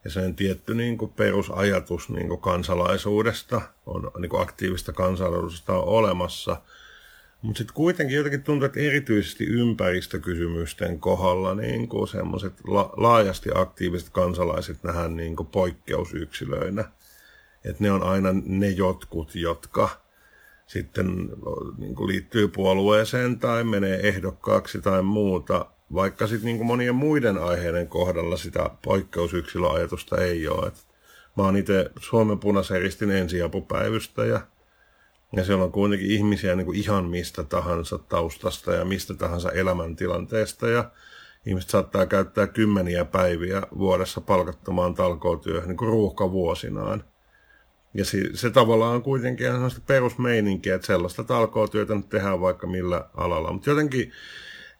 ja 0.03 0.11
sen 0.11 0.35
tietty 0.35 0.75
niin 0.75 0.97
kuin 0.97 1.11
perusajatus 1.11 2.09
niin 2.09 2.27
kuin 2.27 2.41
kansalaisuudesta, 2.41 3.61
on, 3.85 4.11
niin 4.19 4.29
kuin 4.29 4.41
aktiivista 4.41 4.93
kansalaisuudesta 4.93 5.73
on 5.73 5.83
olemassa. 5.83 6.61
Mutta 7.41 7.57
sitten 7.57 7.75
kuitenkin 7.75 8.17
jotenkin 8.17 8.43
tuntuu, 8.43 8.65
että 8.65 8.79
erityisesti 8.79 9.45
ympäristökysymysten 9.45 10.99
kohdalla 10.99 11.55
niin 11.55 11.89
semmoiset 12.11 12.53
la- 12.67 12.93
laajasti 12.97 13.49
aktiiviset 13.55 14.09
kansalaiset 14.09 14.83
nähdään 14.83 15.15
niin 15.15 15.35
kuin 15.35 15.47
poikkeusyksilöinä. 15.47 16.85
Että 17.65 17.83
ne 17.83 17.91
on 17.91 18.03
aina 18.03 18.29
ne 18.45 18.69
jotkut, 18.69 19.35
jotka 19.35 19.89
sitten 20.67 21.29
niin 21.77 21.95
kuin 21.95 22.07
liittyy 22.07 22.47
puolueeseen 22.47 23.39
tai 23.39 23.63
menee 23.63 24.07
ehdokkaaksi 24.07 24.81
tai 24.81 25.03
muuta, 25.03 25.65
vaikka 25.93 26.27
sitten 26.27 26.45
niin 26.45 26.65
monien 26.65 26.95
muiden 26.95 27.37
aiheiden 27.37 27.87
kohdalla 27.87 28.37
sitä 28.37 28.69
poikkeusyksilöajatusta 28.83 30.17
ei 30.17 30.47
ole. 30.47 30.67
Et 30.67 30.85
mä 31.37 31.43
oon 31.43 31.57
itse 31.57 31.91
Suomen 31.99 32.39
punaisen 32.39 32.81
ristin 32.81 33.11
ensiapupäivystäjä, 33.11 34.41
ja 35.35 35.43
siellä 35.43 35.63
on 35.63 35.71
kuitenkin 35.71 36.11
ihmisiä 36.11 36.55
niin 36.55 36.65
kuin 36.65 36.77
ihan 36.77 37.05
mistä 37.05 37.43
tahansa 37.43 37.97
taustasta 37.97 38.73
ja 38.73 38.85
mistä 38.85 39.13
tahansa 39.13 39.51
elämäntilanteesta, 39.51 40.69
ja 40.69 40.91
ihmiset 41.45 41.69
saattaa 41.69 42.05
käyttää 42.05 42.47
kymmeniä 42.47 43.05
päiviä 43.05 43.61
vuodessa 43.77 44.21
palkattomaan 44.21 44.93
talkootyöhön 44.93 45.69
niin 45.69 45.89
ruuhkavuosinaan. 45.89 47.03
Ja 47.93 48.05
se, 48.05 48.17
se 48.33 48.49
tavallaan 48.49 48.95
on 48.95 49.03
kuitenkin 49.03 49.51
sellaista 49.51 49.81
perusmeininkiä, 49.87 50.75
että 50.75 50.87
sellaista 50.87 51.23
talkootyötä 51.23 51.95
nyt 51.95 52.09
tehdään 52.09 52.41
vaikka 52.41 52.67
millä 52.67 53.05
alalla. 53.13 53.53
Mutta 53.53 53.69
jotenkin 53.69 54.11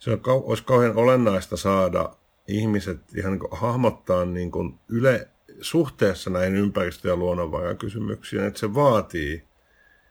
se 0.02 0.12
on, 0.12 0.22
olisi 0.26 0.64
kauhean 0.64 0.96
olennaista 0.96 1.58
saada 1.58 2.16
ihmiset 2.48 3.00
ihan 3.16 3.32
niin 3.32 3.52
hahmottaa 3.52 4.26
niin 4.26 4.52
kuin 4.52 4.80
yle, 4.90 5.28
suhteessa 5.62 6.30
näihin 6.30 6.56
ympäristö- 6.56 7.08
ja 7.08 7.16
luonnonvarakysymyksiin, 7.16 8.44
että 8.44 8.60
se 8.60 8.74
vaatii 8.74 9.44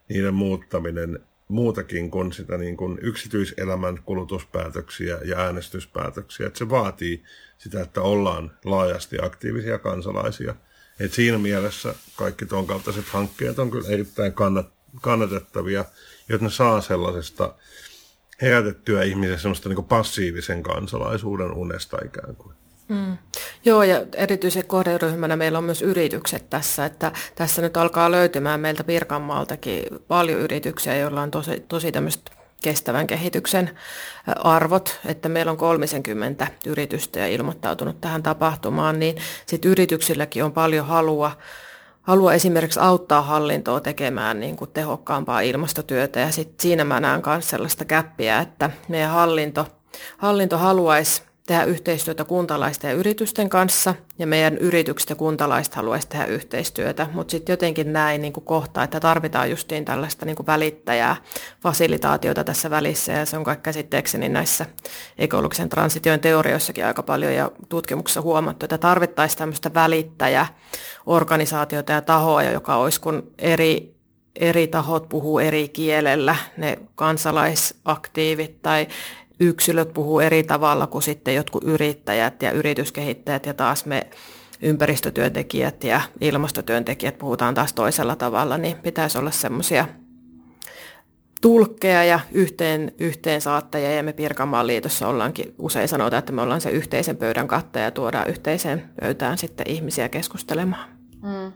niiden 0.09 0.35
muuttaminen 0.35 1.19
muutakin 1.49 2.11
kuin 2.11 2.33
sitä 2.33 2.59
niin 2.59 2.77
kuin 2.77 2.99
yksityiselämän 3.03 4.03
kulutuspäätöksiä 4.05 5.19
ja 5.25 5.39
äänestyspäätöksiä. 5.39 6.47
Että 6.47 6.59
se 6.59 6.71
vaatii 6.71 7.23
sitä, 7.59 7.81
että 7.81 8.01
ollaan 8.01 8.59
laajasti 8.65 9.17
aktiivisia 9.23 9.79
kansalaisia. 9.79 10.55
Et 11.01 11.13
siinä 11.13 11.39
mielessä 11.39 11.95
kaikki 12.17 12.47
tuon 12.47 12.67
kaltaiset 12.67 13.09
hankkeet 13.09 13.59
on 13.59 13.71
kyllä 13.71 13.89
erittäin 13.89 14.33
kannat, 14.33 14.73
kannatettavia, 15.01 15.85
jotta 16.29 16.47
ne 16.47 16.51
saa 16.51 16.81
sellaisesta 16.81 17.55
herätettyä 18.43 19.03
ihmisen 19.03 19.39
semmoista 19.39 19.69
niin 19.69 19.85
passiivisen 19.85 20.63
kansalaisuuden 20.63 21.53
unesta 21.53 21.99
ikään 22.05 22.37
kuin. 22.37 22.55
Mm. 22.89 23.19
Joo, 23.65 23.83
ja 23.83 24.05
erityisen 24.15 24.67
kohderyhmänä 24.67 25.37
meillä 25.37 25.59
on 25.59 25.65
myös 25.65 25.83
yritykset 25.83 26.51
tässä, 26.51 26.85
että 26.85 27.13
tässä 27.35 27.63
nyt 27.63 27.77
alkaa 27.77 28.11
löytymään 28.11 28.61
meiltä 28.61 28.85
Pirkanmaaltakin 28.85 29.85
paljon 30.09 30.41
yrityksiä, 30.41 30.97
joilla 30.97 31.23
on 31.23 31.31
tosi, 31.31 31.65
tosi 31.69 31.93
tämmöiset 31.93 32.31
kestävän 32.63 33.07
kehityksen 33.07 33.71
arvot, 34.27 35.01
että 35.07 35.29
meillä 35.29 35.53
on 35.53 35.59
30 35.59 36.47
yritystä 36.67 37.19
ja 37.19 37.29
ilmoittautunut 37.29 38.01
tähän 38.01 38.23
tapahtumaan, 38.23 38.99
niin 38.99 39.17
sitten 39.47 39.71
yrityksilläkin 39.71 40.45
on 40.45 40.53
paljon 40.53 40.87
halua 40.87 41.33
halua 42.03 42.35
esimerkiksi 42.35 42.81
auttaa 42.81 43.23
hallintoa 43.23 43.81
tekemään 43.81 44.41
niin 44.41 44.57
kuin 44.57 44.71
tehokkaampaa 44.71 45.41
ilmastotyötä. 45.41 46.21
Ja 46.21 46.33
sit 46.33 46.61
siinä 46.61 46.85
mä 46.85 47.01
näen 47.01 47.23
myös 47.27 47.51
sellaista 47.51 47.85
käppiä, 47.85 48.39
että 48.39 48.71
meidän 48.89 49.11
hallinto, 49.11 49.67
hallinto 50.19 50.59
haluaisi 50.59 51.23
tehdä 51.51 51.65
yhteistyötä 51.65 52.25
kuntalaisten 52.25 52.89
ja 52.89 52.95
yritysten 52.95 53.49
kanssa, 53.49 53.95
ja 54.19 54.27
meidän 54.27 54.59
yritykset 54.59 55.11
ja 55.11 55.17
kuntalaiset 55.17 55.75
haluaisi 55.75 56.09
tehdä 56.09 56.25
yhteistyötä, 56.25 57.07
mutta 57.13 57.31
sitten 57.31 57.53
jotenkin 57.53 57.93
näin 57.93 58.23
niin 58.23 58.33
kohtaa, 58.33 58.85
että 58.85 59.01
tarvitaan 59.01 59.51
justiin 59.51 59.85
tällaista 59.85 60.27
niin 60.27 60.37
kuin 60.37 60.47
välittäjää, 60.47 61.17
fasilitaatiota 61.63 62.45
tässä 62.45 62.71
välissä, 62.71 63.13
ja 63.13 63.27
se 63.27 63.37
on 63.37 63.45
kaikki 63.45 63.63
käsitteekseni 63.63 64.29
näissä 64.29 64.67
ekologisen 65.19 65.69
transition 65.69 66.21
teorioissakin 66.21 66.87
aika 66.87 67.03
paljon, 67.03 67.35
ja 67.35 67.51
tutkimuksessa 67.69 68.21
huomattu, 68.21 68.67
että 68.67 68.79
tarvittaisiin 68.79 69.39
tämmöistä 69.39 69.75
välittäjää, 69.75 70.47
organisaatiota 71.07 71.93
ja 71.93 72.03
tahoa, 72.03 72.43
joka 72.43 72.77
olisi 72.77 73.01
kun 73.01 73.31
eri 73.39 74.01
eri 74.37 74.67
tahot 74.67 75.09
puhuu 75.09 75.39
eri 75.39 75.69
kielellä, 75.69 76.37
ne 76.57 76.79
kansalaisaktiivit 76.95 78.63
tai 78.63 78.87
yksilöt 79.41 79.93
puhuu 79.93 80.21
eri 80.21 80.43
tavalla 80.43 80.87
kuin 80.87 81.03
sitten 81.03 81.35
jotkut 81.35 81.65
yrittäjät 81.65 82.43
ja 82.43 82.51
yrityskehittäjät 82.51 83.47
ja 83.47 83.55
taas 83.55 83.87
me 83.87 84.07
ympäristötyöntekijät 84.63 85.85
ja 85.85 86.01
ilmastotyöntekijät 86.21 87.19
puhutaan 87.19 87.55
taas 87.55 87.73
toisella 87.73 88.17
tavalla, 88.17 88.59
niin 88.59 88.77
pitäisi 88.77 89.19
olla 89.19 89.31
semmoisia 89.31 89.87
tulkkeja 91.41 92.05
ja 92.05 92.21
yhteen, 92.33 92.93
yhteensaattajia 92.99 93.93
ja 93.93 94.03
me 94.03 94.13
Pirkanmaan 94.13 94.67
liitossa 94.67 95.09
ollaankin 95.09 95.55
usein 95.59 95.89
sanotaan, 95.89 96.19
että 96.19 96.33
me 96.33 96.43
ollaan 96.43 96.61
se 96.61 96.71
yhteisen 96.71 97.17
pöydän 97.17 97.49
kattaja 97.49 97.85
ja 97.85 97.91
tuodaan 97.91 98.29
yhteiseen 98.29 98.91
pöytään 99.01 99.39
sitten 99.39 99.71
ihmisiä 99.71 100.09
keskustelemaan. 100.09 100.89
Mm. 101.23 101.53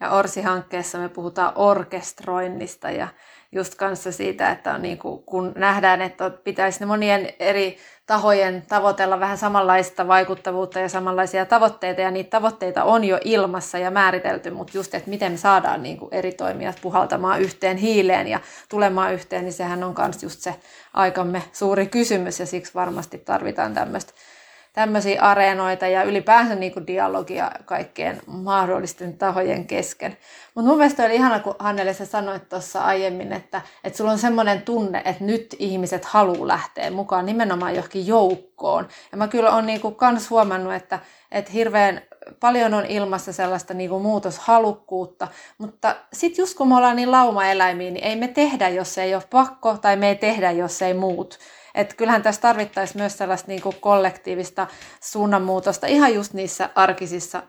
Ja 0.00 0.10
Orsi-hankkeessa 0.10 0.98
me 0.98 1.08
puhutaan 1.08 1.52
orkestroinnista 1.54 2.90
ja 2.90 3.08
just 3.52 3.74
kanssa 3.74 4.12
siitä, 4.12 4.50
että 4.50 4.74
on 4.74 4.82
niin 4.82 4.98
kuin, 4.98 5.22
kun 5.22 5.52
nähdään, 5.56 6.02
että 6.02 6.30
pitäisi 6.30 6.80
ne 6.80 6.86
monien 6.86 7.28
eri 7.38 7.76
tahojen 8.06 8.62
tavoitella 8.68 9.20
vähän 9.20 9.38
samanlaista 9.38 10.08
vaikuttavuutta 10.08 10.80
ja 10.80 10.88
samanlaisia 10.88 11.46
tavoitteita, 11.46 12.00
ja 12.00 12.10
niitä 12.10 12.30
tavoitteita 12.30 12.84
on 12.84 13.04
jo 13.04 13.18
ilmassa 13.24 13.78
ja 13.78 13.90
määritelty, 13.90 14.50
mutta 14.50 14.78
just, 14.78 14.94
että 14.94 15.10
miten 15.10 15.32
me 15.32 15.38
saadaan 15.38 15.82
niin 15.82 15.96
kuin 15.96 16.14
eri 16.14 16.32
toimijat 16.32 16.78
puhaltamaan 16.82 17.40
yhteen 17.40 17.76
hiileen 17.76 18.28
ja 18.28 18.40
tulemaan 18.68 19.14
yhteen, 19.14 19.44
niin 19.44 19.52
sehän 19.52 19.84
on 19.84 19.94
myös 19.98 20.22
just 20.22 20.40
se 20.40 20.54
aikamme 20.94 21.42
suuri 21.52 21.86
kysymys, 21.86 22.40
ja 22.40 22.46
siksi 22.46 22.74
varmasti 22.74 23.18
tarvitaan 23.18 23.74
tämmöistä 23.74 24.12
tämmöisiä 24.72 25.22
areenoita 25.22 25.86
ja 25.86 26.02
ylipäänsä 26.02 26.54
niin 26.54 26.72
kuin 26.72 26.86
dialogia 26.86 27.50
kaikkien 27.64 28.20
mahdollisten 28.26 29.18
tahojen 29.18 29.66
kesken. 29.66 30.16
Mutta 30.54 30.68
mun 30.68 30.78
mielestä 30.78 31.04
oli 31.04 31.14
ihana, 31.14 31.40
kun 31.40 31.54
Hannele 31.58 31.94
sä 31.94 32.06
sanoit 32.06 32.48
tuossa 32.48 32.84
aiemmin, 32.84 33.32
että, 33.32 33.62
että 33.84 33.96
sulla 33.96 34.10
on 34.10 34.18
semmoinen 34.18 34.62
tunne, 34.62 35.02
että 35.04 35.24
nyt 35.24 35.56
ihmiset 35.58 36.04
haluaa 36.04 36.48
lähteä 36.48 36.90
mukaan 36.90 37.26
nimenomaan 37.26 37.74
johonkin 37.74 38.06
joukkoon. 38.06 38.88
Ja 39.12 39.18
mä 39.18 39.28
kyllä 39.28 39.54
olen 39.54 39.66
niinku 39.66 39.90
kans 39.90 40.30
huomannut, 40.30 40.74
että, 40.74 40.98
että 41.32 41.52
hirveän 41.52 42.02
paljon 42.40 42.74
on 42.74 42.86
ilmassa 42.86 43.32
sellaista 43.32 43.74
niin 43.74 43.90
kuin 43.90 44.02
muutoshalukkuutta, 44.02 45.28
mutta 45.58 45.96
sitten 46.12 46.42
just 46.42 46.56
kun 46.56 46.68
me 46.68 46.76
ollaan 46.76 46.96
niin 46.96 47.10
laumaeläimiä, 47.10 47.90
niin 47.90 48.04
ei 48.04 48.16
me 48.16 48.28
tehdä, 48.28 48.68
jos 48.68 48.98
ei 48.98 49.14
ole 49.14 49.22
pakko, 49.30 49.78
tai 49.78 49.96
me 49.96 50.08
ei 50.08 50.16
tehdä, 50.16 50.50
jos 50.50 50.82
ei 50.82 50.94
muut. 50.94 51.38
Et 51.74 51.94
kyllähän 51.94 52.22
tässä 52.22 52.40
tarvittaisiin 52.40 53.02
myös 53.02 53.18
sellaista 53.18 53.48
niin 53.48 53.62
kuin 53.62 53.76
kollektiivista 53.80 54.66
suunnanmuutosta 55.00 55.86
ihan 55.86 56.14
just 56.14 56.32
niissä 56.32 56.70
arkisissa 56.74 57.42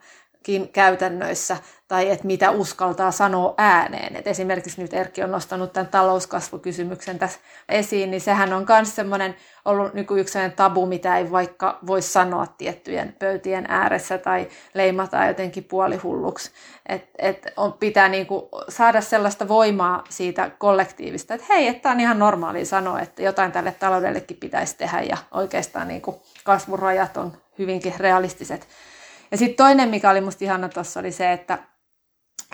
käytännöissä 0.73 1.57
tai 1.87 2.09
että 2.09 2.27
mitä 2.27 2.51
uskaltaa 2.51 3.11
sanoa 3.11 3.53
ääneen. 3.57 4.15
Et 4.15 4.27
esimerkiksi 4.27 4.81
nyt 4.81 4.93
Erkki 4.93 5.23
on 5.23 5.31
nostanut 5.31 5.73
tämän 5.73 5.87
talouskasvukysymyksen 5.87 7.19
tässä 7.19 7.39
esiin, 7.69 8.11
niin 8.11 8.21
sehän 8.21 8.53
on 8.53 8.65
myös 8.69 8.95
semmoinen 8.95 9.35
ollut 9.65 9.93
niin 9.93 10.05
yksi 10.17 10.39
tabu, 10.55 10.85
mitä 10.85 11.17
ei 11.17 11.31
vaikka 11.31 11.79
voi 11.87 12.01
sanoa 12.01 12.47
tiettyjen 12.47 13.15
pöytien 13.19 13.65
ääressä 13.69 14.17
tai 14.17 14.47
leimata 14.73 15.25
jotenkin 15.25 15.63
puolihulluksi. 15.63 16.51
Et, 16.85 17.09
et 17.19 17.53
on, 17.57 17.73
pitää 17.73 18.09
niin 18.09 18.25
kuin 18.25 18.45
saada 18.69 19.01
sellaista 19.01 19.47
voimaa 19.47 20.03
siitä 20.09 20.51
kollektiivista, 20.57 21.33
että 21.33 21.47
hei, 21.49 21.67
että 21.67 21.89
on 21.89 21.99
ihan 21.99 22.19
normaali 22.19 22.65
sanoa, 22.65 22.99
että 22.99 23.21
jotain 23.21 23.51
tälle 23.51 23.75
taloudellekin 23.79 24.37
pitäisi 24.37 24.77
tehdä 24.77 25.01
ja 25.01 25.17
oikeastaan 25.31 25.87
niin 25.87 26.01
kuin 26.01 26.17
kasvurajat 26.43 27.17
on 27.17 27.33
hyvinkin 27.59 27.93
realistiset. 27.97 28.67
Ja 29.33 29.37
sitten 29.37 29.65
toinen, 29.65 29.89
mikä 29.89 30.09
oli 30.09 30.21
musta 30.21 30.45
ihana 30.45 30.69
tuossa, 30.69 30.99
oli 30.99 31.11
se, 31.11 31.31
että, 31.31 31.57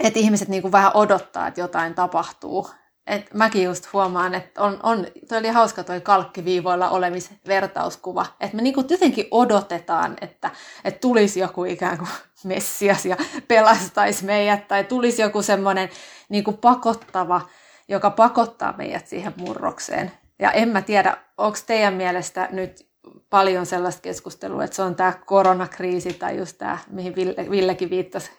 että 0.04 0.20
ihmiset 0.20 0.48
niinku 0.48 0.72
vähän 0.72 0.92
odottaa, 0.94 1.48
että 1.48 1.62
jotain 1.62 1.94
tapahtuu. 1.94 2.70
Et 3.08 3.34
mäkin 3.34 3.64
just 3.64 3.94
huomaan, 3.94 4.36
että 4.36 4.62
on, 4.62 4.80
on, 4.84 5.08
toi 5.28 5.38
oli 5.38 5.48
hauska 5.48 5.84
toi 5.84 6.02
kalkkiviivoilla 6.02 6.90
olemisvertauskuva, 6.90 8.26
että 8.40 8.56
me 8.56 8.62
niinku 8.62 8.86
jotenkin 8.90 9.28
odotetaan, 9.32 10.18
että, 10.22 10.52
että 10.84 11.00
tulisi 11.00 11.40
joku 11.40 11.64
ikään 11.64 11.98
kuin 11.98 12.10
messias 12.44 13.06
ja 13.06 13.18
pelastaisi 13.48 14.26
meidät, 14.26 14.68
tai 14.68 14.84
tulisi 14.84 15.22
joku 15.22 15.42
semmoinen 15.42 15.90
niinku 16.30 16.52
pakottava, 16.52 17.42
joka 17.88 18.10
pakottaa 18.10 18.74
meidät 18.78 19.08
siihen 19.08 19.34
murrokseen. 19.38 20.12
Ja 20.40 20.52
en 20.52 20.70
mä 20.70 20.82
tiedä, 20.82 21.18
onko 21.38 21.58
teidän 21.68 21.94
mielestä 21.94 22.48
nyt 22.52 22.89
paljon 23.30 23.66
sellaista 23.66 24.02
keskustelua, 24.02 24.64
että 24.64 24.76
se 24.76 24.82
on 24.82 24.95
tämä 24.95 25.14
koronakriisi 25.26 26.14
tai 26.14 26.38
just 26.38 26.58
tämä, 26.58 26.78
mihin 26.89 27.16
Villekin 27.50 27.89
viittasi, 27.89 28.32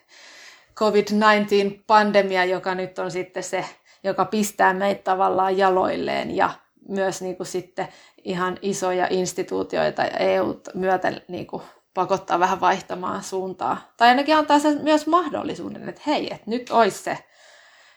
COVID-19-pandemia, 0.74 2.44
joka 2.44 2.74
nyt 2.74 2.98
on 2.98 3.10
sitten 3.10 3.42
se, 3.42 3.64
joka 4.04 4.24
pistää 4.24 4.74
meitä 4.74 5.02
tavallaan 5.02 5.58
jaloilleen 5.58 6.36
ja 6.36 6.50
myös 6.88 7.22
niin 7.22 7.36
kuin 7.36 7.46
sitten 7.46 7.88
ihan 8.24 8.58
isoja 8.62 9.06
instituutioita 9.10 10.02
ja 10.02 10.16
EU 10.16 10.60
myötä 10.74 11.20
niin 11.28 11.46
kuin 11.46 11.62
pakottaa 11.94 12.40
vähän 12.40 12.60
vaihtamaan 12.60 13.22
suuntaa. 13.22 13.92
Tai 13.96 14.08
ainakin 14.08 14.36
antaa 14.36 14.58
se 14.58 14.74
myös 14.74 15.06
mahdollisuuden, 15.06 15.88
että 15.88 16.02
hei, 16.06 16.34
että 16.34 16.50
nyt 16.50 16.70
olisi 16.70 17.02
se 17.02 17.18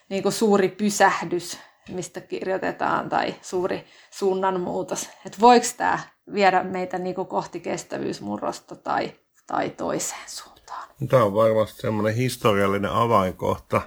niin 0.09 0.23
kuin 0.23 0.33
suuri 0.33 0.69
pysähdys, 0.69 1.59
mistä 1.89 2.21
kirjoitetaan, 2.21 3.09
tai 3.09 3.35
suuri 3.41 3.85
suunnanmuutos. 4.11 5.09
Että 5.25 5.37
voiko 5.39 5.65
tämä 5.77 5.99
viedä 6.33 6.63
meitä 6.63 6.97
niin 6.97 7.15
kuin 7.15 7.27
kohti 7.27 7.59
kestävyysmurrosta 7.59 8.75
tai, 8.75 9.15
tai 9.47 9.69
toiseen 9.69 10.29
suuntaan. 10.29 10.87
Tämä 11.09 11.23
on 11.23 11.33
varmasti 11.33 11.81
semmoinen 11.81 12.15
historiallinen 12.15 12.91
avainkohta, 12.91 13.81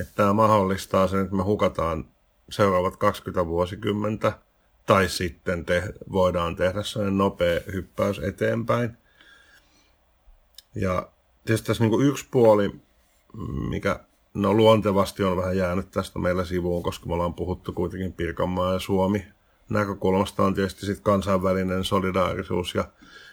että 0.00 0.12
tämä 0.14 0.32
mahdollistaa 0.32 1.08
sen, 1.08 1.20
että 1.20 1.36
me 1.36 1.42
hukataan 1.42 2.04
seuraavat 2.50 2.96
20 2.96 3.46
vuosikymmentä, 3.46 4.32
tai 4.86 5.08
sitten 5.08 5.64
te, 5.64 5.82
voidaan 6.12 6.56
tehdä 6.56 6.82
sellainen 6.82 7.18
nopea 7.18 7.60
hyppäys 7.72 8.18
eteenpäin. 8.18 8.96
Ja 10.74 11.08
tietysti 11.44 11.66
tässä 11.66 11.84
niin 11.84 11.90
kuin 11.90 12.06
yksi 12.06 12.28
puoli, 12.30 12.80
mikä 13.68 14.00
no 14.34 14.54
luontevasti 14.54 15.24
on 15.24 15.36
vähän 15.36 15.56
jäänyt 15.56 15.90
tästä 15.90 16.18
meillä 16.18 16.44
sivuun, 16.44 16.82
koska 16.82 17.06
me 17.06 17.14
ollaan 17.14 17.34
puhuttu 17.34 17.72
kuitenkin 17.72 18.12
Pirkanmaa 18.12 18.72
ja 18.72 18.78
Suomi 18.78 19.26
näkökulmasta 19.68 20.42
on 20.42 20.54
tietysti 20.54 20.86
sit 20.86 21.00
kansainvälinen 21.00 21.84
solidaarisuus 21.84 22.74
ja 22.74 22.84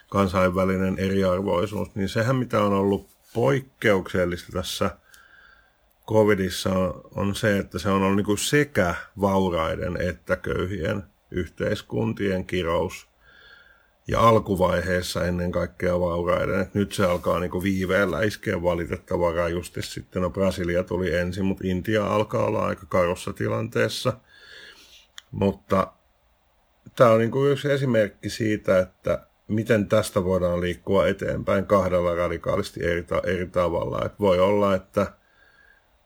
kansainvälinen 0.10 1.00
eriarvoisuus, 1.00 1.96
niin 1.96 2.10
sehän 2.10 2.36
mitä 2.36 2.64
on 2.64 2.74
ollut 2.74 3.08
poikkeuksellista 3.34 4.52
tässä 4.52 4.98
covidissa 6.08 6.70
on, 6.70 7.02
on 7.16 7.36
se, 7.36 7.58
että 7.58 7.80
se 7.80 7.90
on 7.90 8.04
ollut 8.04 8.28
niin 8.28 8.38
sekä 8.38 8.96
vauraiden 9.22 10.02
että 10.02 10.36
köyhien 10.36 11.04
yhteiskuntien 11.32 12.46
kirous. 12.46 13.07
Ja 14.08 14.20
alkuvaiheessa 14.20 15.26
ennen 15.26 15.52
kaikkea 15.52 16.00
vauraiden. 16.00 16.60
Et 16.60 16.74
nyt 16.74 16.92
se 16.92 17.06
alkaa 17.06 17.40
niin 17.40 17.64
viiveellä 17.64 18.22
iskeä 18.22 18.64
valitettavaa 18.64 19.34
rajusti. 19.34 19.82
Sitten 19.82 20.22
no 20.22 20.30
Brasilia 20.30 20.84
tuli 20.84 21.16
ensin, 21.16 21.46
mutta 21.46 21.64
Intia 21.68 22.08
alkaa 22.08 22.46
olla 22.46 22.66
aika 22.66 22.86
karussa 22.90 23.34
tilanteessa. 23.34 24.14
Mutta 25.32 25.94
tämä 26.96 27.12
on 27.12 27.20
niin 27.20 27.32
kuin 27.32 27.52
yksi 27.52 27.72
esimerkki 27.72 28.30
siitä, 28.30 28.80
että 28.80 29.28
miten 29.48 29.88
tästä 29.88 30.24
voidaan 30.24 30.62
liikkua 30.62 31.08
eteenpäin 31.08 31.66
kahdella 31.66 32.16
radikaalisti 32.16 32.84
eri, 32.84 33.06
eri 33.24 33.48
tavalla. 33.48 34.06
Et 34.06 34.20
voi 34.20 34.40
olla, 34.40 34.76
että 34.76 35.14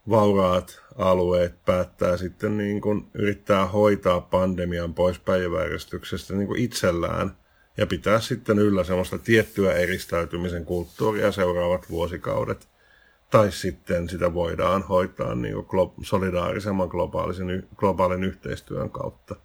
vauraat 0.10 0.82
alueet 0.95 1.66
päättää 1.66 2.18
sitten 2.18 2.58
niin 2.58 2.82
kuin 2.82 3.08
yrittää 3.14 3.66
hoitaa 3.66 4.22
pandemian 4.22 4.93
pois 4.93 5.20
päiväjärjestyksestä 5.20 6.34
niin 6.34 6.47
kuin 6.47 6.62
itsellään 6.62 7.40
ja 7.78 7.88
pitää 7.88 8.19
sitten 8.19 8.59
yllä 8.59 8.84
semmoista 8.84 9.17
tiettyä 9.17 9.74
eristäytymisen 9.74 10.65
kulttuuria 10.65 11.32
seuraavat 11.32 11.89
vuosikaudet. 11.89 12.67
Tai 13.30 13.51
sitten 13.51 14.09
sitä 14.09 14.34
voidaan 14.34 14.84
hoitaa 14.84 15.36
niin 15.36 15.65
kuin 15.65 15.91
solidaarisemman 16.01 16.88
globaalisen, 16.88 17.67
globaalin 17.76 18.24
yhteistyön 18.24 18.89
kautta. 18.89 19.36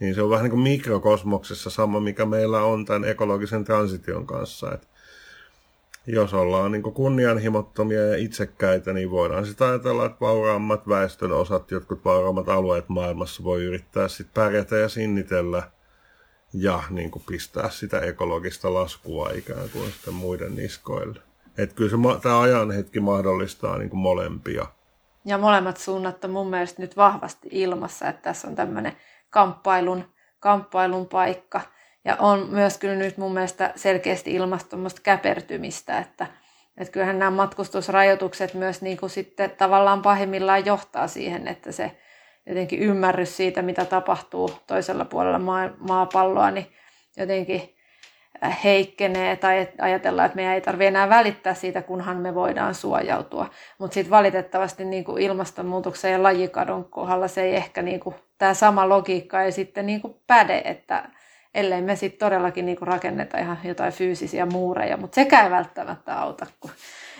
Niin 0.00 0.14
se 0.14 0.22
on 0.22 0.30
vähän 0.30 0.44
niin 0.44 0.50
kuin 0.50 0.62
mikrokosmoksessa 0.62 1.70
sama, 1.70 2.00
mikä 2.00 2.24
meillä 2.26 2.62
on 2.62 2.84
tämän 2.84 3.04
ekologisen 3.04 3.64
transition 3.64 4.26
kanssa. 4.26 4.72
Et 4.74 4.88
jos 6.06 6.34
ollaan 6.34 6.72
niin 6.72 6.82
kunnianhimottomia 6.82 8.06
ja 8.06 8.16
itsekkäitä, 8.16 8.92
niin 8.92 9.10
voidaan 9.10 9.46
sitä 9.46 9.68
ajatella, 9.68 10.06
että 10.06 10.20
vauraammat 10.20 10.88
väestön 10.88 11.32
osat, 11.32 11.70
jotkut 11.70 12.04
vauraammat 12.04 12.48
alueet 12.48 12.88
maailmassa 12.88 13.44
voi 13.44 13.64
yrittää 13.64 14.08
sitten 14.08 14.34
pärjätä 14.34 14.76
ja 14.76 14.88
sinnitellä 14.88 15.62
ja 16.52 16.82
niin 16.90 17.10
kuin 17.10 17.22
pistää 17.26 17.70
sitä 17.70 18.00
ekologista 18.00 18.74
laskua 18.74 19.30
ikään 19.34 19.70
kuin 19.70 19.92
sitten 19.92 20.14
muiden 20.14 20.54
niskoille. 20.54 21.20
Että 21.58 21.74
kyllä 21.74 21.90
se, 21.90 21.96
tämä 22.22 22.40
ajan 22.40 22.70
hetki 22.70 23.00
mahdollistaa 23.00 23.78
niin 23.78 23.90
kuin 23.90 24.00
molempia. 24.00 24.66
Ja 25.24 25.38
molemmat 25.38 25.76
suunnat 25.76 26.24
on 26.24 26.30
mun 26.30 26.50
mielestä 26.50 26.82
nyt 26.82 26.96
vahvasti 26.96 27.48
ilmassa, 27.52 28.08
että 28.08 28.22
tässä 28.22 28.48
on 28.48 28.54
tämmöinen 28.54 28.96
kamppailun, 29.30 30.04
kamppailun 30.40 31.06
paikka. 31.06 31.60
Ja 32.04 32.16
on 32.16 32.48
myös 32.50 32.78
kyllä 32.78 32.94
nyt 32.94 33.16
mun 33.16 33.34
mielestä 33.34 33.72
selkeästi 33.76 34.34
ilmastonmusta 34.34 35.00
käpertymistä, 35.02 35.98
että, 35.98 36.26
että 36.76 36.92
kyllähän 36.92 37.18
nämä 37.18 37.30
matkustusrajoitukset 37.30 38.54
myös 38.54 38.82
niin 38.82 38.96
kuin 38.96 39.10
sitten 39.10 39.50
tavallaan 39.50 40.02
pahimmillaan 40.02 40.66
johtaa 40.66 41.08
siihen, 41.08 41.48
että 41.48 41.72
se 41.72 41.98
jotenkin 42.48 42.78
ymmärrys 42.78 43.36
siitä, 43.36 43.62
mitä 43.62 43.84
tapahtuu 43.84 44.50
toisella 44.66 45.04
puolella 45.04 45.40
maapalloa, 45.78 46.50
niin 46.50 46.66
jotenkin 47.16 47.74
heikkenee 48.64 49.36
tai 49.36 49.68
ajatellaan, 49.80 50.26
että 50.26 50.36
meidän 50.36 50.54
ei 50.54 50.60
tarvitse 50.60 50.88
enää 50.88 51.08
välittää 51.08 51.54
siitä, 51.54 51.82
kunhan 51.82 52.16
me 52.16 52.34
voidaan 52.34 52.74
suojautua. 52.74 53.50
Mutta 53.78 53.94
sitten 53.94 54.10
valitettavasti 54.10 54.84
niin 54.84 55.04
kuin 55.04 55.22
ilmastonmuutoksen 55.22 56.12
ja 56.12 56.22
lajikadon 56.22 56.84
kohdalla 56.84 57.28
se 57.28 57.42
ei 57.42 57.54
ehkä 57.54 57.82
niin 57.82 58.00
kuin, 58.00 58.14
tämä 58.38 58.54
sama 58.54 58.88
logiikka 58.88 59.42
ei 59.42 59.52
sitten 59.52 59.86
niin 59.86 60.00
kuin 60.00 60.14
päde, 60.26 60.62
että 60.64 61.08
ellei 61.54 61.82
me 61.82 61.96
sitten 61.96 62.18
todellakin 62.18 62.66
niin 62.66 62.78
kuin 62.78 62.88
rakenneta 62.88 63.38
ihan 63.38 63.58
jotain 63.64 63.92
fyysisiä 63.92 64.46
muureja, 64.46 64.96
mutta 64.96 65.14
sekä 65.14 65.44
ei 65.44 65.50
välttämättä 65.50 66.20
auta, 66.20 66.46
kun 66.60 66.70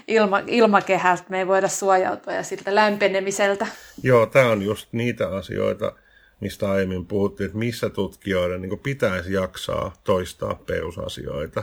ilma, 0.08 0.42
ilmakehältä 0.46 1.24
me 1.28 1.38
ei 1.38 1.46
voida 1.46 1.68
suojautua 1.68 2.32
ja 2.32 2.42
siltä 2.42 2.74
lämpenemiseltä. 2.74 3.66
Joo, 4.02 4.26
tämä 4.26 4.50
on 4.50 4.62
just 4.62 4.88
niitä 4.92 5.28
asioita, 5.28 5.92
mistä 6.40 6.70
aiemmin 6.70 7.06
puhuttiin, 7.06 7.46
että 7.46 7.58
missä 7.58 7.90
tutkijoiden 7.90 8.62
niin 8.62 8.78
pitäisi 8.78 9.32
jaksaa 9.32 9.92
toistaa 10.04 10.54
perusasioita. 10.54 11.62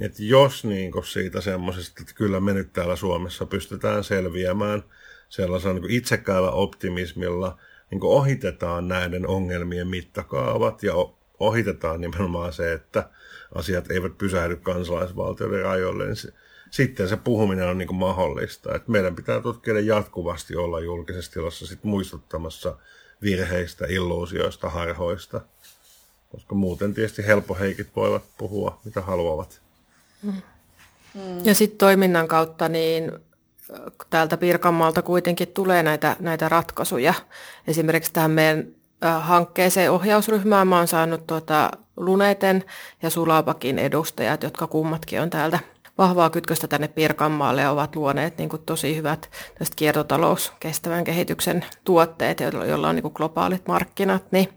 Et 0.00 0.14
jos 0.18 0.64
niin 0.64 0.92
siitä 1.04 1.40
semmoisesta, 1.40 2.00
että 2.00 2.14
kyllä 2.14 2.40
me 2.40 2.54
nyt 2.54 2.72
täällä 2.72 2.96
Suomessa 2.96 3.46
pystytään 3.46 4.04
selviämään 4.04 4.82
sellaisella 5.28 5.80
niin 5.80 5.90
itsekäällä 5.90 6.50
optimismilla, 6.50 7.58
niin 7.90 8.00
ohitetaan 8.02 8.88
näiden 8.88 9.26
ongelmien 9.26 9.88
mittakaavat 9.88 10.82
ja 10.82 10.92
ohitetaan 11.40 12.00
nimenomaan 12.00 12.52
se, 12.52 12.72
että 12.72 13.10
asiat 13.54 13.90
eivät 13.90 14.18
pysähdy 14.18 14.56
kansalaisvaltioiden 14.56 15.62
rajoille, 15.62 16.06
niin 16.06 16.16
sitten 16.70 17.08
se 17.08 17.16
puhuminen 17.16 17.68
on 17.68 17.78
niin 17.78 17.88
kuin 17.88 17.98
mahdollista. 17.98 18.74
Et 18.74 18.88
meidän 18.88 19.16
pitää 19.16 19.40
tutkijoiden 19.40 19.86
jatkuvasti 19.86 20.56
olla 20.56 20.80
julkisessa 20.80 21.32
tilassa 21.32 21.66
sit 21.66 21.84
muistuttamassa 21.84 22.76
virheistä, 23.22 23.86
illuusioista, 23.88 24.70
harhoista, 24.70 25.40
koska 26.32 26.54
muuten 26.54 26.94
tietysti 26.94 27.26
helpoheikit 27.26 27.88
voivat 27.96 28.22
puhua 28.38 28.80
mitä 28.84 29.00
haluavat. 29.00 29.60
Mm. 30.22 30.42
Ja 31.44 31.54
sitten 31.54 31.78
toiminnan 31.78 32.28
kautta 32.28 32.68
niin 32.68 33.12
täältä 34.10 34.36
Pirkanmaalta 34.36 35.02
kuitenkin 35.02 35.48
tulee 35.48 35.82
näitä, 35.82 36.16
näitä 36.20 36.48
ratkaisuja. 36.48 37.14
Esimerkiksi 37.66 38.12
tähän 38.12 38.30
meidän 38.30 38.66
hankkeeseen 39.20 39.90
ohjausryhmään 39.90 40.68
mä 40.68 40.76
oon 40.76 40.88
saanut 40.88 41.26
tuota 41.26 41.70
Luneten 41.96 42.64
ja 43.02 43.10
Sulapakin 43.10 43.78
edustajat, 43.78 44.42
jotka 44.42 44.66
kummatkin 44.66 45.20
on 45.20 45.30
täältä 45.30 45.58
vahvaa 45.98 46.30
kytköstä 46.30 46.68
tänne 46.68 46.88
Pirkanmaalle 46.88 47.62
ja 47.62 47.70
ovat 47.70 47.96
luoneet 47.96 48.38
niin 48.38 48.48
kuin 48.48 48.62
tosi 48.62 48.96
hyvät 48.96 49.30
kiertotalous, 49.76 50.52
kestävän 50.60 51.04
kehityksen 51.04 51.64
tuotteet, 51.84 52.40
joilla 52.40 52.88
on 52.88 52.94
niin 52.94 53.02
kuin 53.02 53.14
globaalit 53.14 53.68
markkinat, 53.68 54.32
niin 54.32 54.48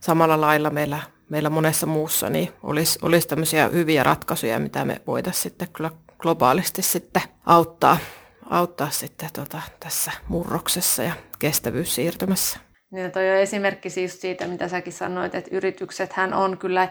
samalla 0.00 0.40
lailla 0.40 0.70
meillä, 0.70 0.98
meillä 1.28 1.50
monessa 1.50 1.86
muussa 1.86 2.30
niin 2.30 2.52
olisi, 2.62 2.98
olisi 3.02 3.28
tämmöisiä 3.28 3.68
hyviä 3.68 4.02
ratkaisuja, 4.02 4.58
mitä 4.58 4.84
me 4.84 5.00
voitaisiin 5.06 5.42
sitten 5.42 5.68
kyllä 5.72 5.90
globaalisti 6.18 6.82
sitten 6.82 7.22
auttaa, 7.46 7.98
auttaa 8.50 8.90
sitten 8.90 9.28
tota, 9.32 9.62
tässä 9.80 10.12
murroksessa 10.28 11.02
ja 11.02 11.12
kestävyyssiirtymässä. 11.38 12.58
Niin 12.90 13.12
toi 13.12 13.30
on 13.30 13.36
esimerkki 13.36 13.90
siis 13.90 14.20
siitä, 14.20 14.46
mitä 14.46 14.68
säkin 14.68 14.92
sanoit, 14.92 15.34
että 15.34 15.50
yritykset 15.52 16.12
hän 16.12 16.34
on 16.34 16.58
kyllä 16.58 16.88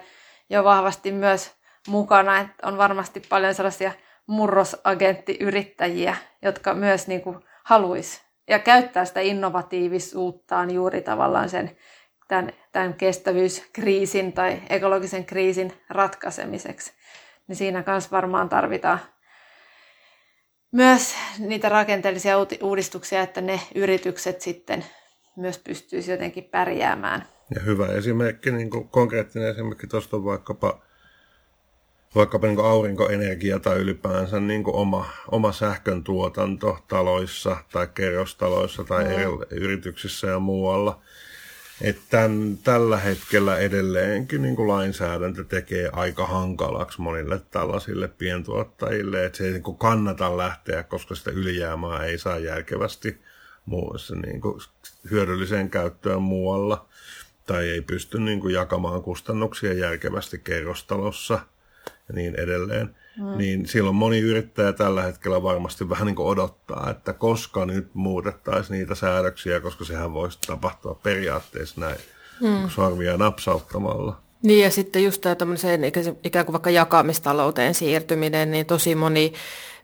jo 0.49 0.63
vahvasti 0.63 1.11
myös 1.11 1.51
mukana. 1.87 2.39
Että 2.39 2.67
on 2.67 2.77
varmasti 2.77 3.19
paljon 3.29 3.55
sellaisia 3.55 3.91
murrosagenttiyrittäjiä, 4.27 6.15
jotka 6.41 6.73
myös 6.73 7.07
niin 7.07 7.21
kuin 7.21 7.37
haluaisi 7.63 8.21
ja 8.49 8.59
käyttää 8.59 9.05
sitä 9.05 9.19
innovatiivisuuttaan 9.19 10.71
juuri 10.71 11.01
tavallaan 11.01 11.49
sen 11.49 11.77
tämän, 12.27 12.51
tämän 12.71 12.93
kestävyyskriisin 12.93 14.33
tai 14.33 14.61
ekologisen 14.69 15.25
kriisin 15.25 15.73
ratkaisemiseksi. 15.89 16.91
Niin 17.47 17.55
siinä 17.55 17.83
kanssa 17.83 18.11
varmaan 18.11 18.49
tarvitaan 18.49 18.99
myös 20.71 21.15
niitä 21.39 21.69
rakenteellisia 21.69 22.35
uudistuksia, 22.61 23.21
että 23.21 23.41
ne 23.41 23.59
yritykset 23.75 24.41
sitten 24.41 24.85
myös 25.35 25.57
pystyisi 25.57 26.11
jotenkin 26.11 26.43
pärjäämään. 26.43 27.27
Ja 27.55 27.61
hyvä 27.61 27.87
esimerkki, 27.87 28.51
niin 28.51 28.69
konkreettinen 28.89 29.49
esimerkki 29.49 29.87
tuosta 29.87 30.17
on 30.17 30.25
vaikkapa, 30.25 30.81
vaikkapa 32.15 32.47
niin 32.47 32.59
aurinkoenergia 32.59 33.59
tai 33.59 33.77
ylipäänsä 33.77 34.39
niin 34.39 34.63
oma, 34.67 35.09
oma 35.27 35.51
sähkön 35.51 36.03
tuotanto 36.03 36.79
taloissa 36.87 37.57
tai 37.71 37.87
kerrostaloissa 37.93 38.83
tai 38.83 39.03
mm. 39.03 39.11
eri 39.11 39.23
yrityksissä 39.51 40.27
ja 40.27 40.39
muualla. 40.39 41.01
Että 41.81 42.29
tällä 42.63 42.97
hetkellä 42.97 43.57
edelleenkin 43.57 44.41
niin 44.41 44.55
kuin 44.55 44.67
lainsäädäntö 44.67 45.43
tekee 45.43 45.89
aika 45.93 46.25
hankalaksi 46.25 47.01
monille 47.01 47.41
tällaisille 47.51 48.07
pientuottajille, 48.07 49.25
että 49.25 49.37
se 49.37 49.45
ei 49.45 49.51
niin 49.51 49.63
kuin 49.63 49.77
kannata 49.77 50.37
lähteä, 50.37 50.83
koska 50.83 51.15
sitä 51.15 51.31
ylijäämää 51.31 52.05
ei 52.05 52.17
saa 52.17 52.37
järkevästi 52.37 53.17
muussa 53.65 54.15
niin 54.15 54.41
kuin 54.41 54.61
hyödylliseen 55.11 55.69
käyttöön 55.69 56.21
muualla 56.21 56.85
tai 57.45 57.69
ei 57.69 57.81
pysty 57.81 58.19
niin 58.19 58.39
kuin 58.39 58.53
jakamaan 58.53 59.01
kustannuksia 59.01 59.73
järkevästi 59.73 60.37
kerrostalossa 60.37 61.39
ja 62.07 62.15
niin 62.15 62.35
edelleen. 62.35 62.95
Mm. 63.17 63.37
Niin 63.37 63.67
silloin 63.67 63.95
moni 63.95 64.19
yrittäjä 64.19 64.73
tällä 64.73 65.03
hetkellä 65.03 65.43
varmasti 65.43 65.89
vähän 65.89 66.05
niin 66.05 66.15
kuin 66.15 66.27
odottaa, 66.27 66.89
että 66.89 67.13
koska 67.13 67.65
nyt 67.65 67.87
muutettaisiin 67.93 68.77
niitä 68.77 68.95
säädöksiä, 68.95 69.59
koska 69.59 69.85
sehän 69.85 70.13
voisi 70.13 70.39
tapahtua 70.47 70.99
periaatteessa 71.03 71.81
näin 71.81 71.97
mm. 72.41 72.69
sormia 72.69 73.17
napsauttamalla. 73.17 74.23
Niin 74.43 74.63
ja 74.63 74.71
sitten 74.71 75.03
just 75.03 75.21
tämä 75.21 75.35
ikään 76.23 76.45
kuin 76.45 76.53
vaikka 76.53 76.69
jakamistalouteen 76.69 77.73
siirtyminen, 77.73 78.51
niin 78.51 78.65
tosi 78.65 78.95
moni 78.95 79.33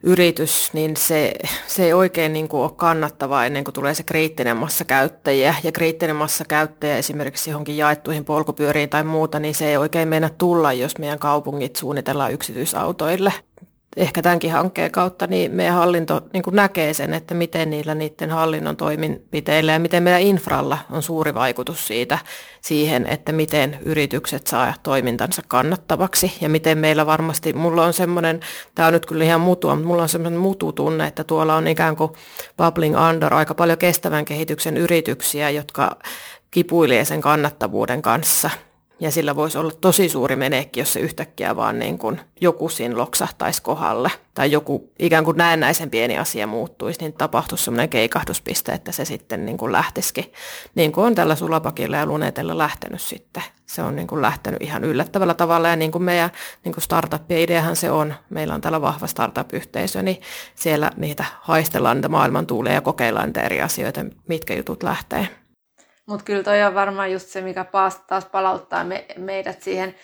yritys, 0.04 0.70
niin 0.74 0.98
se, 0.98 1.34
se 1.68 1.86
ei 1.86 1.94
oikein 1.94 2.34
niin 2.34 2.48
kuin 2.48 2.64
ole 2.64 2.72
kannattavaa 2.76 3.46
ennen 3.46 3.64
kuin 3.64 3.74
tulee 3.74 3.94
se 3.94 4.04
kriittinen 4.04 4.58
massa 4.58 4.86
käyttäjiä. 4.86 5.56
Ja 5.64 5.72
kriittinen 5.72 6.16
massa 6.16 6.46
käyttäjä 6.46 6.98
esimerkiksi 6.98 7.50
johonkin 7.50 7.78
jaettuihin 7.78 8.26
polkupyöriin 8.26 8.90
tai 8.90 9.04
muuta, 9.04 9.40
niin 9.40 9.56
se 9.56 9.70
ei 9.70 9.78
oikein 9.78 10.08
mennä 10.08 10.30
tulla, 10.38 10.74
jos 10.74 10.98
meidän 10.98 11.20
kaupungit 11.20 11.76
suunnitellaan 11.76 12.34
yksityisautoille 12.34 13.34
ehkä 14.00 14.22
tämänkin 14.22 14.52
hankkeen 14.52 14.92
kautta 14.92 15.28
niin 15.28 15.52
meidän 15.52 15.76
hallinto 15.76 16.22
niin 16.34 16.44
kuin 16.44 16.56
näkee 16.56 16.94
sen, 16.94 17.14
että 17.14 17.34
miten 17.34 17.70
niillä 17.70 17.96
niiden 17.96 18.30
hallinnon 18.30 18.78
toiminpiteillä 18.78 19.72
ja 19.72 19.80
miten 19.80 20.04
meidän 20.04 20.22
infralla 20.22 20.78
on 20.92 21.04
suuri 21.04 21.34
vaikutus 21.34 21.88
siitä 21.88 22.20
siihen, 22.62 23.08
että 23.08 23.32
miten 23.32 23.80
yritykset 23.86 24.48
saa 24.48 24.74
toimintansa 24.84 25.42
kannattavaksi. 25.48 26.34
Ja 26.42 26.50
miten 26.50 26.78
meillä 26.78 27.06
varmasti, 27.06 27.54
mulla 27.54 27.86
on 27.86 27.94
semmoinen, 27.94 28.40
tämä 28.76 28.88
on 28.88 28.94
nyt 28.94 29.06
kyllä 29.06 29.24
ihan 29.24 29.42
mutua, 29.42 29.76
mutta 29.76 29.88
mulla 29.88 30.04
on 30.04 30.10
semmoinen 30.10 30.40
mututunne, 30.40 31.08
että 31.08 31.24
tuolla 31.24 31.56
on 31.56 31.68
ikään 31.68 31.96
kuin 31.96 32.12
bubbling 32.58 32.96
under 33.10 33.34
aika 33.34 33.54
paljon 33.54 33.78
kestävän 33.78 34.26
kehityksen 34.26 34.78
yrityksiä, 34.78 35.50
jotka 35.50 35.98
kipuilee 36.52 37.06
sen 37.06 37.22
kannattavuuden 37.22 38.02
kanssa– 38.02 38.50
ja 39.00 39.12
sillä 39.12 39.36
voisi 39.36 39.58
olla 39.58 39.72
tosi 39.82 40.10
suuri 40.10 40.36
menekki, 40.36 40.80
jos 40.80 40.94
se 40.94 41.00
yhtäkkiä 41.00 41.56
vaan 41.56 41.80
niin 41.80 41.98
kuin 41.98 42.22
joku 42.42 42.70
siinä 42.70 42.98
loksahtaisi 42.98 43.62
kohdalle. 43.62 44.12
Tai 44.34 44.52
joku 44.52 44.92
ikään 45.00 45.26
kuin 45.26 45.38
näennäisen 45.38 45.90
pieni 45.90 46.18
asia 46.18 46.48
muuttuisi, 46.48 47.00
niin 47.00 47.14
tapahtuisi 47.14 47.64
semmoinen 47.64 47.90
keikahduspiste, 47.90 48.72
että 48.72 48.92
se 48.92 49.06
sitten 49.06 49.46
niin 49.46 49.58
kuin 49.58 49.72
lähtisikin. 49.72 50.34
Niin 50.76 50.92
kuin 50.92 51.06
on 51.06 51.16
tällä 51.16 51.36
sulapakilla 51.36 51.98
ja 51.98 52.06
lunetella 52.06 52.58
lähtenyt 52.58 53.02
sitten. 53.02 53.44
Se 53.66 53.82
on 53.82 53.96
niin 53.96 54.08
kuin 54.08 54.22
lähtenyt 54.22 54.62
ihan 54.62 54.84
yllättävällä 54.84 55.34
tavalla 55.34 55.68
ja 55.68 55.76
niin 55.76 55.92
kuin 55.92 56.04
meidän 56.04 56.30
niin 56.64 56.74
kuin 56.74 56.84
startup-ideahan 56.84 57.76
se 57.76 57.92
on. 57.92 58.14
Meillä 58.30 58.56
on 58.56 58.62
täällä 58.62 58.82
vahva 58.82 59.08
startup-yhteisö, 59.08 60.02
niin 60.02 60.22
siellä 60.56 60.92
niitä 60.98 61.26
haistellaan 61.42 61.98
niitä 61.98 62.10
maailman 62.10 62.48
tuulia 62.48 62.74
ja 62.74 62.82
kokeillaan 62.82 63.28
niitä 63.28 63.42
eri 63.42 63.62
asioita, 63.62 64.06
mitkä 64.28 64.54
jutut 64.54 64.84
lähtee. 64.84 65.28
Mutta 66.10 66.26
kyllä 66.26 66.44
toi 66.44 66.64
on 66.64 66.76
varmaan 66.76 67.12
just 67.12 67.28
se, 67.28 67.42
mikä 67.42 67.66
taas 68.08 68.26
palauttaa 68.32 68.84
me, 68.84 69.06
meidät 69.18 69.62
siihen 69.62 69.96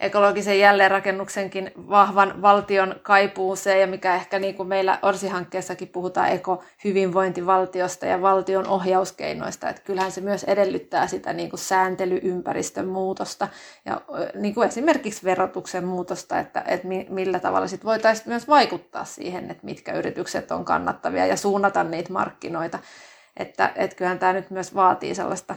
ekologisen 0.00 0.58
jälleenrakennuksenkin 0.58 1.72
vahvan 1.76 2.42
valtion 2.42 2.94
kaipuuseen 3.02 3.80
ja 3.80 3.86
mikä 3.86 4.14
ehkä 4.14 4.38
niin 4.38 4.54
kuin 4.54 4.68
meillä 4.68 4.98
Orsi-hankkeessakin 5.02 5.88
puhutaan 5.88 6.28
ekohyvinvointivaltiosta 6.28 8.06
ja 8.06 8.22
valtion 8.22 8.66
ohjauskeinoista, 8.66 9.68
että 9.68 9.82
kyllähän 9.82 10.12
se 10.12 10.20
myös 10.20 10.44
edellyttää 10.44 11.06
sitä 11.06 11.32
niin 11.32 11.50
kuin 11.50 11.60
sääntelyympäristön 11.60 12.88
muutosta 12.88 13.48
ja 13.84 14.00
niin 14.34 14.54
kuin 14.54 14.68
esimerkiksi 14.68 15.24
verotuksen 15.24 15.84
muutosta, 15.84 16.38
että, 16.38 16.64
että 16.66 16.88
millä 17.08 17.40
tavalla 17.40 17.66
sit 17.66 17.84
voitaisiin 17.84 18.28
myös 18.28 18.48
vaikuttaa 18.48 19.04
siihen, 19.04 19.50
että 19.50 19.66
mitkä 19.66 19.92
yritykset 19.92 20.50
on 20.50 20.64
kannattavia 20.64 21.26
ja 21.26 21.36
suunnata 21.36 21.84
niitä 21.84 22.12
markkinoita 22.12 22.78
että 23.36 23.72
et 23.76 23.94
kyllähän 23.94 24.18
tämä 24.18 24.32
nyt 24.32 24.50
myös 24.50 24.74
vaatii 24.74 25.14
sellaista 25.14 25.56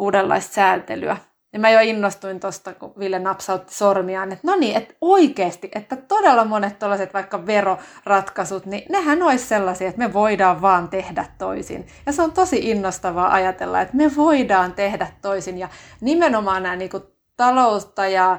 uudenlaista 0.00 0.54
sääntelyä. 0.54 1.16
Ja 1.52 1.60
mä 1.60 1.70
jo 1.70 1.80
innostuin 1.80 2.40
tuosta, 2.40 2.74
kun 2.74 2.92
Ville 2.98 3.18
napsautti 3.18 3.74
sormiaan, 3.74 4.32
että 4.32 4.46
no 4.46 4.56
niin, 4.56 4.76
että 4.76 4.94
oikeasti, 5.00 5.70
että 5.74 5.96
todella 5.96 6.44
monet 6.44 6.78
tällaiset 6.78 7.14
vaikka 7.14 7.46
veroratkaisut, 7.46 8.66
niin 8.66 8.82
nehän 8.88 9.22
olisi 9.22 9.46
sellaisia, 9.46 9.88
että 9.88 9.98
me 9.98 10.12
voidaan 10.12 10.62
vaan 10.62 10.88
tehdä 10.88 11.24
toisin. 11.38 11.86
Ja 12.06 12.12
se 12.12 12.22
on 12.22 12.32
tosi 12.32 12.70
innostavaa 12.70 13.32
ajatella, 13.32 13.80
että 13.80 13.96
me 13.96 14.16
voidaan 14.16 14.72
tehdä 14.72 15.06
toisin. 15.22 15.58
Ja 15.58 15.68
nimenomaan 16.00 16.62
nämä 16.62 16.76
niin 16.76 16.90
kuin 16.90 17.02
taloutta 17.36 18.06
ja 18.06 18.38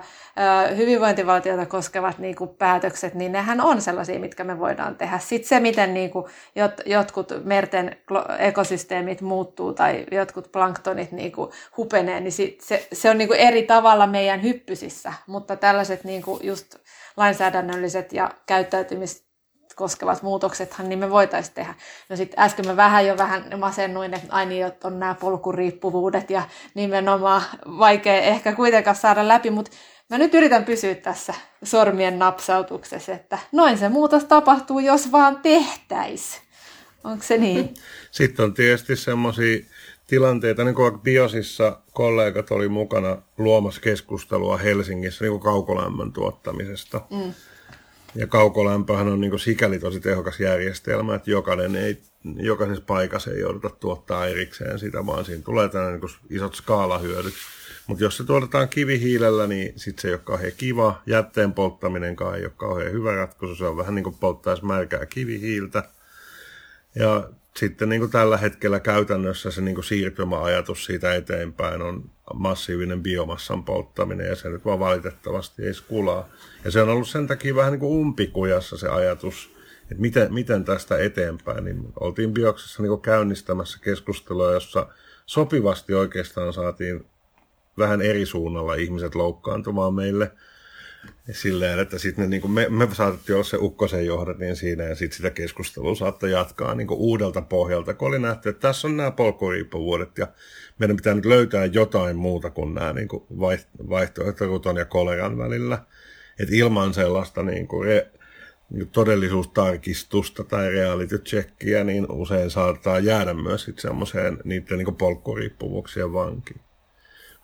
ö, 0.69 0.75
hyvinvointivaltiota 0.75 1.65
koskevat 1.65 2.19
niin 2.19 2.35
kuin, 2.35 2.49
päätökset, 2.49 3.13
niin 3.13 3.31
nehän 3.31 3.61
on 3.61 3.81
sellaisia, 3.81 4.19
mitkä 4.19 4.43
me 4.43 4.59
voidaan 4.59 4.95
tehdä. 4.95 5.19
Sitten 5.19 5.49
se, 5.49 5.59
miten 5.59 5.93
niin 5.93 6.11
kuin, 6.11 6.25
jot, 6.55 6.73
jotkut 6.85 7.31
merten 7.43 7.97
ekosysteemit 8.39 9.21
muuttuu 9.21 9.73
tai 9.73 10.05
jotkut 10.11 10.51
planktonit 10.51 11.11
niin 11.11 11.31
kuin, 11.31 11.51
hupenee, 11.77 12.19
niin 12.19 12.31
sit 12.31 12.61
se, 12.61 12.87
se 12.93 13.09
on 13.09 13.17
niin 13.17 13.27
kuin, 13.27 13.39
eri 13.39 13.63
tavalla 13.63 14.07
meidän 14.07 14.43
hyppysissä. 14.43 15.13
Mutta 15.27 15.55
tällaiset 15.55 16.03
niin 16.03 16.21
kuin, 16.21 16.39
just 16.43 16.75
lainsäädännölliset 17.17 18.13
ja 18.13 18.31
käyttäytymis 18.45 19.24
koskevat 19.75 20.21
muutoksethan, 20.21 20.89
niin 20.89 20.99
me 20.99 21.09
voitaisiin 21.09 21.55
tehdä. 21.55 21.75
No 22.09 22.15
sitten 22.15 22.39
äsken 22.39 22.67
mä 22.67 22.75
vähän 22.75 23.07
jo 23.07 23.17
vähän 23.17 23.45
masennuin, 23.57 24.13
että 24.13 24.27
aina 24.29 24.49
niin, 24.49 24.65
on 24.83 24.99
nämä 24.99 25.15
polkuriippuvuudet 25.15 26.29
ja 26.29 26.41
nimenomaan 26.73 27.41
vaikea 27.65 28.21
ehkä 28.21 28.53
kuitenkaan 28.53 28.95
saada 28.95 29.27
läpi, 29.27 29.49
mutta 29.49 29.71
mä 30.09 30.17
nyt 30.17 30.33
yritän 30.33 30.65
pysyä 30.65 30.95
tässä 30.95 31.33
sormien 31.63 32.19
napsautuksessa, 32.19 33.11
että 33.11 33.39
noin 33.51 33.77
se 33.77 33.89
muutos 33.89 34.23
tapahtuu, 34.23 34.79
jos 34.79 35.11
vaan 35.11 35.39
tehtäis. 35.41 36.41
Onko 37.03 37.23
se 37.23 37.37
niin? 37.37 37.73
Sitten 38.11 38.45
on 38.45 38.53
tietysti 38.53 38.95
semmoisia 38.95 39.59
tilanteita, 40.07 40.63
niin 40.63 40.75
kuin 40.75 40.99
Biosissa 40.99 41.79
kollegat 41.93 42.51
oli 42.51 42.67
mukana 42.67 43.17
luomassa 43.37 43.81
keskustelua 43.81 44.57
Helsingissä 44.57 45.25
niin 45.25 45.31
kuin 45.31 45.43
kaukolämmön 45.43 46.13
tuottamisesta. 46.13 47.01
Mm. 47.09 47.33
Ja 48.15 48.27
kaukolämpöhän 48.27 49.07
on 49.07 49.21
niin 49.21 49.39
sikäli 49.39 49.79
tosi 49.79 49.99
tehokas 49.99 50.39
järjestelmä, 50.39 51.15
että 51.15 51.31
jokainen 51.31 51.75
ei, 51.75 52.01
jokaisessa 52.35 52.83
paikassa 52.87 53.31
ei 53.31 53.39
jouduta 53.39 53.69
tuottaa 53.69 54.27
erikseen 54.27 54.79
sitä, 54.79 55.05
vaan 55.05 55.25
siinä 55.25 55.43
tulee 55.43 55.69
tämmöinen 55.69 55.99
niin 55.99 56.37
isot 56.37 56.55
skaalahyödyt. 56.55 57.33
Mutta 57.87 58.03
jos 58.03 58.17
se 58.17 58.23
tuotetaan 58.23 58.69
kivihiilellä, 58.69 59.47
niin 59.47 59.73
sitten 59.75 60.01
se 60.01 60.07
ei 60.07 60.13
ole 60.13 60.21
kauhean 60.23 60.51
kiva. 60.57 61.01
Jätteen 61.05 61.53
polttaminenkaan 61.53 62.35
ei 62.35 62.45
ole 62.45 62.51
kauhean 62.57 62.91
hyvä 62.91 63.15
ratkaisu. 63.15 63.55
Se 63.55 63.65
on 63.65 63.77
vähän 63.77 63.95
niin 63.95 64.03
kuin 64.03 64.17
polttaisi 64.19 64.65
märkää 64.65 65.05
kivihiiltä. 65.05 65.83
Ja 66.95 67.29
sitten 67.57 67.89
niin 67.89 67.99
kuin 67.99 68.11
tällä 68.11 68.37
hetkellä 68.37 68.79
käytännössä 68.79 69.51
se 69.51 69.61
niin 69.61 69.75
kuin 69.75 69.85
siirtymäajatus 69.85 70.85
siitä 70.85 71.15
eteenpäin 71.15 71.81
on 71.81 72.09
massiivinen 72.33 73.03
biomassan 73.03 73.63
polttaminen 73.63 74.27
ja 74.27 74.35
se 74.35 74.49
nyt 74.49 74.65
vaan 74.65 74.79
valitettavasti 74.79 75.63
ei 75.65 75.73
skulaa. 75.73 76.29
Ja 76.65 76.71
se 76.71 76.81
on 76.81 76.89
ollut 76.89 77.07
sen 77.07 77.27
takia 77.27 77.55
vähän 77.55 77.71
niin 77.71 77.79
kuin 77.79 77.91
umpikujassa 77.91 78.77
se 78.77 78.87
ajatus, 78.89 79.55
että 79.81 80.01
miten, 80.01 80.33
miten 80.33 80.65
tästä 80.65 80.97
eteenpäin. 80.97 81.65
Niin 81.65 81.93
oltiin 81.99 82.33
bioksessa 82.33 82.83
niin 82.83 83.01
käynnistämässä 83.01 83.79
keskustelua, 83.83 84.51
jossa 84.51 84.87
sopivasti 85.25 85.93
oikeastaan 85.93 86.53
saatiin 86.53 87.05
vähän 87.77 88.01
eri 88.01 88.25
suunnalla 88.25 88.75
ihmiset 88.75 89.15
loukkaantumaan 89.15 89.93
meille– 89.93 90.31
silleen, 91.31 91.79
että 91.79 91.97
sitten 91.97 92.29
niin 92.29 92.51
me, 92.51 92.67
me 92.69 92.87
saatettiin 92.93 93.35
olla 93.35 93.43
se 93.43 93.57
ukkosen 93.57 94.05
johdatin 94.05 94.55
siinä 94.55 94.83
ja 94.83 94.95
sitten 94.95 95.17
sitä 95.17 95.29
keskustelua 95.29 95.95
saattoi 95.95 96.31
jatkaa 96.31 96.75
niin 96.75 96.87
uudelta 96.91 97.41
pohjalta, 97.41 97.93
kun 97.93 98.07
oli 98.07 98.19
nähty, 98.19 98.49
että 98.49 98.67
tässä 98.67 98.87
on 98.87 98.97
nämä 98.97 99.11
polkuriippuvuodet 99.11 100.17
ja 100.17 100.27
meidän 100.79 100.95
pitää 100.95 101.13
nyt 101.13 101.25
löytää 101.25 101.65
jotain 101.65 102.15
muuta 102.15 102.49
kuin 102.49 102.73
nämä 102.73 102.93
niin 102.93 103.07
vaihtoehtoruton 103.89 104.77
ja 104.77 104.85
koleran 104.85 105.37
välillä. 105.37 105.77
Että 106.39 106.55
ilman 106.55 106.93
sellaista 106.93 107.43
niin 107.43 107.67
kuin 107.67 107.87
re, 107.87 108.11
niin 108.69 108.89
todellisuustarkistusta 108.89 110.43
tai 110.43 110.69
reality 110.69 111.17
checkia, 111.19 111.83
niin 111.83 112.11
usein 112.11 112.49
saattaa 112.49 112.99
jäädä 112.99 113.33
myös 113.33 113.63
sitten 113.63 113.81
semmoiseen 113.81 114.37
niiden 114.43 114.77
niin 114.77 114.95
polkkuriippuvuuksien 114.95 116.13
vankiin. 116.13 116.61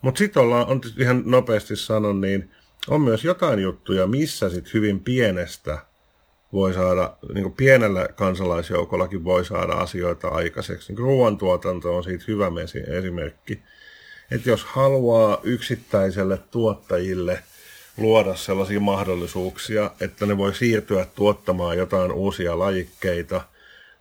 Mutta 0.02 0.18
sitten 0.18 0.42
ollaan, 0.42 0.66
on 0.66 0.80
ihan 0.98 1.22
nopeasti 1.26 1.76
sanon, 1.76 2.20
niin– 2.20 2.50
on 2.88 3.00
myös 3.00 3.24
jotain 3.24 3.58
juttuja, 3.58 4.06
missä 4.06 4.50
sit 4.50 4.74
hyvin 4.74 5.00
pienestä 5.00 5.78
voi 6.52 6.74
saada, 6.74 7.16
niin 7.34 7.42
kuin 7.42 7.54
pienellä 7.54 8.08
kansalaisjoukollakin 8.08 9.24
voi 9.24 9.44
saada 9.44 9.72
asioita 9.72 10.28
aikaiseksi. 10.28 10.92
Niin 10.92 10.98
ruoantuotanto 10.98 11.96
on 11.96 12.04
siitä 12.04 12.24
hyvä 12.28 12.50
esimerkki. 12.98 13.62
Että 14.30 14.50
jos 14.50 14.64
haluaa 14.64 15.40
yksittäiselle 15.42 16.38
tuottajille 16.50 17.38
luoda 17.96 18.34
sellaisia 18.34 18.80
mahdollisuuksia, 18.80 19.90
että 20.00 20.26
ne 20.26 20.38
voi 20.38 20.54
siirtyä 20.54 21.06
tuottamaan 21.14 21.78
jotain 21.78 22.12
uusia 22.12 22.58
lajikkeita, 22.58 23.40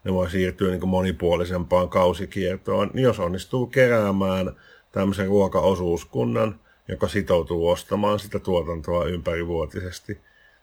ne 0.04 0.14
voi 0.14 0.30
siirtyä 0.30 0.70
niin 0.70 0.80
kuin 0.80 0.90
monipuolisempaan 0.90 1.90
kausikiertoon, 1.90 2.92
niin 2.94 3.04
jos 3.04 3.20
onnistuu 3.20 3.68
keräämään 3.68 4.52
tämmöisen 4.92 5.28
ruokaosuuskunnan– 5.28 6.56
joka 6.92 7.08
sitoutuu 7.08 7.70
ostamaan 7.70 8.20
sitä 8.20 8.40
tuotantoa 8.40 9.06
ympärivuotisesti, 9.06 10.18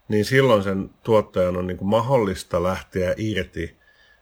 niin 0.09 0.25
silloin 0.25 0.63
sen 0.63 0.91
tuottajan 1.03 1.57
on 1.57 1.67
niin 1.67 1.77
kuin 1.77 1.89
mahdollista 1.89 2.63
lähteä 2.63 3.15
irti 3.17 3.77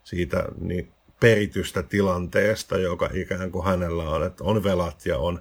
siitä 0.04 0.44
niin 0.60 0.92
peritystä 1.20 1.82
tilanteesta, 1.82 2.78
joka 2.78 3.10
ikään 3.12 3.50
kuin 3.52 3.64
hänellä 3.64 4.10
on, 4.10 4.26
että 4.26 4.44
on 4.44 4.64
velat 4.64 5.06
ja 5.06 5.18
on 5.18 5.40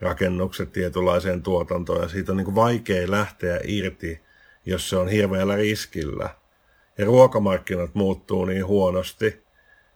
rakennukset 0.00 0.72
tietynlaiseen 0.72 1.42
tuotantoon, 1.42 2.02
ja 2.02 2.08
siitä 2.08 2.32
on 2.32 2.36
niin 2.36 2.44
kuin 2.44 2.54
vaikea 2.54 3.10
lähteä 3.10 3.60
irti, 3.64 4.20
jos 4.66 4.90
se 4.90 4.96
on 4.96 5.08
hirveällä 5.08 5.56
riskillä. 5.56 6.30
Ja 6.98 7.04
ruokamarkkinat 7.04 7.94
muuttuu 7.94 8.44
niin 8.44 8.66
huonosti 8.66 9.42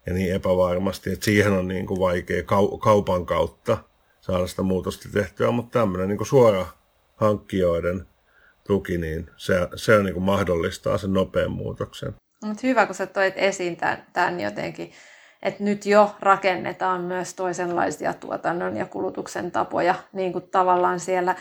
ja 0.07 0.13
niin 0.13 0.35
epävarmasti, 0.35 1.13
että 1.13 1.25
siihen 1.25 1.53
on 1.53 1.69
niin 1.69 1.87
kuin 1.87 2.01
vaikea 2.01 2.43
kaupan 2.81 3.27
kautta 3.27 3.79
saada 4.31 4.47
sitä 4.47 4.63
muutosta 4.63 5.09
tehtyä, 5.13 5.51
mutta 5.51 5.79
tämmöinen 5.79 6.09
niin 6.09 6.27
suora 6.27 6.67
hankkijoiden 7.17 8.07
tuki, 8.67 8.99
niin 8.99 9.31
se, 9.37 9.55
se 9.75 10.03
niin 10.03 10.15
kuin 10.15 10.25
mahdollistaa 10.25 10.99
sen 10.99 11.13
nopean 11.13 11.51
muutoksen. 11.51 12.15
Mutta 12.45 12.67
hyvä, 12.67 12.87
kun 12.87 12.95
sä 12.95 13.07
toit 13.07 13.35
esiin 13.37 13.77
tämän, 13.77 14.07
tämän 14.13 14.41
jotenkin, 14.41 14.93
että 15.43 15.65
nyt 15.65 15.87
jo 15.87 16.17
rakennetaan 16.21 17.01
myös 17.01 17.35
toisenlaisia 17.35 18.15
tuotannon 18.15 18.77
ja 18.77 18.87
kulutuksen 18.87 19.51
tapoja, 19.51 19.95
niin 20.13 20.33
kuin 20.33 20.51
tavallaan 20.51 21.01
siellä 21.01 21.35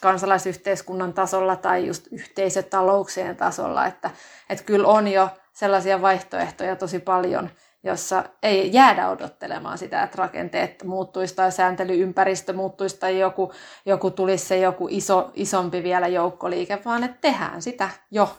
kansalaisyhteiskunnan 0.00 1.12
tasolla 1.12 1.56
tai 1.56 1.86
just 1.86 2.06
yhteisötalouksien 2.12 3.36
tasolla, 3.36 3.86
että, 3.86 4.10
että 4.50 4.64
kyllä 4.64 4.88
on 4.88 5.08
jo 5.08 5.28
sellaisia 5.52 6.02
vaihtoehtoja 6.02 6.76
tosi 6.76 6.98
paljon– 6.98 7.50
jossa 7.86 8.24
ei 8.42 8.72
jäädä 8.72 9.08
odottelemaan 9.08 9.78
sitä, 9.78 10.02
että 10.02 10.16
rakenteet 10.18 10.84
muuttuisi 10.84 11.34
tai 11.34 11.52
sääntelyympäristö 11.52 12.52
muuttuisi 12.52 12.98
tai 12.98 13.18
joku, 13.18 13.52
joku 13.86 14.10
tulisi 14.10 14.46
se 14.46 14.58
joku 14.58 14.88
iso, 14.90 15.30
isompi 15.34 15.82
vielä 15.82 16.08
joukkoliike, 16.08 16.78
vaan 16.84 17.04
että 17.04 17.18
tehdään 17.20 17.62
sitä 17.62 17.88
jo, 18.10 18.36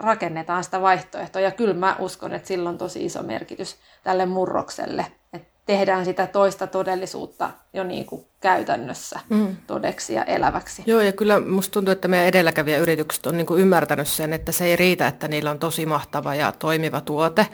rakennetaan 0.00 0.64
sitä 0.64 0.80
vaihtoehtoa. 0.80 1.42
Ja 1.42 1.50
kyllä 1.50 1.74
mä 1.74 1.96
uskon, 1.98 2.34
että 2.34 2.48
sillä 2.48 2.68
on 2.68 2.78
tosi 2.78 3.04
iso 3.04 3.22
merkitys 3.22 3.76
tälle 4.04 4.26
murrokselle, 4.26 5.06
että 5.32 5.48
tehdään 5.66 6.04
sitä 6.04 6.26
toista 6.26 6.66
todellisuutta 6.66 7.50
jo 7.72 7.84
niin 7.84 8.06
kuin 8.06 8.26
käytännössä 8.40 9.20
mm. 9.28 9.56
todeksi 9.66 10.14
ja 10.14 10.24
eläväksi. 10.24 10.82
Joo, 10.86 11.00
ja 11.00 11.12
kyllä 11.12 11.40
musta 11.40 11.72
tuntuu, 11.72 11.92
että 11.92 12.08
meidän 12.08 12.28
edelläkävijäyritykset 12.28 13.26
on 13.26 13.36
niin 13.36 13.46
kuin 13.46 13.60
ymmärtänyt 13.60 14.08
sen, 14.08 14.32
että 14.32 14.52
se 14.52 14.64
ei 14.64 14.76
riitä, 14.76 15.06
että 15.06 15.28
niillä 15.28 15.50
on 15.50 15.58
tosi 15.58 15.86
mahtava 15.86 16.34
ja 16.34 16.52
toimiva 16.52 17.00
tuote, 17.00 17.46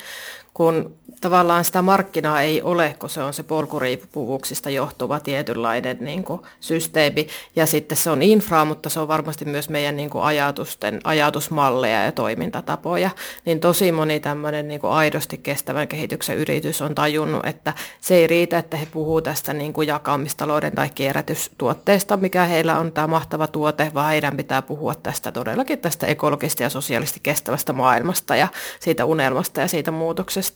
kun 0.61 0.97
tavallaan 1.21 1.65
sitä 1.65 1.83
markkinaa 1.83 2.43
ei 2.43 2.63
ole, 2.63 2.97
kun 2.99 3.11
se 3.11 3.23
on 3.23 3.33
se 3.33 3.43
polkuriippuvuuksista 3.43 4.71
johtuva 4.71 5.21
tietynlainen 5.21 5.97
niin 6.01 6.25
kuin, 6.25 6.41
systeemi. 6.61 7.27
Ja 7.57 7.67
sitten 7.67 7.99
se 7.99 8.11
on 8.11 8.23
infra, 8.23 8.65
mutta 8.65 8.89
se 8.89 9.01
on 9.01 9.09
varmasti 9.09 9.45
myös 9.45 9.69
meidän 9.69 9.97
niin 9.97 10.11
kuin, 10.11 10.25
ajatusten, 10.25 11.01
ajatusmalleja 11.05 12.05
ja 12.05 12.13
toimintatapoja. 12.13 13.11
Niin 13.45 13.61
tosi 13.61 13.93
moni 13.93 14.21
tämmöinen 14.21 14.69
niin 14.69 14.81
kuin, 14.81 14.93
aidosti 14.93 15.39
kestävän 15.39 15.89
kehityksen 15.89 16.37
yritys 16.37 16.83
on 16.83 16.95
tajunnut, 16.95 17.47
että 17.47 17.73
se 18.01 18.15
ei 18.15 18.27
riitä, 18.27 18.59
että 18.59 18.77
he 18.77 18.87
puhuu 18.93 19.23
tästä 19.23 19.53
niin 19.53 19.73
kuin, 19.73 19.89
jakamistalouden 19.89 20.73
tai 20.73 20.91
kierrätystuotteesta, 20.95 22.17
mikä 22.17 22.45
heillä 22.45 22.79
on 22.79 22.93
tämä 22.93 23.07
mahtava 23.07 23.47
tuote, 23.47 23.91
vaan 23.95 24.11
heidän 24.11 24.37
pitää 24.37 24.63
puhua 24.63 24.95
tästä 24.95 25.33
todellakin 25.33 25.79
tästä 25.79 26.07
ekologista 26.07 26.63
ja 26.63 26.71
sosiaalisesti 26.71 27.21
kestävästä 27.23 27.73
maailmasta 27.73 28.37
ja 28.37 28.49
siitä 28.81 29.05
unelmasta 29.05 29.61
ja 29.61 29.69
siitä 29.69 29.91
muutoksesta. 29.91 30.50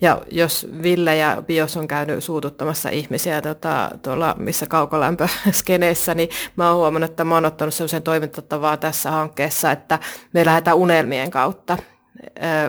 Ja 0.00 0.22
jos 0.30 0.66
Ville 0.82 1.16
ja 1.16 1.42
Bios 1.46 1.76
on 1.76 1.88
käynyt 1.88 2.24
suututtamassa 2.24 2.88
ihmisiä 2.88 3.42
tota, 3.42 3.90
tuolla 4.02 4.34
missä 4.38 4.66
kaukolämpöskeneessä, 4.66 6.14
niin 6.14 6.28
mä 6.56 6.68
oon 6.68 6.78
huomannut, 6.78 7.10
että 7.10 7.24
mä 7.24 7.34
oon 7.34 7.44
ottanut 7.44 7.74
sellaisen 7.74 8.02
toimintatavaa 8.02 8.76
tässä 8.76 9.10
hankkeessa, 9.10 9.72
että 9.72 9.98
me 10.32 10.44
lähdetään 10.44 10.76
unelmien 10.76 11.30
kautta. 11.30 11.78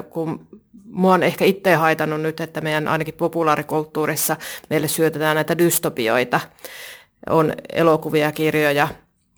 Kun 0.10 0.48
mua 0.86 1.14
on 1.14 1.24
ehkä 1.24 1.46
itse 1.46 1.76
haitannut 1.76 2.22
nyt, 2.22 2.40
että 2.40 2.62
meidän 2.62 2.88
ainakin 2.88 3.14
populaarikulttuurissa 3.14 4.38
meille 4.70 4.88
syötetään 4.88 5.36
näitä 5.36 5.58
dystopioita. 5.58 6.40
On 7.30 7.54
elokuvia, 7.74 8.32
kirjoja, 8.32 8.88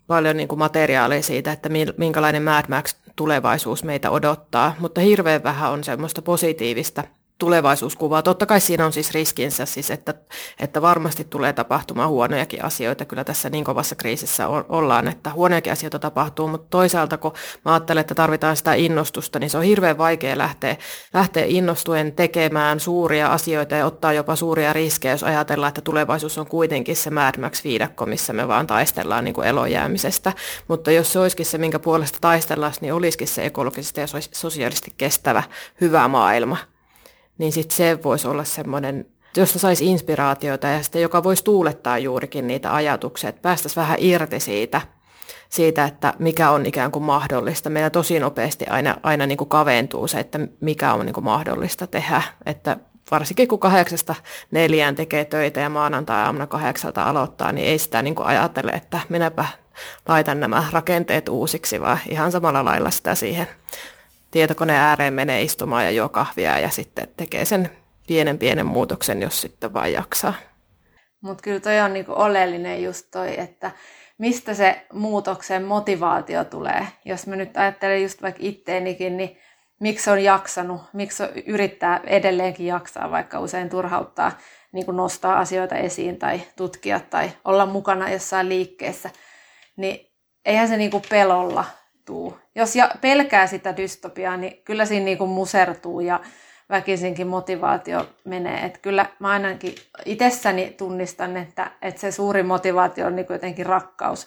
paljon 0.06 0.36
niin 0.36 0.48
kuin 0.48 0.58
materiaalia 0.58 1.22
siitä, 1.22 1.52
että 1.52 1.68
minkälainen 1.96 2.42
Mad 2.42 2.64
Max 2.68 2.96
tulevaisuus 3.16 3.84
meitä 3.84 4.10
odottaa, 4.10 4.74
mutta 4.78 5.00
hirveän 5.00 5.42
vähän 5.42 5.70
on 5.70 5.84
semmoista 5.84 6.22
positiivista 6.22 7.04
tulevaisuuskuvaa. 7.44 8.22
Totta 8.22 8.46
kai 8.46 8.60
siinä 8.60 8.86
on 8.86 8.92
siis 8.92 9.10
riskinsä, 9.10 9.66
siis 9.66 9.90
että, 9.90 10.14
että 10.60 10.82
varmasti 10.82 11.24
tulee 11.24 11.52
tapahtumaan 11.52 12.08
huonojakin 12.08 12.64
asioita. 12.64 13.04
Kyllä 13.04 13.24
tässä 13.24 13.50
niin 13.50 13.64
kovassa 13.64 13.94
kriisissä 13.94 14.48
ollaan, 14.48 15.08
että 15.08 15.30
huonojakin 15.30 15.72
asioita 15.72 15.98
tapahtuu, 15.98 16.48
mutta 16.48 16.66
toisaalta 16.70 17.18
kun 17.18 17.32
mä 17.64 17.72
ajattelen, 17.72 18.00
että 18.00 18.14
tarvitaan 18.14 18.56
sitä 18.56 18.74
innostusta, 18.74 19.38
niin 19.38 19.50
se 19.50 19.58
on 19.58 19.64
hirveän 19.64 19.98
vaikea 19.98 20.38
lähteä, 20.38 20.76
lähteä 21.14 21.44
innostuen 21.46 22.12
tekemään 22.12 22.80
suuria 22.80 23.32
asioita 23.32 23.74
ja 23.74 23.86
ottaa 23.86 24.12
jopa 24.12 24.36
suuria 24.36 24.72
riskejä, 24.72 25.14
jos 25.14 25.22
ajatellaan, 25.22 25.68
että 25.68 25.80
tulevaisuus 25.80 26.38
on 26.38 26.46
kuitenkin 26.46 26.96
se 26.96 27.10
Mad 27.10 27.40
Max-viidakko, 27.40 28.06
missä 28.06 28.32
me 28.32 28.48
vaan 28.48 28.66
taistellaan 28.66 29.24
niin 29.24 29.34
kuin 29.34 29.46
elojäämisestä. 29.46 30.32
Mutta 30.68 30.90
jos 30.90 31.12
se 31.12 31.18
olisikin 31.18 31.46
se, 31.46 31.58
minkä 31.58 31.78
puolesta 31.78 32.18
taistellaan, 32.20 32.72
niin 32.80 32.94
olisikin 32.94 33.28
se 33.28 33.44
ekologisesti 33.44 34.00
ja 34.00 34.06
sosiaalisesti 34.32 34.94
kestävä, 34.96 35.42
hyvä 35.80 36.08
maailma 36.08 36.73
niin 37.38 37.52
sitten 37.52 37.76
se 37.76 38.02
voisi 38.02 38.28
olla 38.28 38.44
semmoinen, 38.44 39.06
josta 39.36 39.58
saisi 39.58 39.86
inspiraatiota 39.86 40.66
ja 40.66 40.82
sitten 40.82 41.02
joka 41.02 41.22
voisi 41.22 41.44
tuulettaa 41.44 41.98
juurikin 41.98 42.46
niitä 42.46 42.74
ajatuksia, 42.74 43.28
että 43.28 43.42
päästäisiin 43.42 43.82
vähän 43.82 43.98
irti 44.00 44.40
siitä, 44.40 44.80
siitä, 45.48 45.84
että 45.84 46.14
mikä 46.18 46.50
on 46.50 46.66
ikään 46.66 46.90
kuin 46.90 47.02
mahdollista. 47.02 47.70
Meillä 47.70 47.90
tosi 47.90 48.20
nopeasti 48.20 48.66
aina, 48.66 48.96
aina 49.02 49.26
niin 49.26 49.38
kuin 49.38 49.48
kaventuu 49.48 50.08
se, 50.08 50.20
että 50.20 50.40
mikä 50.60 50.92
on 50.92 51.06
niin 51.06 51.14
kuin 51.14 51.24
mahdollista 51.24 51.86
tehdä. 51.86 52.22
Että 52.46 52.76
varsinkin 53.10 53.48
kun 53.48 53.60
kahdeksasta 53.60 54.14
neljään 54.50 54.94
tekee 54.94 55.24
töitä 55.24 55.60
ja 55.60 55.68
maanantai-aamuna 55.68 56.46
kahdeksalta 56.46 57.02
aloittaa, 57.02 57.52
niin 57.52 57.66
ei 57.66 57.78
sitä 57.78 58.02
niin 58.02 58.14
kuin 58.14 58.26
ajatele, 58.26 58.70
että 58.70 59.00
minäpä 59.08 59.44
laitan 60.08 60.40
nämä 60.40 60.64
rakenteet 60.72 61.28
uusiksi, 61.28 61.80
vaan 61.80 61.98
ihan 62.08 62.32
samalla 62.32 62.64
lailla 62.64 62.90
sitä 62.90 63.14
siihen 63.14 63.48
tietokoneen 64.34 64.80
ääreen 64.80 65.14
menee 65.14 65.42
istumaan 65.42 65.84
ja 65.84 65.90
juo 65.90 66.08
kahvia 66.08 66.58
ja 66.58 66.70
sitten 66.70 67.08
tekee 67.16 67.44
sen 67.44 67.70
pienen 68.06 68.38
pienen 68.38 68.66
muutoksen, 68.66 69.22
jos 69.22 69.40
sitten 69.40 69.72
vain 69.72 69.92
jaksaa. 69.92 70.34
Mutta 71.20 71.42
kyllä 71.42 71.60
toi 71.60 71.80
on 71.80 71.92
niinku 71.92 72.12
oleellinen 72.16 72.82
just 72.82 73.06
toi, 73.10 73.40
että 73.40 73.70
mistä 74.18 74.54
se 74.54 74.86
muutoksen 74.92 75.64
motivaatio 75.64 76.44
tulee. 76.44 76.86
Jos 77.04 77.26
mä 77.26 77.36
nyt 77.36 77.56
ajattelen 77.56 78.02
just 78.02 78.22
vaikka 78.22 78.40
itteenikin, 78.42 79.16
niin 79.16 79.38
miksi 79.80 80.10
on 80.10 80.24
jaksanut, 80.24 80.80
miksi 80.92 81.22
on 81.22 81.28
yrittää 81.46 82.00
edelleenkin 82.06 82.66
jaksaa, 82.66 83.10
vaikka 83.10 83.40
usein 83.40 83.68
turhauttaa 83.68 84.32
niin 84.72 84.84
kuin 84.84 84.96
nostaa 84.96 85.38
asioita 85.38 85.76
esiin 85.76 86.18
tai 86.18 86.40
tutkia 86.56 87.00
tai 87.00 87.30
olla 87.44 87.66
mukana 87.66 88.10
jossain 88.10 88.48
liikkeessä, 88.48 89.10
niin 89.76 90.12
eihän 90.44 90.68
se 90.68 90.76
niin 90.76 90.90
kuin 90.90 91.02
pelolla 91.08 91.64
tuu. 92.04 92.38
Jos 92.54 92.76
ja 92.76 92.90
pelkää 93.00 93.46
sitä 93.46 93.76
dystopiaa, 93.76 94.36
niin 94.36 94.62
kyllä 94.64 94.84
siinä 94.84 95.04
niin 95.04 95.18
kuin 95.18 95.30
musertuu 95.30 96.00
ja 96.00 96.20
väkisinkin 96.70 97.26
motivaatio 97.26 98.08
menee. 98.24 98.64
Että 98.64 98.78
kyllä 98.78 99.06
mä 99.18 99.28
ainakin 99.28 99.74
itsessäni 100.04 100.74
tunnistan, 100.78 101.36
että, 101.36 101.70
että 101.82 102.00
se 102.00 102.10
suuri 102.10 102.42
motivaatio 102.42 103.06
on 103.06 103.16
niin 103.16 103.26
jotenkin 103.30 103.66
rakkaus. 103.66 104.26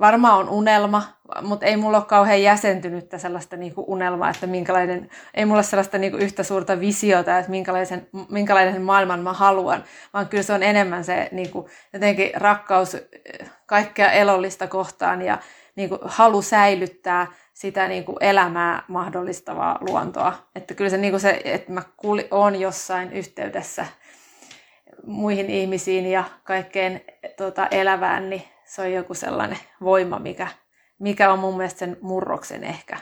Varmaan 0.00 0.38
on 0.38 0.48
unelma, 0.48 1.02
mutta 1.42 1.66
ei 1.66 1.76
mulla 1.76 1.96
ole 1.96 2.04
kauhean 2.04 2.42
jäsentynyttä 2.42 3.18
sellaista 3.18 3.56
niin 3.56 3.74
kuin 3.74 3.84
unelmaa, 3.88 4.30
että 4.30 4.46
minkälainen, 4.46 5.10
ei 5.34 5.44
mulla 5.44 5.58
ole 5.58 5.62
sellaista 5.62 5.98
niin 5.98 6.12
kuin 6.12 6.22
yhtä 6.22 6.42
suurta 6.42 6.80
visiota, 6.80 7.38
että 7.38 7.50
minkälaisen, 7.50 8.08
minkälaisen 8.28 8.82
maailman 8.82 9.20
mä 9.20 9.32
haluan, 9.32 9.84
vaan 10.14 10.28
kyllä 10.28 10.42
se 10.42 10.52
on 10.52 10.62
enemmän 10.62 11.04
se 11.04 11.28
niin 11.32 11.50
kuin, 11.50 11.66
jotenkin 11.92 12.30
rakkaus 12.34 12.96
kaikkea 13.66 14.12
elollista 14.12 14.66
kohtaan 14.66 15.22
ja 15.22 15.38
niin 15.76 15.88
kuin, 15.88 16.00
halu 16.04 16.42
säilyttää 16.42 17.26
sitä 17.54 17.88
niin 17.88 18.04
kuin 18.04 18.16
elämää 18.20 18.84
mahdollistavaa 18.88 19.78
luontoa. 19.80 20.32
Että 20.54 20.74
kyllä 20.74 20.90
se, 20.90 20.96
niin 20.96 21.12
kuin 21.12 21.20
se 21.20 21.40
että 21.44 21.72
mä 21.72 21.82
kuuli, 21.96 22.28
on 22.30 22.60
jossain 22.60 23.12
yhteydessä 23.12 23.86
muihin 25.06 25.50
ihmisiin 25.50 26.06
ja 26.06 26.24
kaikkeen 26.44 27.00
tuota, 27.36 27.66
elävään, 27.66 28.30
niin 28.30 28.42
se 28.64 28.82
on 28.82 28.92
joku 28.92 29.14
sellainen 29.14 29.58
voima, 29.80 30.18
mikä, 30.18 30.48
mikä 30.98 31.32
on 31.32 31.38
mun 31.38 31.56
mielestä 31.56 31.78
sen 31.78 31.96
murroksen 32.00 32.64
ehkä 32.64 32.98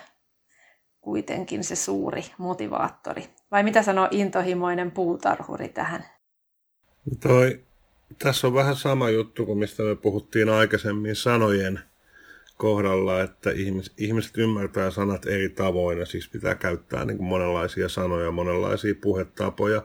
kuitenkin 1.00 1.64
se 1.64 1.76
suuri 1.76 2.24
motivaattori. 2.38 3.24
Vai 3.50 3.62
mitä 3.62 3.82
sanoo 3.82 4.08
intohimoinen 4.10 4.90
puutarhuri 4.90 5.68
tähän? 5.68 6.04
Toi, 7.20 7.64
tässä 8.18 8.46
on 8.46 8.54
vähän 8.54 8.76
sama 8.76 9.10
juttu 9.10 9.46
kuin 9.46 9.58
mistä 9.58 9.82
me 9.82 9.94
puhuttiin 9.94 10.48
aikaisemmin 10.48 11.16
sanojen 11.16 11.80
kohdalla, 12.60 13.20
että 13.20 13.50
ihmis, 13.50 13.92
ihmiset 13.96 14.38
ymmärtää 14.38 14.90
sanat 14.90 15.26
eri 15.26 15.48
tavoin 15.48 15.98
ja 15.98 16.06
siis 16.06 16.28
pitää 16.28 16.54
käyttää 16.54 17.04
niin 17.04 17.16
kuin 17.16 17.28
monenlaisia 17.28 17.88
sanoja, 17.88 18.30
monenlaisia 18.30 18.94
puhetapoja. 19.00 19.82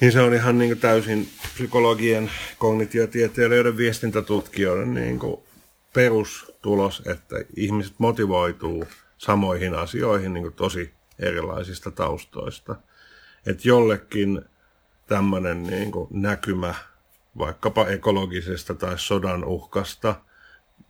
Niin 0.00 0.12
se 0.12 0.20
on 0.20 0.34
ihan 0.34 0.58
niin 0.58 0.70
kuin 0.70 0.80
täysin 0.80 1.28
psykologien, 1.54 2.30
kognitiotieteilijöiden, 2.58 3.76
viestintätutkijoiden 3.76 4.94
niin 4.94 5.18
kuin 5.18 5.36
perustulos, 5.94 7.02
että 7.06 7.36
ihmiset 7.56 7.94
motivoituu 7.98 8.84
samoihin 9.18 9.74
asioihin 9.74 10.32
niin 10.34 10.44
kuin 10.44 10.54
tosi 10.54 10.90
erilaisista 11.18 11.90
taustoista. 11.90 12.76
Että 13.46 13.68
jollekin 13.68 14.42
tämmöinen 15.06 15.62
niin 15.62 15.92
näkymä 16.10 16.74
vaikkapa 17.38 17.86
ekologisesta 17.86 18.74
tai 18.74 18.98
sodan 18.98 19.44
uhkasta– 19.44 20.14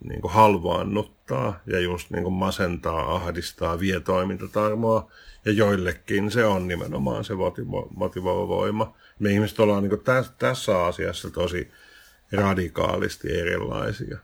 niin 0.04 0.20
kuin 0.20 0.32
halvaannuttaa 0.32 1.60
ja 1.66 1.80
just 1.80 2.10
niin 2.10 2.22
kuin 2.22 2.34
masentaa, 2.34 3.14
ahdistaa, 3.14 3.80
vie 3.80 4.00
toimintatarmoa. 4.00 5.10
Ja 5.44 5.52
joillekin 5.52 6.30
se 6.30 6.44
on 6.44 6.68
nimenomaan 6.68 7.24
se 7.24 7.34
motivoiva 7.96 8.48
voima. 8.48 8.96
Me 9.18 9.30
ihmiset 9.30 9.60
ollaan 9.60 9.82
niin 9.82 9.90
kuin 9.90 10.04
tässä, 10.04 10.32
tässä 10.38 10.84
asiassa 10.84 11.30
tosi 11.30 11.70
radikaalisti 12.32 13.38
erilaisia. 13.38 14.18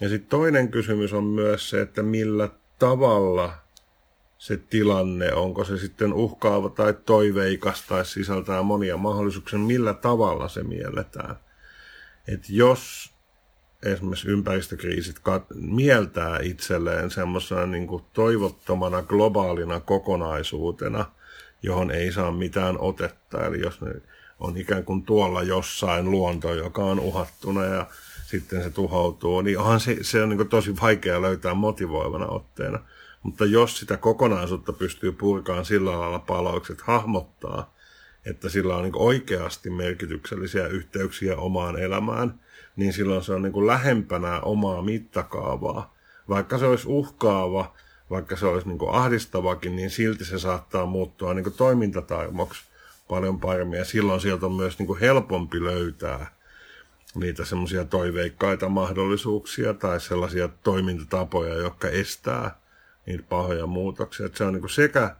Ja 0.00 0.08
sitten 0.08 0.28
toinen 0.28 0.68
kysymys 0.68 1.12
on 1.12 1.24
myös 1.24 1.70
se, 1.70 1.80
että 1.80 2.02
millä 2.02 2.48
tavalla 2.78 3.54
se 4.38 4.56
tilanne, 4.56 5.34
onko 5.34 5.64
se 5.64 5.78
sitten 5.78 6.12
uhkaava 6.12 6.68
tai 6.68 6.94
toiveikas 7.06 7.82
tai 7.82 8.06
sisältää 8.06 8.62
monia 8.62 8.96
mahdollisuuksia, 8.96 9.58
millä 9.58 9.94
tavalla 9.94 10.48
se 10.48 10.62
mielletään. 10.62 11.36
Että 12.28 12.46
jos 12.50 13.11
esimerkiksi 13.82 14.28
ympäristökriisit 14.28 15.16
kat- 15.18 15.54
mieltää 15.54 16.38
itselleen 16.42 17.10
semmoisena 17.10 17.66
niin 17.66 17.88
toivottomana 18.12 19.02
globaalina 19.02 19.80
kokonaisuutena, 19.80 21.04
johon 21.62 21.90
ei 21.90 22.12
saa 22.12 22.30
mitään 22.30 22.78
otetta. 22.78 23.46
Eli 23.46 23.60
jos 23.60 23.80
ne 23.80 23.94
on 24.40 24.56
ikään 24.56 24.84
kuin 24.84 25.02
tuolla 25.02 25.42
jossain 25.42 26.10
luonto, 26.10 26.54
joka 26.54 26.84
on 26.84 27.00
uhattuna 27.00 27.64
ja 27.64 27.86
sitten 28.26 28.62
se 28.62 28.70
tuhoutuu, 28.70 29.40
niin 29.40 29.58
onhan 29.58 29.80
se, 29.80 29.96
se 30.02 30.22
on 30.22 30.28
niin 30.28 30.48
tosi 30.48 30.80
vaikea 30.80 31.22
löytää 31.22 31.54
motivoivana 31.54 32.26
otteena. 32.26 32.78
Mutta 33.22 33.44
jos 33.44 33.78
sitä 33.78 33.96
kokonaisuutta 33.96 34.72
pystyy 34.72 35.12
purkaan 35.12 35.64
sillä 35.64 35.98
lailla 35.98 36.18
paloiksi, 36.18 36.72
että 36.72 36.84
hahmottaa, 36.86 37.74
että 38.26 38.48
sillä 38.48 38.76
on 38.76 38.82
niin 38.82 38.96
oikeasti 38.96 39.70
merkityksellisiä 39.70 40.66
yhteyksiä 40.66 41.36
omaan 41.36 41.78
elämään– 41.78 42.34
niin 42.76 42.92
silloin 42.92 43.22
se 43.22 43.32
on 43.32 43.42
niin 43.42 43.52
kuin 43.52 43.66
lähempänä 43.66 44.40
omaa 44.40 44.82
mittakaavaa. 44.82 45.94
Vaikka 46.28 46.58
se 46.58 46.66
olisi 46.66 46.88
uhkaava, 46.88 47.74
vaikka 48.10 48.36
se 48.36 48.46
olisi 48.46 48.68
niin 48.68 48.78
kuin 48.78 48.94
ahdistavakin, 48.94 49.76
niin 49.76 49.90
silti 49.90 50.24
se 50.24 50.38
saattaa 50.38 50.86
muuttua 50.86 51.34
niin 51.34 51.44
kuin 51.44 51.56
toimintataimoksi 51.56 52.62
paljon 53.08 53.40
paremmin. 53.40 53.78
Ja 53.78 53.84
silloin 53.84 54.20
sieltä 54.20 54.46
on 54.46 54.52
myös 54.52 54.78
niin 54.78 54.86
kuin 54.86 55.00
helpompi 55.00 55.64
löytää 55.64 56.26
niitä 57.14 57.44
semmoisia 57.44 57.84
toiveikkaita 57.84 58.68
mahdollisuuksia 58.68 59.74
tai 59.74 60.00
sellaisia 60.00 60.48
toimintatapoja, 60.48 61.54
jotka 61.54 61.88
estää 61.88 62.58
niitä 63.06 63.24
pahoja 63.28 63.66
muutoksia. 63.66 64.26
Että 64.26 64.38
se 64.38 64.44
on 64.44 64.52
niin 64.52 64.60
kuin 64.60 64.70
sekä 64.70 65.16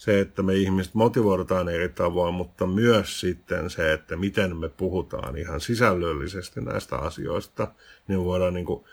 se, 0.00 0.20
että 0.20 0.42
me 0.42 0.54
ihmiset 0.54 0.94
motivoidaan 0.94 1.68
eri 1.68 1.88
tavoin, 1.88 2.34
mutta 2.34 2.66
myös 2.66 3.20
sitten 3.20 3.70
se, 3.70 3.92
että 3.92 4.16
miten 4.16 4.56
me 4.56 4.68
puhutaan 4.68 5.36
ihan 5.36 5.60
sisällöllisesti 5.60 6.60
näistä 6.60 6.96
asioista, 6.96 7.68
niin 8.08 8.24
voidaan 8.24 8.54
niin 8.54 8.66
kuin 8.66 8.84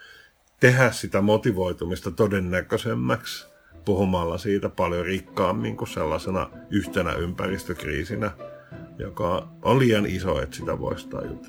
tehdä 0.60 0.90
sitä 0.90 1.20
motivoitumista 1.20 2.10
todennäköisemmäksi 2.10 3.46
puhumalla 3.84 4.38
siitä 4.38 4.68
paljon 4.68 5.06
rikkaammin 5.06 5.76
kuin 5.76 5.88
sellaisena 5.88 6.50
yhtenä 6.70 7.12
ympäristökriisinä, 7.12 8.30
joka 8.98 9.48
on 9.62 9.78
liian 9.78 10.06
iso, 10.06 10.42
että 10.42 10.56
sitä 10.56 10.78
voisi 10.78 11.08
tajuta. 11.08 11.48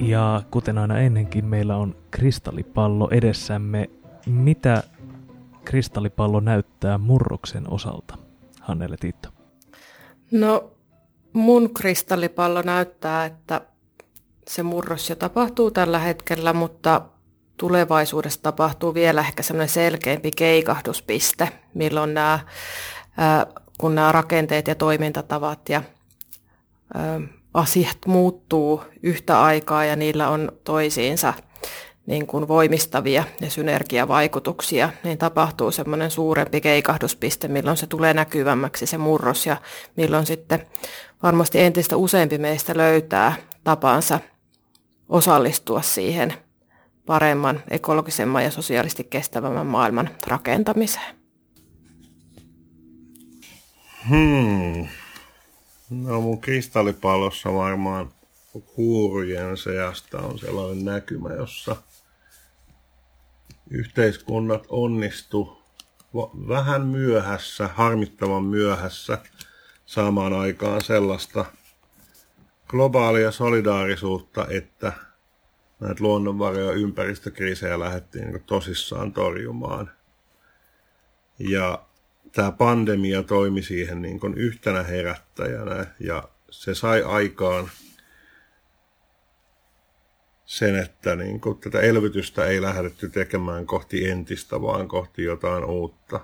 Ja 0.00 0.42
kuten 0.50 0.78
aina 0.78 0.98
ennenkin, 0.98 1.44
meillä 1.44 1.76
on 1.76 1.96
kristallipallo 2.10 3.08
edessämme. 3.10 3.90
Mitä 4.26 4.82
kristallipallo 5.64 6.40
näyttää 6.40 6.98
murroksen 6.98 7.70
osalta, 7.70 8.18
Hannele 8.60 8.96
Tiitto? 8.96 9.28
No 10.30 10.70
mun 11.32 11.74
kristallipallo 11.74 12.62
näyttää, 12.62 13.24
että 13.24 13.60
se 14.48 14.62
murros 14.62 15.10
jo 15.10 15.16
tapahtuu 15.16 15.70
tällä 15.70 15.98
hetkellä, 15.98 16.52
mutta 16.52 17.02
tulevaisuudessa 17.56 18.42
tapahtuu 18.42 18.94
vielä 18.94 19.20
ehkä 19.20 19.42
semmoinen 19.42 19.68
selkeämpi 19.68 20.30
keikahduspiste, 20.36 21.48
milloin 21.74 22.14
nämä, 22.14 22.38
kun 23.78 23.94
nämä 23.94 24.12
rakenteet 24.12 24.68
ja 24.68 24.74
toimintatavat 24.74 25.68
ja 25.68 25.82
asiat 27.54 27.98
muuttuu 28.06 28.82
yhtä 29.02 29.42
aikaa 29.42 29.84
ja 29.84 29.96
niillä 29.96 30.28
on 30.28 30.52
toisiinsa 30.64 31.34
niin 32.06 32.26
kuin 32.26 32.48
voimistavia 32.48 33.24
ja 33.40 33.50
synergiavaikutuksia, 33.50 34.90
niin 35.04 35.18
tapahtuu 35.18 35.70
semmoinen 35.70 36.10
suurempi 36.10 36.60
keikahduspiste, 36.60 37.48
milloin 37.48 37.76
se 37.76 37.86
tulee 37.86 38.14
näkyvämmäksi 38.14 38.86
se 38.86 38.98
murros 38.98 39.46
ja 39.46 39.56
milloin 39.96 40.26
sitten 40.26 40.66
varmasti 41.22 41.60
entistä 41.60 41.96
useampi 41.96 42.38
meistä 42.38 42.76
löytää 42.76 43.34
tapansa 43.64 44.20
osallistua 45.08 45.82
siihen 45.82 46.34
paremman, 47.06 47.62
ekologisemman 47.70 48.44
ja 48.44 48.50
sosiaalisesti 48.50 49.04
kestävämmän 49.04 49.66
maailman 49.66 50.10
rakentamiseen. 50.26 51.16
Hmm. 54.08 54.99
No 55.90 56.20
mun 56.20 56.40
kristallipallossa 56.40 57.54
varmaan 57.54 58.12
huurujen 58.76 59.56
seasta 59.56 60.18
on 60.18 60.38
sellainen 60.38 60.84
näkymä, 60.84 61.34
jossa 61.34 61.76
yhteiskunnat 63.70 64.66
onnistu 64.68 65.62
vähän 66.48 66.86
myöhässä, 66.86 67.68
harmittavan 67.68 68.44
myöhässä 68.44 69.18
saamaan 69.86 70.32
aikaan 70.32 70.82
sellaista 70.82 71.44
globaalia 72.68 73.30
solidaarisuutta, 73.30 74.46
että 74.50 74.92
näitä 75.80 76.04
luonnonvaroja 76.04 76.72
ympäristökriisejä 76.72 77.80
lähdettiin 77.80 78.32
niin 78.32 78.44
tosissaan 78.44 79.12
torjumaan. 79.12 79.90
Ja 81.38 81.86
tämä 82.32 82.52
pandemia 82.52 83.22
toimi 83.22 83.62
siihen 83.62 84.02
niin 84.02 84.20
kuin 84.20 84.34
yhtenä 84.34 84.82
herättäjänä 84.82 85.86
ja 86.00 86.28
se 86.50 86.74
sai 86.74 87.02
aikaan 87.02 87.70
sen, 90.44 90.76
että 90.76 91.16
niin 91.16 91.40
kuin 91.40 91.58
tätä 91.58 91.80
elvytystä 91.80 92.44
ei 92.44 92.62
lähdetty 92.62 93.08
tekemään 93.08 93.66
kohti 93.66 94.10
entistä, 94.10 94.62
vaan 94.62 94.88
kohti 94.88 95.22
jotain 95.22 95.64
uutta. 95.64 96.20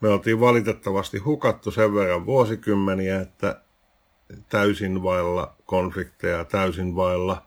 Me 0.00 0.08
oltiin 0.08 0.40
valitettavasti 0.40 1.18
hukattu 1.18 1.70
sen 1.70 1.94
verran 1.94 2.26
vuosikymmeniä, 2.26 3.20
että 3.20 3.60
täysin 4.48 5.02
vailla 5.02 5.56
konflikteja, 5.66 6.44
täysin 6.44 6.96
vailla 6.96 7.46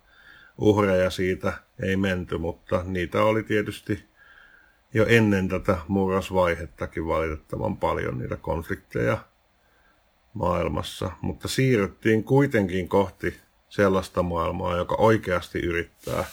uhreja 0.58 1.10
siitä 1.10 1.54
ei 1.82 1.96
menty, 1.96 2.38
mutta 2.38 2.84
niitä 2.86 3.24
oli 3.24 3.44
tietysti 3.44 4.04
jo 4.94 5.06
ennen 5.10 5.50
tätä 5.50 5.78
murrosvaihettakin 5.88 7.08
valitettavan 7.08 7.78
paljon 7.78 8.18
niitä 8.18 8.38
konflikteja 8.38 9.18
maailmassa, 10.34 11.12
mutta 11.22 11.48
siirryttiin 11.48 12.24
kuitenkin 12.24 12.90
kohti 12.90 13.40
sellaista 13.70 14.24
maailmaa, 14.24 14.78
joka 14.78 14.96
oikeasti 14.96 15.60
yrittää 15.60 16.26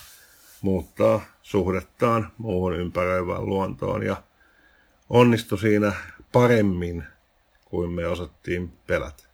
muuttaa 0.62 1.20
suhdettaan 1.42 2.32
muuhun 2.38 2.76
ympäröivään 2.76 3.46
luontoon 3.46 4.02
ja 4.02 4.22
onnistui 5.10 5.58
siinä 5.58 5.92
paremmin 6.32 7.04
kuin 7.64 7.90
me 7.90 8.06
osattiin 8.06 8.72
pelätä. 8.86 9.24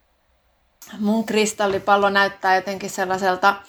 Mun 0.99 1.25
kristallipallo 1.25 2.09
näyttää 2.09 2.55
jotenkin 2.55 2.89
sellaiselta 2.89 3.61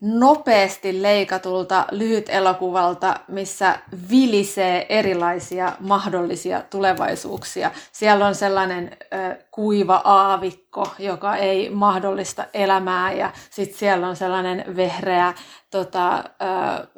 nopeasti 0.00 1.02
leikatulta 1.02 1.86
lyhyt 1.90 2.28
elokuvalta, 2.28 3.20
missä 3.28 3.78
vilisee 4.10 4.86
erilaisia 4.88 5.72
mahdollisia 5.80 6.62
tulevaisuuksia. 6.70 7.70
Siellä 7.92 8.26
on 8.26 8.34
sellainen 8.34 8.96
ö, 9.02 9.36
kuiva 9.50 10.00
aavikko, 10.04 10.86
joka 10.98 11.36
ei 11.36 11.70
mahdollista 11.70 12.44
elämää 12.54 13.12
ja 13.12 13.32
sitten 13.50 13.78
siellä 13.78 14.08
on 14.08 14.16
sellainen 14.16 14.76
vehreä 14.76 15.34
tota, 15.70 16.16
ö, 16.16 16.22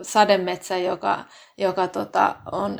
sademetsä, 0.03 0.79
joka, 0.79 1.25
joka 1.59 1.89
tota, 1.89 2.37
on 2.53 2.79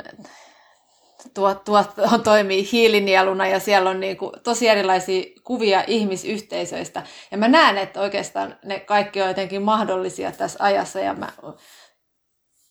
tuot, 1.33 1.63
tuot, 1.63 1.89
toimii 2.23 2.69
hiilinieluna 2.71 3.47
ja 3.47 3.59
siellä 3.59 3.89
on 3.89 3.99
niin 3.99 4.17
kuin 4.17 4.31
tosi 4.43 4.67
erilaisia 4.67 5.23
kuvia 5.43 5.83
ihmisyhteisöistä. 5.87 7.03
Ja 7.31 7.37
mä 7.37 7.47
näen, 7.47 7.77
että 7.77 8.01
oikeastaan 8.01 8.55
ne 8.65 8.79
kaikki 8.79 9.21
on 9.21 9.27
jotenkin 9.27 9.61
mahdollisia 9.61 10.31
tässä 10.31 10.63
ajassa 10.63 10.99
ja 10.99 11.13
mä, 11.13 11.27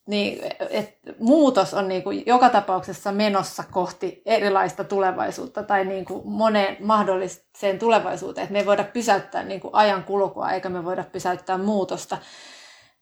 niin, 0.07 0.38
et 0.70 0.98
muutos 1.18 1.74
on 1.74 1.88
niin 1.88 2.03
kuin 2.03 2.22
joka 2.26 2.50
tapauksessa 2.50 3.12
menossa 3.12 3.64
kohti 3.70 4.22
erilaista 4.26 4.84
tulevaisuutta 4.84 5.62
tai 5.62 5.84
niin 5.84 6.05
kuin 6.05 6.22
moneen 6.24 6.76
mahdolliseen 6.80 7.78
tulevaisuuteen. 7.78 8.44
Et 8.44 8.50
me 8.50 8.59
ei 8.59 8.66
voida 8.66 8.84
pysäyttää 8.84 9.42
niin 9.42 9.61
kuin 9.61 9.74
ajan 9.74 10.05
kulkua 10.05 10.50
eikä 10.50 10.68
me 10.68 10.84
voida 10.84 11.05
pysäyttää 11.05 11.59
muutosta. 11.59 12.18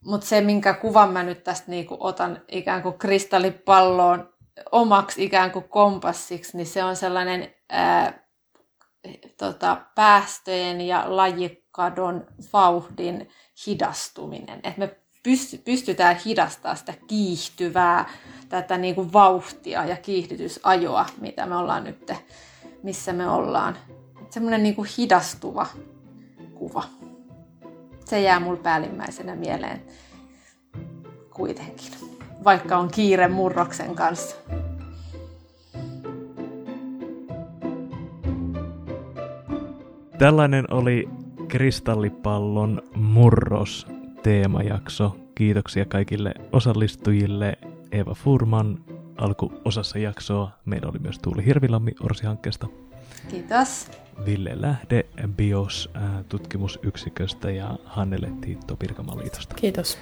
Mutta 0.05 0.27
se, 0.27 0.41
minkä 0.41 0.75
kuvan 0.75 1.13
mä 1.13 1.23
nyt 1.23 1.45
tästä 1.45 1.71
niin 1.71 1.87
kuin 1.87 1.99
otan 2.03 2.43
ikään 2.49 2.83
kuin 2.83 2.99
kristallipalloon 2.99 4.29
omaksi 4.73 5.25
ikään 5.25 5.51
kuin 5.51 5.69
kompassiksi, 5.69 6.57
niin 6.57 6.67
se 6.67 6.85
on 6.85 6.97
sellainen 6.97 7.55
ää, 7.69 8.27
tota, 9.37 9.77
päästöjen 9.95 10.81
ja 10.81 11.05
lajikadon 11.07 12.27
vauhdin 12.53 13.29
hidastuminen. 13.67 14.61
Että 14.63 14.79
me 14.79 14.97
pysty, 15.23 15.59
pystytään 15.59 16.17
hidastamaan 16.27 16.77
sitä 16.77 16.95
kiihtyvää 17.07 18.11
tätä 18.49 18.79
niin 18.79 18.95
kuin 18.95 19.13
vauhtia 19.13 19.85
ja 19.85 19.97
kiihdytysajoa, 19.97 21.07
mitä 21.21 21.47
me 21.47 21.57
ollaan 21.57 21.85
nyt, 21.85 22.13
missä 22.83 23.13
me 23.13 23.29
ollaan. 23.31 23.79
Semmoinen 24.31 24.63
niin 24.63 24.77
kuin 24.77 24.89
hidastuva 24.99 25.67
kuva. 26.55 26.83
Se 28.05 28.21
jää 28.21 28.41
mulle 28.41 28.61
päällimmäisenä 28.61 29.37
mieleen 29.37 29.85
kuitenkin 31.35 32.10
vaikka 32.45 32.79
on 32.79 32.91
kiire 32.91 33.29
murroksen 33.29 33.95
kanssa. 33.95 34.37
Tällainen 40.19 40.65
oli 40.71 41.09
Kristallipallon 41.49 42.83
murros 42.95 43.87
teemajakso. 44.23 45.17
Kiitoksia 45.35 45.85
kaikille 45.85 46.35
osallistujille. 46.53 47.59
Eva 47.93 48.15
Furman 48.15 48.79
alkuosassa 49.17 49.99
jaksoa. 49.99 50.51
Meillä 50.65 50.89
oli 50.89 50.99
myös 50.99 51.19
Tuuli 51.19 51.47
Hirvilammi 51.47 51.93
Orsi-hankkeesta. 52.03 52.67
Kiitos. 53.29 53.91
Ville 54.25 54.51
Lähde 54.55 55.07
BIOS-tutkimusyksiköstä 55.37 57.51
ja 57.51 57.79
Hannele 57.85 58.33
Tiitto 58.41 58.77
Pirkanmaaliitosta. 58.77 59.55
Kiitos. 59.55 59.99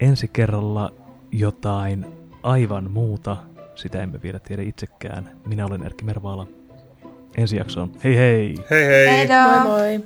Ensi 0.00 0.30
kerralla 0.32 0.92
jotain 1.32 2.06
aivan 2.42 2.90
muuta. 2.90 3.36
Sitä 3.74 4.02
emme 4.02 4.22
vielä 4.22 4.38
tiedä 4.38 4.62
itsekään. 4.62 5.30
Minä 5.46 5.66
olen 5.66 5.82
Erkki 5.82 6.04
Mervaala. 6.04 6.46
Ensi 7.36 7.56
jaksoon. 7.56 7.92
Hei 8.04 8.16
hei! 8.16 8.54
Hei 8.70 8.86
hei! 8.86 9.08
Heidoo. 9.08 9.64
Moi 9.64 9.98
moi! 9.98 10.04